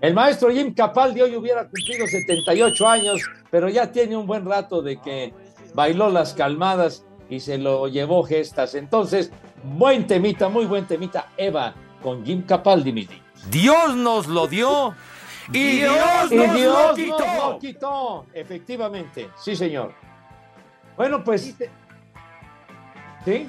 El 0.01 0.15
maestro 0.15 0.49
Jim 0.49 0.73
Capaldi 0.73 1.21
hoy 1.21 1.35
hubiera 1.35 1.61
cumplido 1.67 2.07
78 2.07 2.87
años, 2.87 3.21
pero 3.51 3.69
ya 3.69 3.91
tiene 3.91 4.17
un 4.17 4.25
buen 4.25 4.45
rato 4.45 4.81
de 4.81 4.99
que 4.99 5.31
bailó 5.75 6.09
las 6.09 6.33
calmadas 6.33 7.05
y 7.29 7.39
se 7.39 7.59
lo 7.59 7.87
llevó 7.87 8.23
gestas. 8.23 8.73
Entonces, 8.73 9.31
buen 9.63 10.07
temita, 10.07 10.49
muy 10.49 10.65
buen 10.65 10.87
temita, 10.87 11.29
Eva, 11.37 11.75
con 12.01 12.25
Jim 12.25 12.41
Capaldi, 12.41 12.91
mi 12.91 13.05
niño. 13.05 13.21
Dios 13.49 13.95
nos 13.95 14.25
lo 14.27 14.47
dio 14.47 14.95
y 15.53 15.77
Dios 15.77 16.31
Y 16.31 16.35
nos 16.35 16.55
Dios 16.55 16.73
lo 16.73 16.87
nos 16.87 16.95
quitó. 16.95 17.51
lo 17.51 17.59
quitó. 17.59 18.25
Efectivamente, 18.33 19.29
sí, 19.37 19.55
señor. 19.55 19.93
Bueno, 20.97 21.23
pues. 21.23 21.55
¿Sí? 23.25 23.47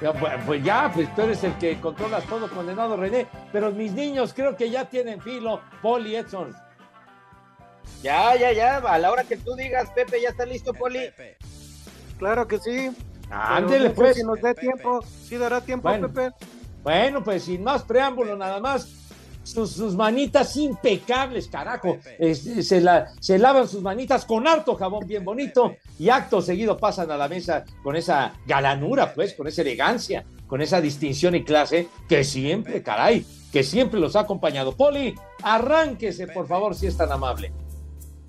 Pues, 0.00 0.32
pues 0.44 0.64
ya, 0.64 0.90
pues 0.92 1.14
tú 1.14 1.22
eres 1.22 1.42
el 1.44 1.56
que 1.58 1.80
controlas 1.80 2.24
todo, 2.24 2.50
condenado 2.50 2.96
René. 2.96 3.26
Pero 3.52 3.70
mis 3.72 3.92
niños 3.92 4.34
creo 4.34 4.56
que 4.56 4.70
ya 4.70 4.84
tienen 4.84 5.20
filo. 5.20 5.60
Y 6.04 6.14
Edson. 6.14 6.54
Ya, 8.02 8.36
ya, 8.36 8.52
ya. 8.52 8.76
A 8.76 8.98
la 8.98 9.10
hora 9.10 9.24
que 9.24 9.36
tú 9.36 9.54
digas, 9.54 9.90
Pepe, 9.94 10.20
ya 10.20 10.30
está 10.30 10.44
listo, 10.44 10.72
Poli. 10.74 11.10
Claro 12.18 12.46
que 12.46 12.58
sí. 12.58 12.90
Ándele, 13.30 13.88
no 13.88 13.90
sé 13.90 13.94
pues. 13.94 14.16
Si 14.16 14.22
nos 14.22 14.40
dé 14.40 14.54
tiempo, 14.54 15.02
sí 15.02 15.36
dará 15.36 15.60
tiempo, 15.60 15.88
Bueno. 15.88 16.08
Pepe. 16.08 16.34
Bueno, 16.82 17.24
pues 17.24 17.44
sin 17.44 17.64
más 17.64 17.82
preámbulo, 17.82 18.36
nada 18.36 18.60
más. 18.60 18.95
Sus, 19.46 19.70
sus 19.70 19.94
manitas 19.94 20.56
impecables, 20.56 21.46
carajo. 21.48 21.98
Es- 22.18 22.66
se, 22.66 22.80
la- 22.80 23.06
se 23.20 23.38
lavan 23.38 23.68
sus 23.68 23.80
manitas 23.80 24.24
con 24.24 24.46
harto 24.48 24.74
jabón 24.74 25.06
bien 25.06 25.24
bonito 25.24 25.76
y 25.98 26.08
acto 26.08 26.42
seguido 26.42 26.76
pasan 26.76 27.10
a 27.12 27.16
la 27.16 27.28
mesa 27.28 27.64
con 27.82 27.94
esa 27.94 28.32
galanura, 28.46 29.14
pues, 29.14 29.34
con 29.34 29.46
esa 29.46 29.62
elegancia, 29.62 30.24
con 30.48 30.62
esa 30.62 30.80
distinción 30.80 31.36
y 31.36 31.44
clase 31.44 31.88
que 32.08 32.24
siempre, 32.24 32.82
caray, 32.82 33.24
que 33.52 33.62
siempre 33.62 34.00
los 34.00 34.16
ha 34.16 34.20
acompañado. 34.20 34.72
Poli, 34.72 35.14
arránquese, 35.42 36.26
por 36.26 36.46
favor, 36.48 36.74
si 36.74 36.86
es 36.88 36.96
tan 36.96 37.12
amable. 37.12 37.52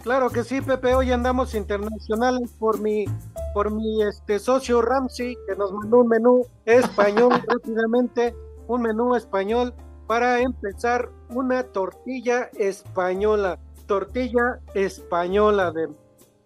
Claro 0.03 0.29
que 0.29 0.43
sí, 0.43 0.61
Pepe. 0.61 0.93
Hoy 0.93 1.11
andamos 1.11 1.53
internacionales 1.55 2.51
por 2.59 2.79
mi, 2.79 3.05
por 3.53 3.71
mi 3.71 4.03
este 4.03 4.37
socio 4.39 4.81
Ramsey, 4.81 5.35
que 5.47 5.55
nos 5.55 5.73
mandó 5.73 5.97
un 6.01 6.07
menú 6.07 6.45
español 6.65 7.31
rápidamente, 7.47 8.35
un 8.67 8.83
menú 8.83 9.15
español 9.15 9.73
para 10.07 10.39
empezar 10.39 11.09
una 11.29 11.63
tortilla 11.63 12.49
española, 12.57 13.59
tortilla 13.85 14.59
española 14.73 15.71
de 15.71 15.89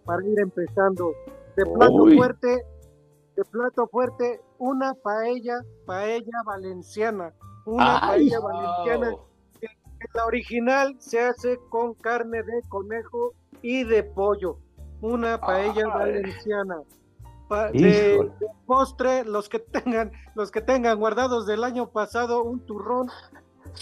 para 0.05 0.25
ir 0.25 0.39
empezando. 0.39 1.13
De 1.55 1.65
plato 1.65 1.93
Uy. 1.93 2.17
fuerte, 2.17 2.65
de 3.35 3.45
plato 3.45 3.87
fuerte, 3.87 4.41
una 4.57 4.93
paella, 4.95 5.61
paella 5.85 6.43
valenciana, 6.45 7.33
una 7.65 7.99
Ay. 8.01 8.29
paella 8.29 8.39
valenciana 8.39 9.15
que 9.59 9.67
que 9.67 10.07
la 10.15 10.25
original 10.25 10.95
se 10.99 11.19
hace 11.19 11.59
con 11.69 11.93
carne 11.93 12.41
de 12.41 12.61
conejo 12.69 13.33
y 13.61 13.83
de 13.83 14.03
pollo. 14.03 14.57
Una 15.01 15.39
paella 15.39 15.83
Ay. 15.85 15.99
valenciana. 15.99 16.81
De, 17.73 17.81
de 17.81 18.31
postre, 18.65 19.25
los 19.25 19.49
que 19.49 19.59
tengan, 19.59 20.13
los 20.35 20.51
que 20.51 20.61
tengan 20.61 20.97
guardados 20.97 21.45
del 21.45 21.65
año 21.65 21.89
pasado, 21.89 22.43
un 22.43 22.65
turrón, 22.65 23.09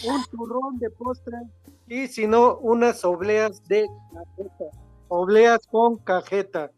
un 0.07 0.23
turrón 0.31 0.77
de 0.79 0.89
postre, 0.89 1.37
y 1.87 2.07
si 2.07 2.27
no, 2.27 2.57
unas 2.57 3.03
obleas 3.05 3.63
de 3.67 3.87
cajeta, 4.13 4.65
obleas 5.07 5.65
con 5.67 5.97
cajeta. 5.97 6.71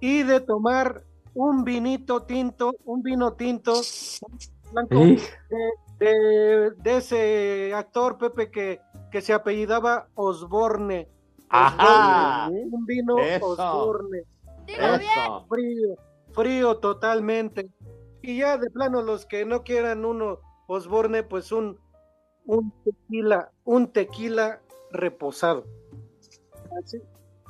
Y 0.00 0.22
de 0.22 0.40
tomar 0.40 1.02
un 1.34 1.64
vinito 1.64 2.22
tinto, 2.22 2.72
un 2.84 3.02
vino 3.02 3.32
tinto 3.34 3.72
blanco 4.72 4.94
de, 4.94 5.20
de- 5.98 6.70
de 6.76 6.96
ese 6.96 7.74
actor 7.74 8.16
Pepe 8.18 8.50
que, 8.50 8.80
que 9.10 9.20
se 9.20 9.32
apellidaba 9.32 10.06
Osborne. 10.14 11.08
Ajá. 11.48 12.46
Osborne, 12.46 12.68
Un 12.70 12.86
vino 12.86 13.18
Eso. 13.18 13.46
Osborne. 13.46 14.22
Eso. 14.66 15.46
Frío, 15.48 15.94
frío 16.32 16.76
totalmente. 16.78 17.68
Y 18.22 18.38
ya 18.38 18.56
de 18.58 18.70
plano 18.70 19.02
los 19.02 19.26
que 19.26 19.44
no 19.44 19.62
quieran 19.64 20.04
uno 20.04 20.38
Osborne, 20.68 21.22
pues 21.24 21.50
un, 21.50 21.78
un 22.48 22.72
tequila, 22.82 23.52
un 23.64 23.92
tequila 23.92 24.60
reposado. 24.90 25.66
Así 26.82 26.98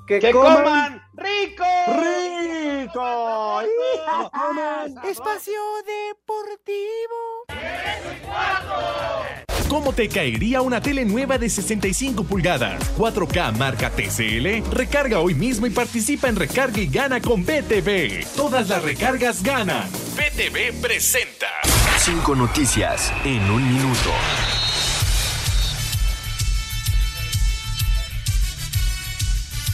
que, 0.06 0.18
¡Que 0.18 0.32
coman, 0.32 0.56
coman! 0.56 1.02
¡Rico! 1.14 1.64
¡Rico! 1.86 3.60
Espacio 5.08 5.60
Deportivo. 5.86 7.46
¿Cómo 9.68 9.92
te 9.92 10.08
caería 10.08 10.62
una 10.62 10.80
tele 10.80 11.04
nueva 11.04 11.36
de 11.36 11.50
65 11.50 12.24
pulgadas? 12.24 12.80
4K 12.96 13.56
marca 13.56 13.90
TCL. 13.90 14.74
Recarga 14.74 15.20
hoy 15.20 15.34
mismo 15.34 15.66
y 15.66 15.70
participa 15.70 16.28
en 16.28 16.36
Recarga 16.36 16.80
y 16.80 16.88
Gana 16.88 17.20
con 17.20 17.44
BTV. 17.44 18.24
Todas 18.34 18.70
las 18.70 18.82
recargas 18.82 19.42
ganan. 19.42 19.88
BTV 20.16 20.80
presenta. 20.80 21.48
Cinco 21.98 22.34
noticias 22.34 23.12
en 23.24 23.42
un 23.50 23.68
minuto. 23.74 24.10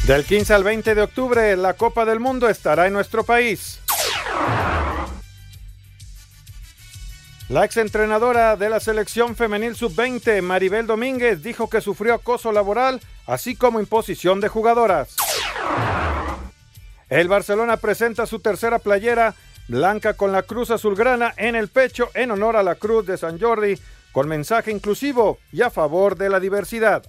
Del 0.07 0.27
15 0.27 0.53
al 0.53 0.65
20 0.65 0.95
de 0.95 1.01
octubre, 1.01 1.57
la 1.57 1.73
Copa 1.73 2.05
del 2.05 2.21
Mundo 2.21 2.47
estará 2.51 2.87
en 2.87 2.93
nuestro 2.93 3.25
país. 3.25 3.81
La 7.49 7.65
exentrenadora 7.65 8.57
de 8.57 8.69
la 8.69 8.81
selección 8.81 9.35
femenil 9.35 9.75
sub-20, 9.75 10.43
Maribel 10.43 10.87
Domínguez, 10.87 11.43
dijo 11.43 11.71
que 11.71 11.81
sufrió 11.81 12.13
acoso 12.13 12.53
laboral, 12.53 13.01
así 13.27 13.57
como 13.57 13.81
imposición 13.81 14.41
de 14.41 14.49
jugadoras. 14.49 15.17
El 17.09 17.29
Barcelona 17.29 17.79
presenta 17.79 18.27
su 18.27 18.41
tercera 18.41 18.81
playera, 18.81 19.35
blanca 19.69 20.13
con 20.13 20.33
la 20.33 20.43
cruz 20.43 20.71
azulgrana 20.71 21.33
en 21.39 21.57
el 21.57 21.69
pecho 21.69 22.11
en 22.13 22.31
honor 22.31 22.57
a 22.57 22.63
la 22.63 22.75
cruz 22.75 23.07
de 23.07 23.17
San 23.17 23.41
Jordi, 23.41 23.79
con 24.13 24.29
mensaje 24.29 24.71
inclusivo 24.71 25.39
y 25.51 25.63
a 25.63 25.71
favor 25.71 26.15
de 26.19 26.29
la 26.29 26.41
diversidad. 26.41 27.05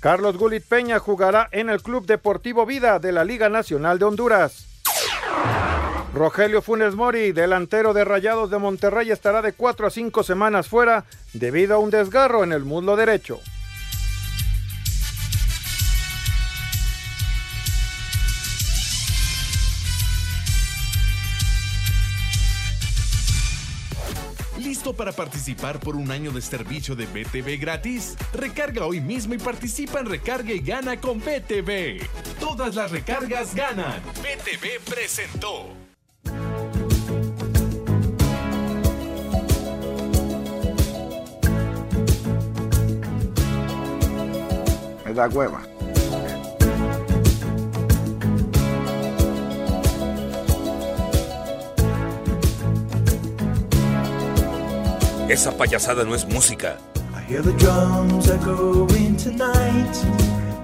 Carlos 0.00 0.36
Gulit 0.36 0.64
Peña 0.64 0.98
jugará 0.98 1.48
en 1.52 1.70
el 1.70 1.80
Club 1.80 2.06
Deportivo 2.06 2.66
Vida 2.66 2.98
de 2.98 3.12
la 3.12 3.24
Liga 3.24 3.48
Nacional 3.48 3.98
de 3.98 4.04
Honduras. 4.04 4.66
Rogelio 6.14 6.60
Funes 6.60 6.94
Mori, 6.94 7.32
delantero 7.32 7.94
de 7.94 8.04
Rayados 8.04 8.50
de 8.50 8.58
Monterrey, 8.58 9.10
estará 9.10 9.40
de 9.40 9.52
4 9.52 9.86
a 9.86 9.90
5 9.90 10.22
semanas 10.22 10.68
fuera 10.68 11.04
debido 11.32 11.74
a 11.74 11.78
un 11.78 11.90
desgarro 11.90 12.44
en 12.44 12.52
el 12.52 12.64
muslo 12.64 12.96
derecho. 12.96 13.40
¿Listo 24.92 25.04
para 25.04 25.12
participar 25.12 25.80
por 25.80 25.96
un 25.96 26.10
año 26.10 26.32
de 26.32 26.42
servicio 26.42 26.94
de 26.94 27.06
BTV 27.06 27.58
gratis? 27.58 28.14
Recarga 28.34 28.84
hoy 28.84 29.00
mismo 29.00 29.32
y 29.32 29.38
participa 29.38 30.00
en 30.00 30.06
Recarga 30.06 30.52
y 30.52 30.58
Gana 30.58 31.00
con 31.00 31.18
BTV. 31.18 32.06
Todas 32.38 32.74
las 32.74 32.90
recargas 32.90 33.54
ganan. 33.54 34.02
BTV 34.20 34.84
presentó. 34.84 35.68
Me 45.06 45.14
da 45.14 45.28
hueva. 45.28 45.71
Esa 55.28 55.56
payasada 55.56 56.04
no 56.04 56.14
es 56.14 56.26
música. 56.26 56.76
I 57.14 57.22
hear 57.30 57.42
the 57.42 57.52
drums 57.52 58.28
echoing 58.28 59.16
tonight. 59.16 59.96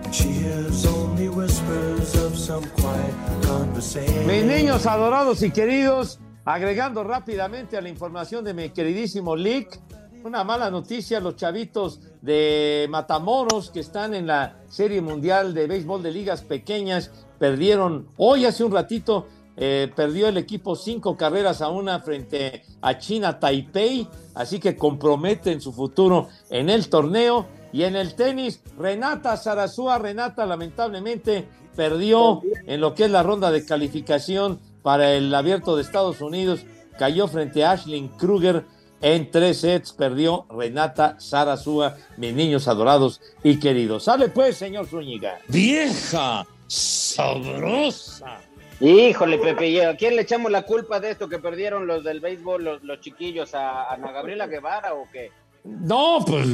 And 0.04 0.14
she 0.14 0.28
hears 0.28 0.84
only 0.84 1.28
whispers 1.28 2.14
of 2.16 2.36
some 2.36 2.64
quiet 2.76 3.14
conversation. 3.46 4.26
Mis 4.26 4.44
niños 4.44 4.84
adorados 4.86 5.42
y 5.42 5.50
queridos, 5.50 6.18
agregando 6.44 7.04
rápidamente 7.04 7.76
a 7.76 7.80
la 7.80 7.88
información 7.88 8.44
de 8.44 8.52
mi 8.52 8.70
queridísimo 8.70 9.36
Lick, 9.36 9.78
una 10.24 10.42
mala 10.44 10.70
noticia, 10.70 11.20
los 11.20 11.36
chavitos 11.36 12.00
de 12.20 12.86
Matamoros 12.90 13.70
que 13.70 13.80
están 13.80 14.14
en 14.14 14.26
la 14.26 14.56
Serie 14.68 15.00
Mundial 15.00 15.54
de 15.54 15.66
Béisbol 15.68 16.02
de 16.02 16.10
Ligas 16.10 16.42
Pequeñas 16.42 17.10
perdieron 17.38 18.08
hoy 18.16 18.44
hace 18.44 18.64
un 18.64 18.72
ratito, 18.72 19.28
eh, 19.60 19.90
perdió 19.94 20.28
el 20.28 20.36
equipo 20.36 20.76
cinco 20.76 21.16
carreras 21.16 21.62
a 21.62 21.68
una 21.68 21.98
frente 21.98 22.62
a 22.80 22.96
China 22.98 23.40
Taipei, 23.40 24.08
así 24.34 24.60
que 24.60 24.76
comprometen 24.76 25.60
su 25.60 25.72
futuro 25.72 26.28
en 26.48 26.70
el 26.70 26.88
torneo. 26.88 27.46
Y 27.72 27.82
en 27.82 27.96
el 27.96 28.14
tenis, 28.14 28.62
Renata 28.78 29.36
Zarazúa, 29.36 29.98
Renata 29.98 30.46
lamentablemente 30.46 31.46
perdió 31.76 32.40
en 32.66 32.80
lo 32.80 32.94
que 32.94 33.04
es 33.04 33.10
la 33.10 33.22
ronda 33.22 33.50
de 33.50 33.64
calificación 33.64 34.58
para 34.82 35.12
el 35.12 35.34
abierto 35.34 35.76
de 35.76 35.82
Estados 35.82 36.20
Unidos, 36.20 36.60
cayó 36.98 37.28
frente 37.28 37.64
a 37.64 37.72
Ashley 37.72 38.08
Kruger 38.16 38.64
en 39.00 39.30
tres 39.30 39.60
sets, 39.60 39.92
perdió 39.92 40.46
Renata 40.50 41.16
Zarazúa, 41.20 41.96
mis 42.16 42.32
niños 42.32 42.68
adorados 42.68 43.20
y 43.42 43.58
queridos. 43.58 44.04
Sale 44.04 44.28
pues, 44.28 44.56
señor 44.56 44.86
Zúñiga. 44.86 45.38
Vieja, 45.48 46.46
sabrosa. 46.66 48.40
Híjole, 48.80 49.38
Pepe, 49.38 49.70
¿y 49.70 49.80
a 49.80 49.96
quién 49.96 50.14
le 50.14 50.22
echamos 50.22 50.52
la 50.52 50.62
culpa 50.62 51.00
de 51.00 51.10
esto 51.10 51.28
que 51.28 51.40
perdieron 51.40 51.88
los 51.88 52.04
del 52.04 52.20
béisbol, 52.20 52.62
los, 52.62 52.82
los 52.84 53.00
chiquillos? 53.00 53.52
¿A 53.54 53.92
Ana 53.92 54.12
Gabriela 54.12 54.46
Guevara 54.46 54.94
o 54.94 55.08
qué? 55.10 55.32
No, 55.64 56.24
pues 56.24 56.46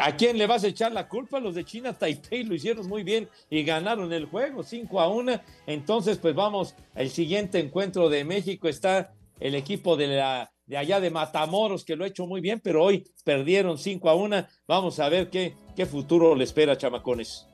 ¿a 0.00 0.16
quién 0.16 0.36
le 0.36 0.46
vas 0.46 0.64
a 0.64 0.68
echar 0.68 0.90
la 0.92 1.08
culpa? 1.08 1.38
Los 1.38 1.54
de 1.54 1.64
China 1.64 1.92
Taipei 1.92 2.42
lo 2.42 2.54
hicieron 2.54 2.88
muy 2.88 3.04
bien 3.04 3.28
y 3.48 3.62
ganaron 3.62 4.12
el 4.12 4.26
juego 4.26 4.64
5 4.64 5.00
a 5.00 5.08
1. 5.08 5.40
Entonces, 5.66 6.18
pues 6.18 6.34
vamos, 6.34 6.74
el 6.96 7.10
siguiente 7.10 7.60
encuentro 7.60 8.08
de 8.08 8.24
México 8.24 8.68
está 8.68 9.14
el 9.38 9.54
equipo 9.54 9.96
de 9.96 10.08
la 10.08 10.52
de 10.66 10.76
allá 10.76 11.00
de 11.00 11.10
Matamoros 11.10 11.84
que 11.84 11.96
lo 11.96 12.04
ha 12.04 12.08
hecho 12.08 12.26
muy 12.26 12.40
bien, 12.40 12.60
pero 12.60 12.84
hoy 12.84 13.04
perdieron 13.24 13.78
5 13.78 14.08
a 14.08 14.14
1. 14.14 14.46
Vamos 14.68 15.00
a 15.00 15.08
ver 15.08 15.30
qué, 15.30 15.54
qué 15.74 15.86
futuro 15.86 16.34
le 16.34 16.44
espera 16.44 16.76
Chamacones. 16.76 17.49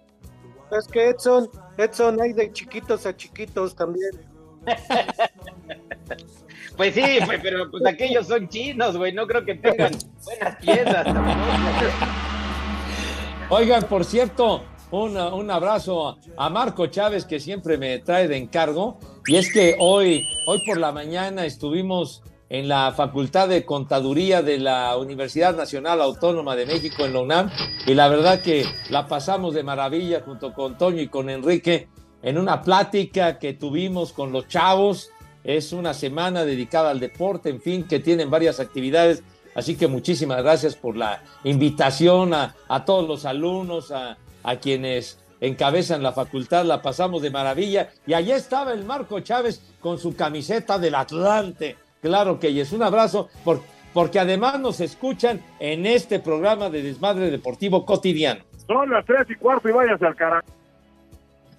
Es 0.71 0.89
que 0.89 1.11
Edson, 1.11 1.49
Edson 1.77 2.21
hay 2.21 2.33
de 2.33 2.53
chiquitos 2.53 3.07
a 3.07 3.17
chiquitos 3.17 3.75
también. 3.75 4.11
Pues 6.77 6.95
sí, 6.95 7.03
pues, 7.25 7.41
pero 7.43 7.71
pues 7.71 7.87
aquellos 7.87 8.27
son 8.27 8.49
chinos, 8.49 8.97
güey, 8.99 9.13
no 9.13 9.27
creo 9.27 9.45
que 9.45 9.55
tengan 9.55 9.93
buenas 10.25 10.57
piezas. 10.57 11.07
Oigan, 13.49 13.83
por 13.85 14.05
cierto, 14.05 14.63
un, 14.91 15.17
un 15.17 15.51
abrazo 15.51 16.19
a 16.37 16.51
Marco 16.51 16.87
Chávez 16.89 17.25
que 17.25 17.41
siempre 17.41 17.79
me 17.79 18.01
trae 18.01 18.29
de 18.29 18.37
encargo. 18.37 18.99
Y 19.27 19.37
es 19.37 19.51
que 19.53 19.77
hoy, 19.79 20.27
hoy 20.47 20.63
por 20.67 20.77
la 20.77 20.93
mañana 20.93 21.47
estuvimos 21.47 22.23
en 22.49 22.69
la 22.69 22.93
Facultad 22.93 23.49
de 23.49 23.65
Contaduría 23.65 24.43
de 24.43 24.59
la 24.59 24.97
Universidad 24.97 25.57
Nacional 25.57 26.01
Autónoma 26.01 26.55
de 26.55 26.67
México 26.67 27.05
en 27.05 27.13
la 27.13 27.21
UNAM 27.21 27.51
y 27.87 27.95
la 27.95 28.09
verdad 28.09 28.41
que 28.41 28.65
la 28.91 29.09
pasamos 29.09 29.55
de 29.55 29.65
maravilla 29.65 30.23
junto 30.25 30.55
con 30.55 30.79
Toño 30.79 31.03
y 31.03 31.09
con 31.09 31.29
Enrique 31.29 31.89
en 32.23 32.39
una 32.39 32.63
plática 32.63 33.39
que 33.39 33.53
tuvimos 33.53 34.13
con 34.13 34.33
los 34.33 34.49
chavos. 34.49 35.11
Es 35.45 35.73
una 35.73 35.95
semana 35.95 36.45
dedicada 36.45 36.91
al 36.91 37.01
deporte, 37.01 37.51
en 37.51 37.61
fin, 37.61 37.87
que 37.87 38.01
tienen 38.01 38.31
varias 38.31 38.59
actividades. 38.59 39.23
Así 39.55 39.77
que 39.77 39.87
muchísimas 39.87 40.43
gracias 40.43 40.75
por 40.75 40.97
la 40.97 41.23
invitación 41.45 42.35
a, 42.35 42.55
a 42.69 42.85
todos 42.85 43.07
los 43.07 43.25
alumnos, 43.25 43.91
a, 43.91 44.19
a 44.43 44.57
quienes 44.57 45.19
encabezan 45.41 46.03
la 46.03 46.13
facultad, 46.13 46.65
la 46.65 46.83
pasamos 46.83 47.23
de 47.23 47.31
maravilla. 47.31 47.91
Y 48.07 48.15
allí 48.15 48.33
estaba 48.33 48.73
el 48.73 48.85
Marco 48.85 49.21
Chávez 49.21 49.63
con 49.81 49.99
su 49.99 50.17
camiseta 50.17 50.79
del 50.79 50.95
Atlante. 50.95 51.77
Claro 52.07 52.39
que 52.39 52.61
es 52.61 52.73
un 52.73 52.83
abrazo 52.85 53.29
por- 53.45 53.61
porque 53.93 54.21
además 54.21 54.61
nos 54.61 54.81
escuchan 54.81 55.41
en 55.59 55.87
este 55.87 56.21
programa 56.21 56.71
de 56.71 56.83
Desmadre 56.83 57.31
Deportivo 57.33 57.85
Cotidiano. 57.85 58.45
Son 58.69 58.89
las 58.91 59.05
tres 59.05 59.27
y 59.29 59.35
cuarto 59.35 59.69
y 59.69 59.73
váyase 59.73 60.07
al 60.07 60.15
carajo. 60.15 60.47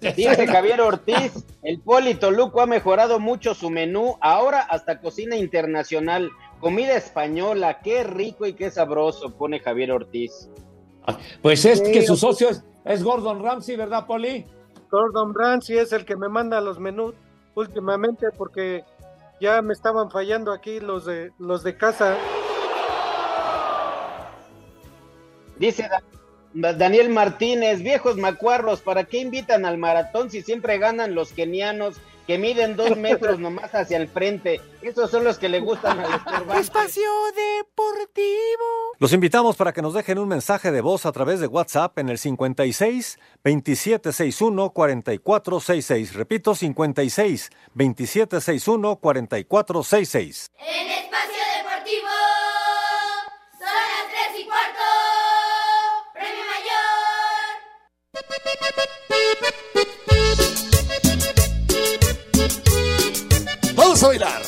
Dice 0.00 0.46
Javier 0.46 0.80
Ortiz, 0.80 1.44
el 1.62 1.80
Polito 1.80 2.30
Luco 2.30 2.60
ha 2.62 2.66
mejorado 2.66 3.18
mucho 3.18 3.52
su 3.54 3.68
menú, 3.68 4.16
ahora 4.20 4.60
hasta 4.60 5.00
cocina 5.00 5.36
internacional, 5.36 6.30
comida 6.60 6.96
española, 6.96 7.80
qué 7.82 8.04
rico 8.04 8.46
y 8.46 8.54
qué 8.54 8.70
sabroso, 8.70 9.30
pone 9.36 9.60
Javier 9.60 9.92
Ortiz. 9.92 10.48
Pues 11.42 11.64
es 11.66 11.80
que 11.82 12.02
su 12.06 12.16
socio 12.16 12.48
es, 12.48 12.64
es 12.86 13.02
Gordon 13.02 13.42
Ramsay, 13.42 13.76
¿verdad, 13.76 14.06
Poli? 14.06 14.46
Gordon 14.90 15.34
Ramsay 15.34 15.78
es 15.78 15.92
el 15.92 16.04
que 16.06 16.16
me 16.16 16.28
manda 16.28 16.60
los 16.62 16.78
menús 16.78 17.14
últimamente 17.54 18.28
porque 18.36 18.84
ya 19.40 19.62
me 19.62 19.72
estaban 19.72 20.10
fallando 20.10 20.52
aquí 20.52 20.80
los 20.80 21.04
de 21.04 21.32
los 21.38 21.62
de 21.62 21.76
casa. 21.76 22.16
Dice 25.58 25.88
Da- 26.54 26.72
Daniel 26.72 27.10
Martínez, 27.10 27.82
viejos 27.82 28.16
macuarros, 28.16 28.80
¿para 28.80 29.04
qué 29.04 29.18
invitan 29.18 29.66
al 29.66 29.78
maratón 29.78 30.30
si 30.30 30.42
siempre 30.42 30.78
ganan 30.78 31.14
los 31.14 31.32
kenianos 31.32 31.96
que 32.28 32.36
miden 32.36 32.76
dos 32.76 32.94
metros 32.94 33.40
nomás 33.40 33.74
hacia 33.74 33.96
el 33.96 34.06
frente? 34.06 34.60
Esos 34.82 35.10
son 35.10 35.24
los 35.24 35.38
que 35.38 35.48
le 35.48 35.60
gustan 35.60 35.98
al 35.98 36.12
estorbante. 36.14 36.60
Espacio 36.60 37.10
Deportivo. 37.34 38.66
Los 38.98 39.14
invitamos 39.14 39.56
para 39.56 39.72
que 39.72 39.80
nos 39.80 39.94
dejen 39.94 40.18
un 40.18 40.28
mensaje 40.28 40.70
de 40.70 40.82
voz 40.82 41.06
a 41.06 41.12
través 41.12 41.40
de 41.40 41.46
WhatsApp 41.46 41.98
en 41.98 42.10
el 42.10 42.18
56 42.18 43.18
2761 43.42 44.70
4466. 44.74 46.14
Repito, 46.14 46.54
56 46.54 47.48
2761 47.72 48.96
4466. 48.96 50.50
En 50.58 50.90
Espacio 50.90 51.47
Vamos 64.00 64.04
a 64.04 64.08
bailar. 64.08 64.42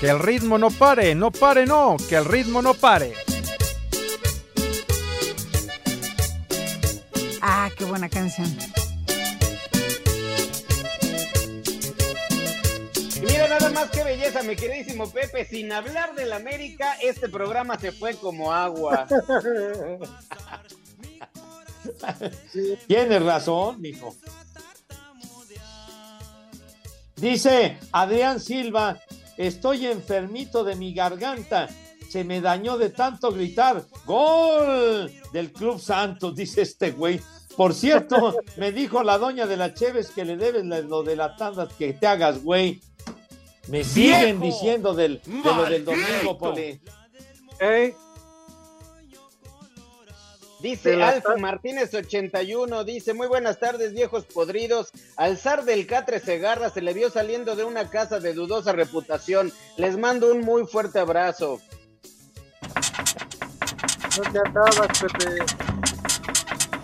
Que 0.00 0.10
el 0.10 0.18
ritmo 0.18 0.58
no 0.58 0.70
pare, 0.70 1.14
no 1.14 1.30
pare, 1.30 1.64
no, 1.64 1.96
que 2.10 2.16
el 2.16 2.26
ritmo 2.26 2.60
no 2.60 2.74
pare. 2.74 3.14
Ah, 7.40 7.70
qué 7.74 7.86
buena 7.86 8.10
canción. 8.10 8.54
Y 13.16 13.20
mira 13.20 13.48
nada 13.48 13.70
más 13.70 13.88
qué 13.90 14.04
belleza, 14.04 14.42
mi 14.42 14.56
queridísimo 14.56 15.10
Pepe, 15.10 15.46
sin 15.46 15.72
hablar 15.72 16.14
del 16.14 16.34
América, 16.34 16.98
este 17.02 17.30
programa 17.30 17.78
se 17.78 17.92
fue 17.92 18.14
como 18.14 18.52
agua. 18.52 19.06
Tienes 22.86 23.22
razón, 23.22 23.80
mijo. 23.80 24.14
Dice 27.20 27.78
Adrián 27.92 28.38
Silva, 28.40 29.00
estoy 29.36 29.86
enfermito 29.86 30.62
de 30.64 30.76
mi 30.76 30.94
garganta. 30.94 31.68
Se 32.08 32.24
me 32.24 32.40
dañó 32.40 32.78
de 32.78 32.90
tanto 32.90 33.32
gritar. 33.32 33.84
¡Gol! 34.06 35.12
Del 35.32 35.52
Club 35.52 35.80
Santos, 35.80 36.34
dice 36.34 36.62
este 36.62 36.92
güey. 36.92 37.20
Por 37.56 37.74
cierto, 37.74 38.36
me 38.56 38.72
dijo 38.72 39.02
la 39.02 39.18
doña 39.18 39.46
de 39.46 39.56
la 39.56 39.74
Cheves 39.74 40.10
que 40.10 40.24
le 40.24 40.36
debes 40.36 40.64
lo 40.64 41.02
de 41.02 41.16
la 41.16 41.36
tanda 41.36 41.68
que 41.68 41.92
te 41.92 42.06
hagas, 42.06 42.42
güey. 42.42 42.80
Me 43.66 43.84
siguen 43.84 44.40
diciendo 44.40 44.94
del, 44.94 45.20
de 45.24 45.54
lo 45.54 45.64
del 45.64 45.84
domingo. 45.84 46.38
Poli. 46.38 46.80
Ey, 47.60 47.94
Dice 50.60 51.00
Alfa 51.02 51.36
Martínez 51.36 51.94
81, 51.94 52.82
dice, 52.82 53.14
muy 53.14 53.28
buenas 53.28 53.60
tardes 53.60 53.92
viejos 53.92 54.24
podridos, 54.24 54.90
al 55.16 55.38
zar 55.38 55.64
del 55.64 55.86
Catre 55.86 56.18
Segarra 56.18 56.68
se 56.68 56.82
le 56.82 56.92
vio 56.92 57.10
saliendo 57.10 57.54
de 57.54 57.62
una 57.62 57.88
casa 57.90 58.18
de 58.18 58.34
dudosa 58.34 58.72
reputación, 58.72 59.52
les 59.76 59.96
mando 59.96 60.32
un 60.32 60.40
muy 60.40 60.66
fuerte 60.66 60.98
abrazo. 60.98 61.60
No 64.16 64.32
te 64.32 64.38
atabas, 64.40 64.98
Pepe. 65.00 65.36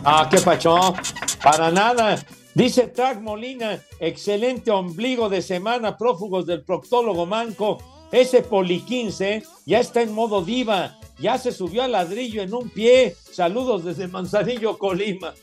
Ah, 0.05 0.29
qué 0.31 0.39
pachón. 0.39 0.95
Para 1.43 1.71
nada. 1.73 2.25
Dice 2.55 2.87
Track 2.87 3.21
Molina, 3.21 3.83
excelente 3.99 4.71
ombligo 4.71 5.29
de 5.29 5.43
semana, 5.43 5.99
prófugos 5.99 6.47
del 6.47 6.63
proctólogo 6.63 7.27
manco. 7.27 7.79
Ese 8.13 8.43
Poli 8.43 8.83
15 8.83 9.43
ya 9.67 9.81
está 9.81 10.03
en 10.03 10.13
modo 10.13 10.45
diva, 10.45 10.97
ya 11.19 11.39
se 11.39 11.53
subió 11.53 11.83
al 11.83 11.93
ladrillo 11.93 12.43
en 12.43 12.55
un 12.55 12.71
pie. 12.71 13.17
Saludos 13.33 13.85
desde 13.85 14.09
Manzanillo, 14.09 14.79
Colima. 14.79 15.35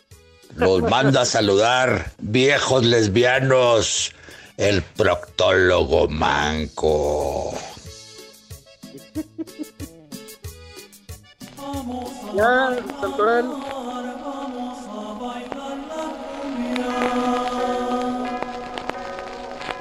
Los 0.55 0.82
manda 0.82 1.22
a 1.22 1.26
saludar, 1.26 2.11
viejos 2.19 2.86
lesbianos, 2.86 4.13
el 4.57 4.82
proctólogo 4.82 6.07
manco. 6.09 7.53
Ya, 12.36 12.78
Santoral. 12.99 13.45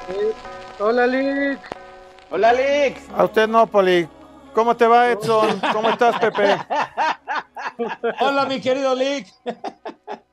Eh, 0.09 0.33
Hola, 0.79 1.07
Lick. 1.07 1.59
Hola, 2.29 2.53
Lick. 2.53 2.97
A 3.15 3.25
usted 3.25 3.47
no, 3.47 3.67
Poli. 3.67 4.07
¿Cómo 4.53 4.75
te 4.75 4.85
va, 4.85 5.11
Edson? 5.11 5.61
¿Cómo 5.73 5.89
estás, 5.89 6.19
Pepe? 6.19 6.57
Hola, 8.19 8.45
mi 8.45 8.59
querido 8.59 8.93
Lick. 8.95 9.27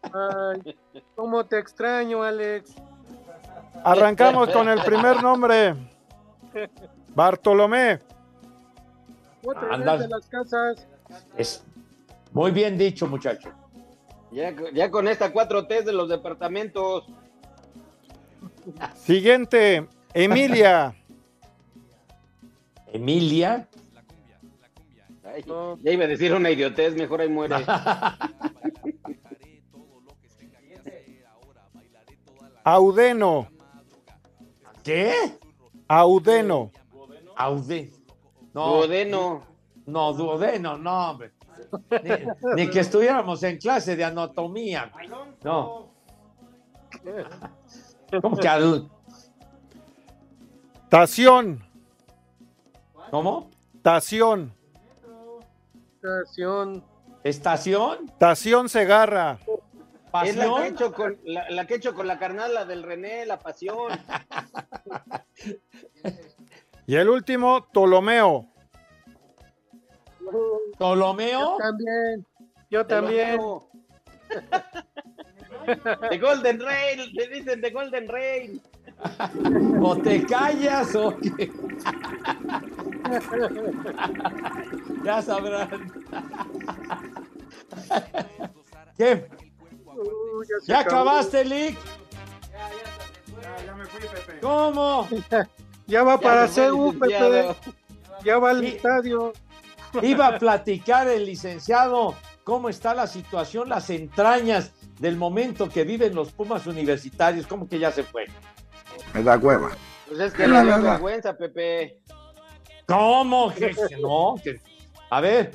Ay, 0.03 0.77
cómo 1.15 1.45
te 1.47 1.59
extraño, 1.59 2.23
Alex. 2.23 2.75
Arrancamos 3.85 4.51
con 4.51 4.69
el 4.69 4.83
primer 4.83 5.23
nombre. 5.23 5.75
Bartolomé. 7.15 8.01
Otra 9.45 9.75
Anda. 9.75 9.93
vez 9.93 10.01
de 10.03 10.09
las 10.09 10.27
casas. 10.27 10.87
Es 11.37 11.65
muy 12.33 12.51
bien 12.51 12.77
dicho, 12.77 13.07
muchacho. 13.07 13.51
Ya, 14.33 14.55
ya 14.75 14.91
con 14.91 15.09
esta 15.09 15.33
4T 15.33 15.85
de 15.85 15.93
los 15.93 16.09
departamentos. 16.09 17.07
Siguiente, 18.97 19.89
Emilia. 20.13 20.95
Emilia. 22.93 23.68
Ay, 25.35 25.45
Ya 25.83 25.93
iba 25.93 26.05
a 26.05 26.09
decir 26.09 26.33
una 26.33 26.51
idiotez, 26.51 26.95
mejor 26.95 27.21
ahí 27.21 27.29
muere. 27.29 27.57
Audeno. 32.65 33.49
¿Qué? 34.83 35.13
Audeno. 35.89 36.71
Aude. 37.37 37.91
Duodeno. 38.53 39.43
No, 39.87 40.13
duodeno, 40.13 40.77
no, 40.77 41.11
hombre. 41.11 41.33
Ni, 41.91 42.65
ni 42.65 42.71
que 42.71 42.81
estuviéramos 42.81 43.43
en 43.43 43.57
clase 43.59 43.97
de 43.97 44.05
anatomía. 44.05 44.91
No. 45.43 45.91
¿Cómo 48.23 48.37
que 48.37 48.49
al- 48.49 48.91
Tación. 50.89 51.65
¿Cómo? 53.11 53.51
Tación. 53.83 54.53
Estación. 56.03 56.85
¿Estación? 57.25 58.13
Tación 58.19 58.69
Segarra. 58.69 59.39
Es 60.25 60.37
la 60.37 60.45
que, 60.45 60.49
he 60.49 60.51
¿Pasión? 60.51 60.63
hecho 60.65 60.93
con, 60.93 61.19
la, 61.25 61.51
la 61.51 61.67
que 61.67 61.75
he 61.75 61.77
hecho 61.77 61.95
con 61.95 62.07
la 62.07 62.19
carnala 62.19 62.65
del 62.65 62.83
René, 62.83 63.27
la 63.27 63.39
pasión. 63.39 63.93
Y 66.87 66.97
el 66.97 67.11
último, 67.11 67.67
Ptolomeo. 67.67 68.47
¿Ptolomeo? 70.73 71.59
También. 71.59 72.27
Yo 72.71 72.87
también. 72.87 73.39
De 76.11 76.19
Golden 76.23 76.61
Rain, 76.61 77.13
le 77.13 77.29
dicen 77.29 77.61
de 77.61 77.71
Golden 77.73 78.09
Rain. 78.09 78.63
¿O 79.81 79.97
te 79.97 80.25
callas 80.25 80.95
o 80.95 81.17
qué? 81.17 81.53
ya 85.05 85.23
sabrán. 85.23 85.93
¿Qué? 88.97 89.29
Uh, 89.87 90.43
ya 90.43 90.61
se 90.61 90.73
¿Ya 90.73 90.81
acabó. 90.81 91.11
acabaste, 91.11 91.45
Lick? 91.45 91.79
¿Cómo? 94.41 95.09
Ya 95.87 96.03
va 96.03 96.19
para 96.21 96.49
CEU, 96.49 96.99
Pepe. 96.99 97.55
Ya 98.25 98.39
va 98.39 98.51
al 98.51 98.65
estadio. 98.65 99.33
Iba 100.03 100.27
a 100.27 100.39
platicar 100.39 101.09
el 101.09 101.25
licenciado 101.25 102.15
cómo 102.45 102.69
está 102.69 102.95
la 102.95 103.07
situación, 103.07 103.69
las 103.69 103.91
entrañas 103.91 104.73
del 104.99 105.17
momento 105.17 105.69
que 105.69 105.85
viven 105.85 106.15
los 106.15 106.33
Pumas 106.33 106.67
universitarios. 106.67 107.47
¿Cómo 107.47 107.69
que 107.69 107.79
ya 107.79 107.93
se 107.93 108.03
fue? 108.03 108.27
Me 109.19 109.25
da 109.25 109.37
hueva. 109.37 109.71
Pues 110.07 110.21
es 110.21 110.33
que 110.33 110.47
La 110.49 110.63
verdad. 110.63 110.93
vergüenza, 110.93 111.37
Pepe. 111.37 111.99
¿Cómo? 112.87 113.53
Que, 113.53 113.75
no, 114.01 114.37
que- 114.43 114.61
a 115.11 115.21
ver, 115.21 115.53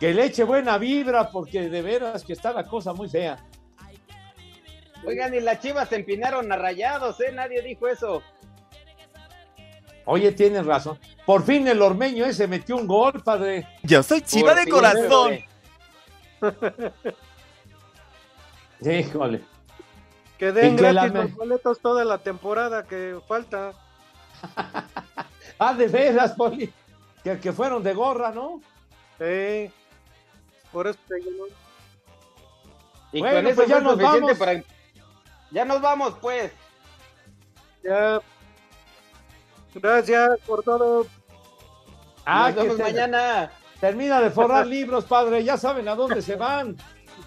que 0.00 0.12
le 0.12 0.24
eche 0.26 0.44
buena 0.44 0.76
vibra 0.78 1.30
porque 1.30 1.68
de 1.68 1.82
veras 1.82 2.24
que 2.24 2.32
está 2.32 2.52
la 2.52 2.64
cosa 2.64 2.92
muy 2.92 3.08
fea. 3.08 3.38
Oigan, 5.06 5.34
y 5.34 5.40
las 5.40 5.60
chivas 5.60 5.88
se 5.90 5.96
empinaron 5.96 6.50
a 6.50 6.56
rayados, 6.56 7.20
¿eh? 7.20 7.30
Nadie 7.32 7.60
dijo 7.62 7.86
eso. 7.88 8.22
Oye, 10.06 10.32
tienes 10.32 10.64
razón. 10.66 10.98
Por 11.26 11.42
fin 11.44 11.66
el 11.68 11.80
ormeño 11.80 12.24
ese 12.26 12.46
metió 12.46 12.76
un 12.76 12.86
gol, 12.86 13.22
padre. 13.22 13.66
Yo 13.82 14.02
soy 14.02 14.20
chiva 14.22 14.48
Por 14.48 14.56
de 14.56 14.62
fin, 14.64 14.72
corazón. 14.72 15.38
Híjole. 18.80 19.40
Que 20.44 20.52
den 20.52 20.76
que 20.76 20.82
la 20.82 20.92
gratis 20.92 21.12
me- 21.14 21.22
los 21.22 21.34
boletos 21.34 21.80
toda 21.80 22.04
la 22.04 22.18
temporada 22.18 22.84
que 22.84 23.18
falta. 23.26 23.72
Ah, 25.58 25.72
de 25.72 25.86
veras, 25.86 26.32
Poli. 26.32 26.70
Que, 27.22 27.38
que 27.38 27.52
fueron 27.52 27.82
de 27.82 27.94
gorra, 27.94 28.32
¿no? 28.32 28.60
Sí. 29.18 29.70
Por 30.72 30.88
eso 30.88 30.98
te 31.08 31.20
llenó. 31.20 31.44
Y 33.12 33.20
Bueno, 33.20 33.36
con 33.36 33.46
eso 33.46 33.54
pues 33.56 33.68
ya 33.68 33.80
nos 33.80 33.96
vamos. 33.96 34.36
para... 34.36 34.62
Ya 35.52 35.64
nos 35.64 35.80
vamos, 35.80 36.14
pues. 36.20 36.50
Ya. 37.84 38.20
Gracias 39.74 40.28
por 40.44 40.64
todo. 40.64 41.06
Ah, 42.26 42.50
nos 42.50 42.56
que 42.56 42.62
vemos 42.70 42.78
mañana. 42.80 43.50
termina 43.80 44.20
de 44.20 44.30
forrar 44.30 44.66
libros, 44.76 45.04
padre. 45.04 45.44
Ya 45.44 45.56
saben 45.56 45.88
a 45.88 45.94
dónde 45.94 46.20
se 46.20 46.34
van. 46.34 46.76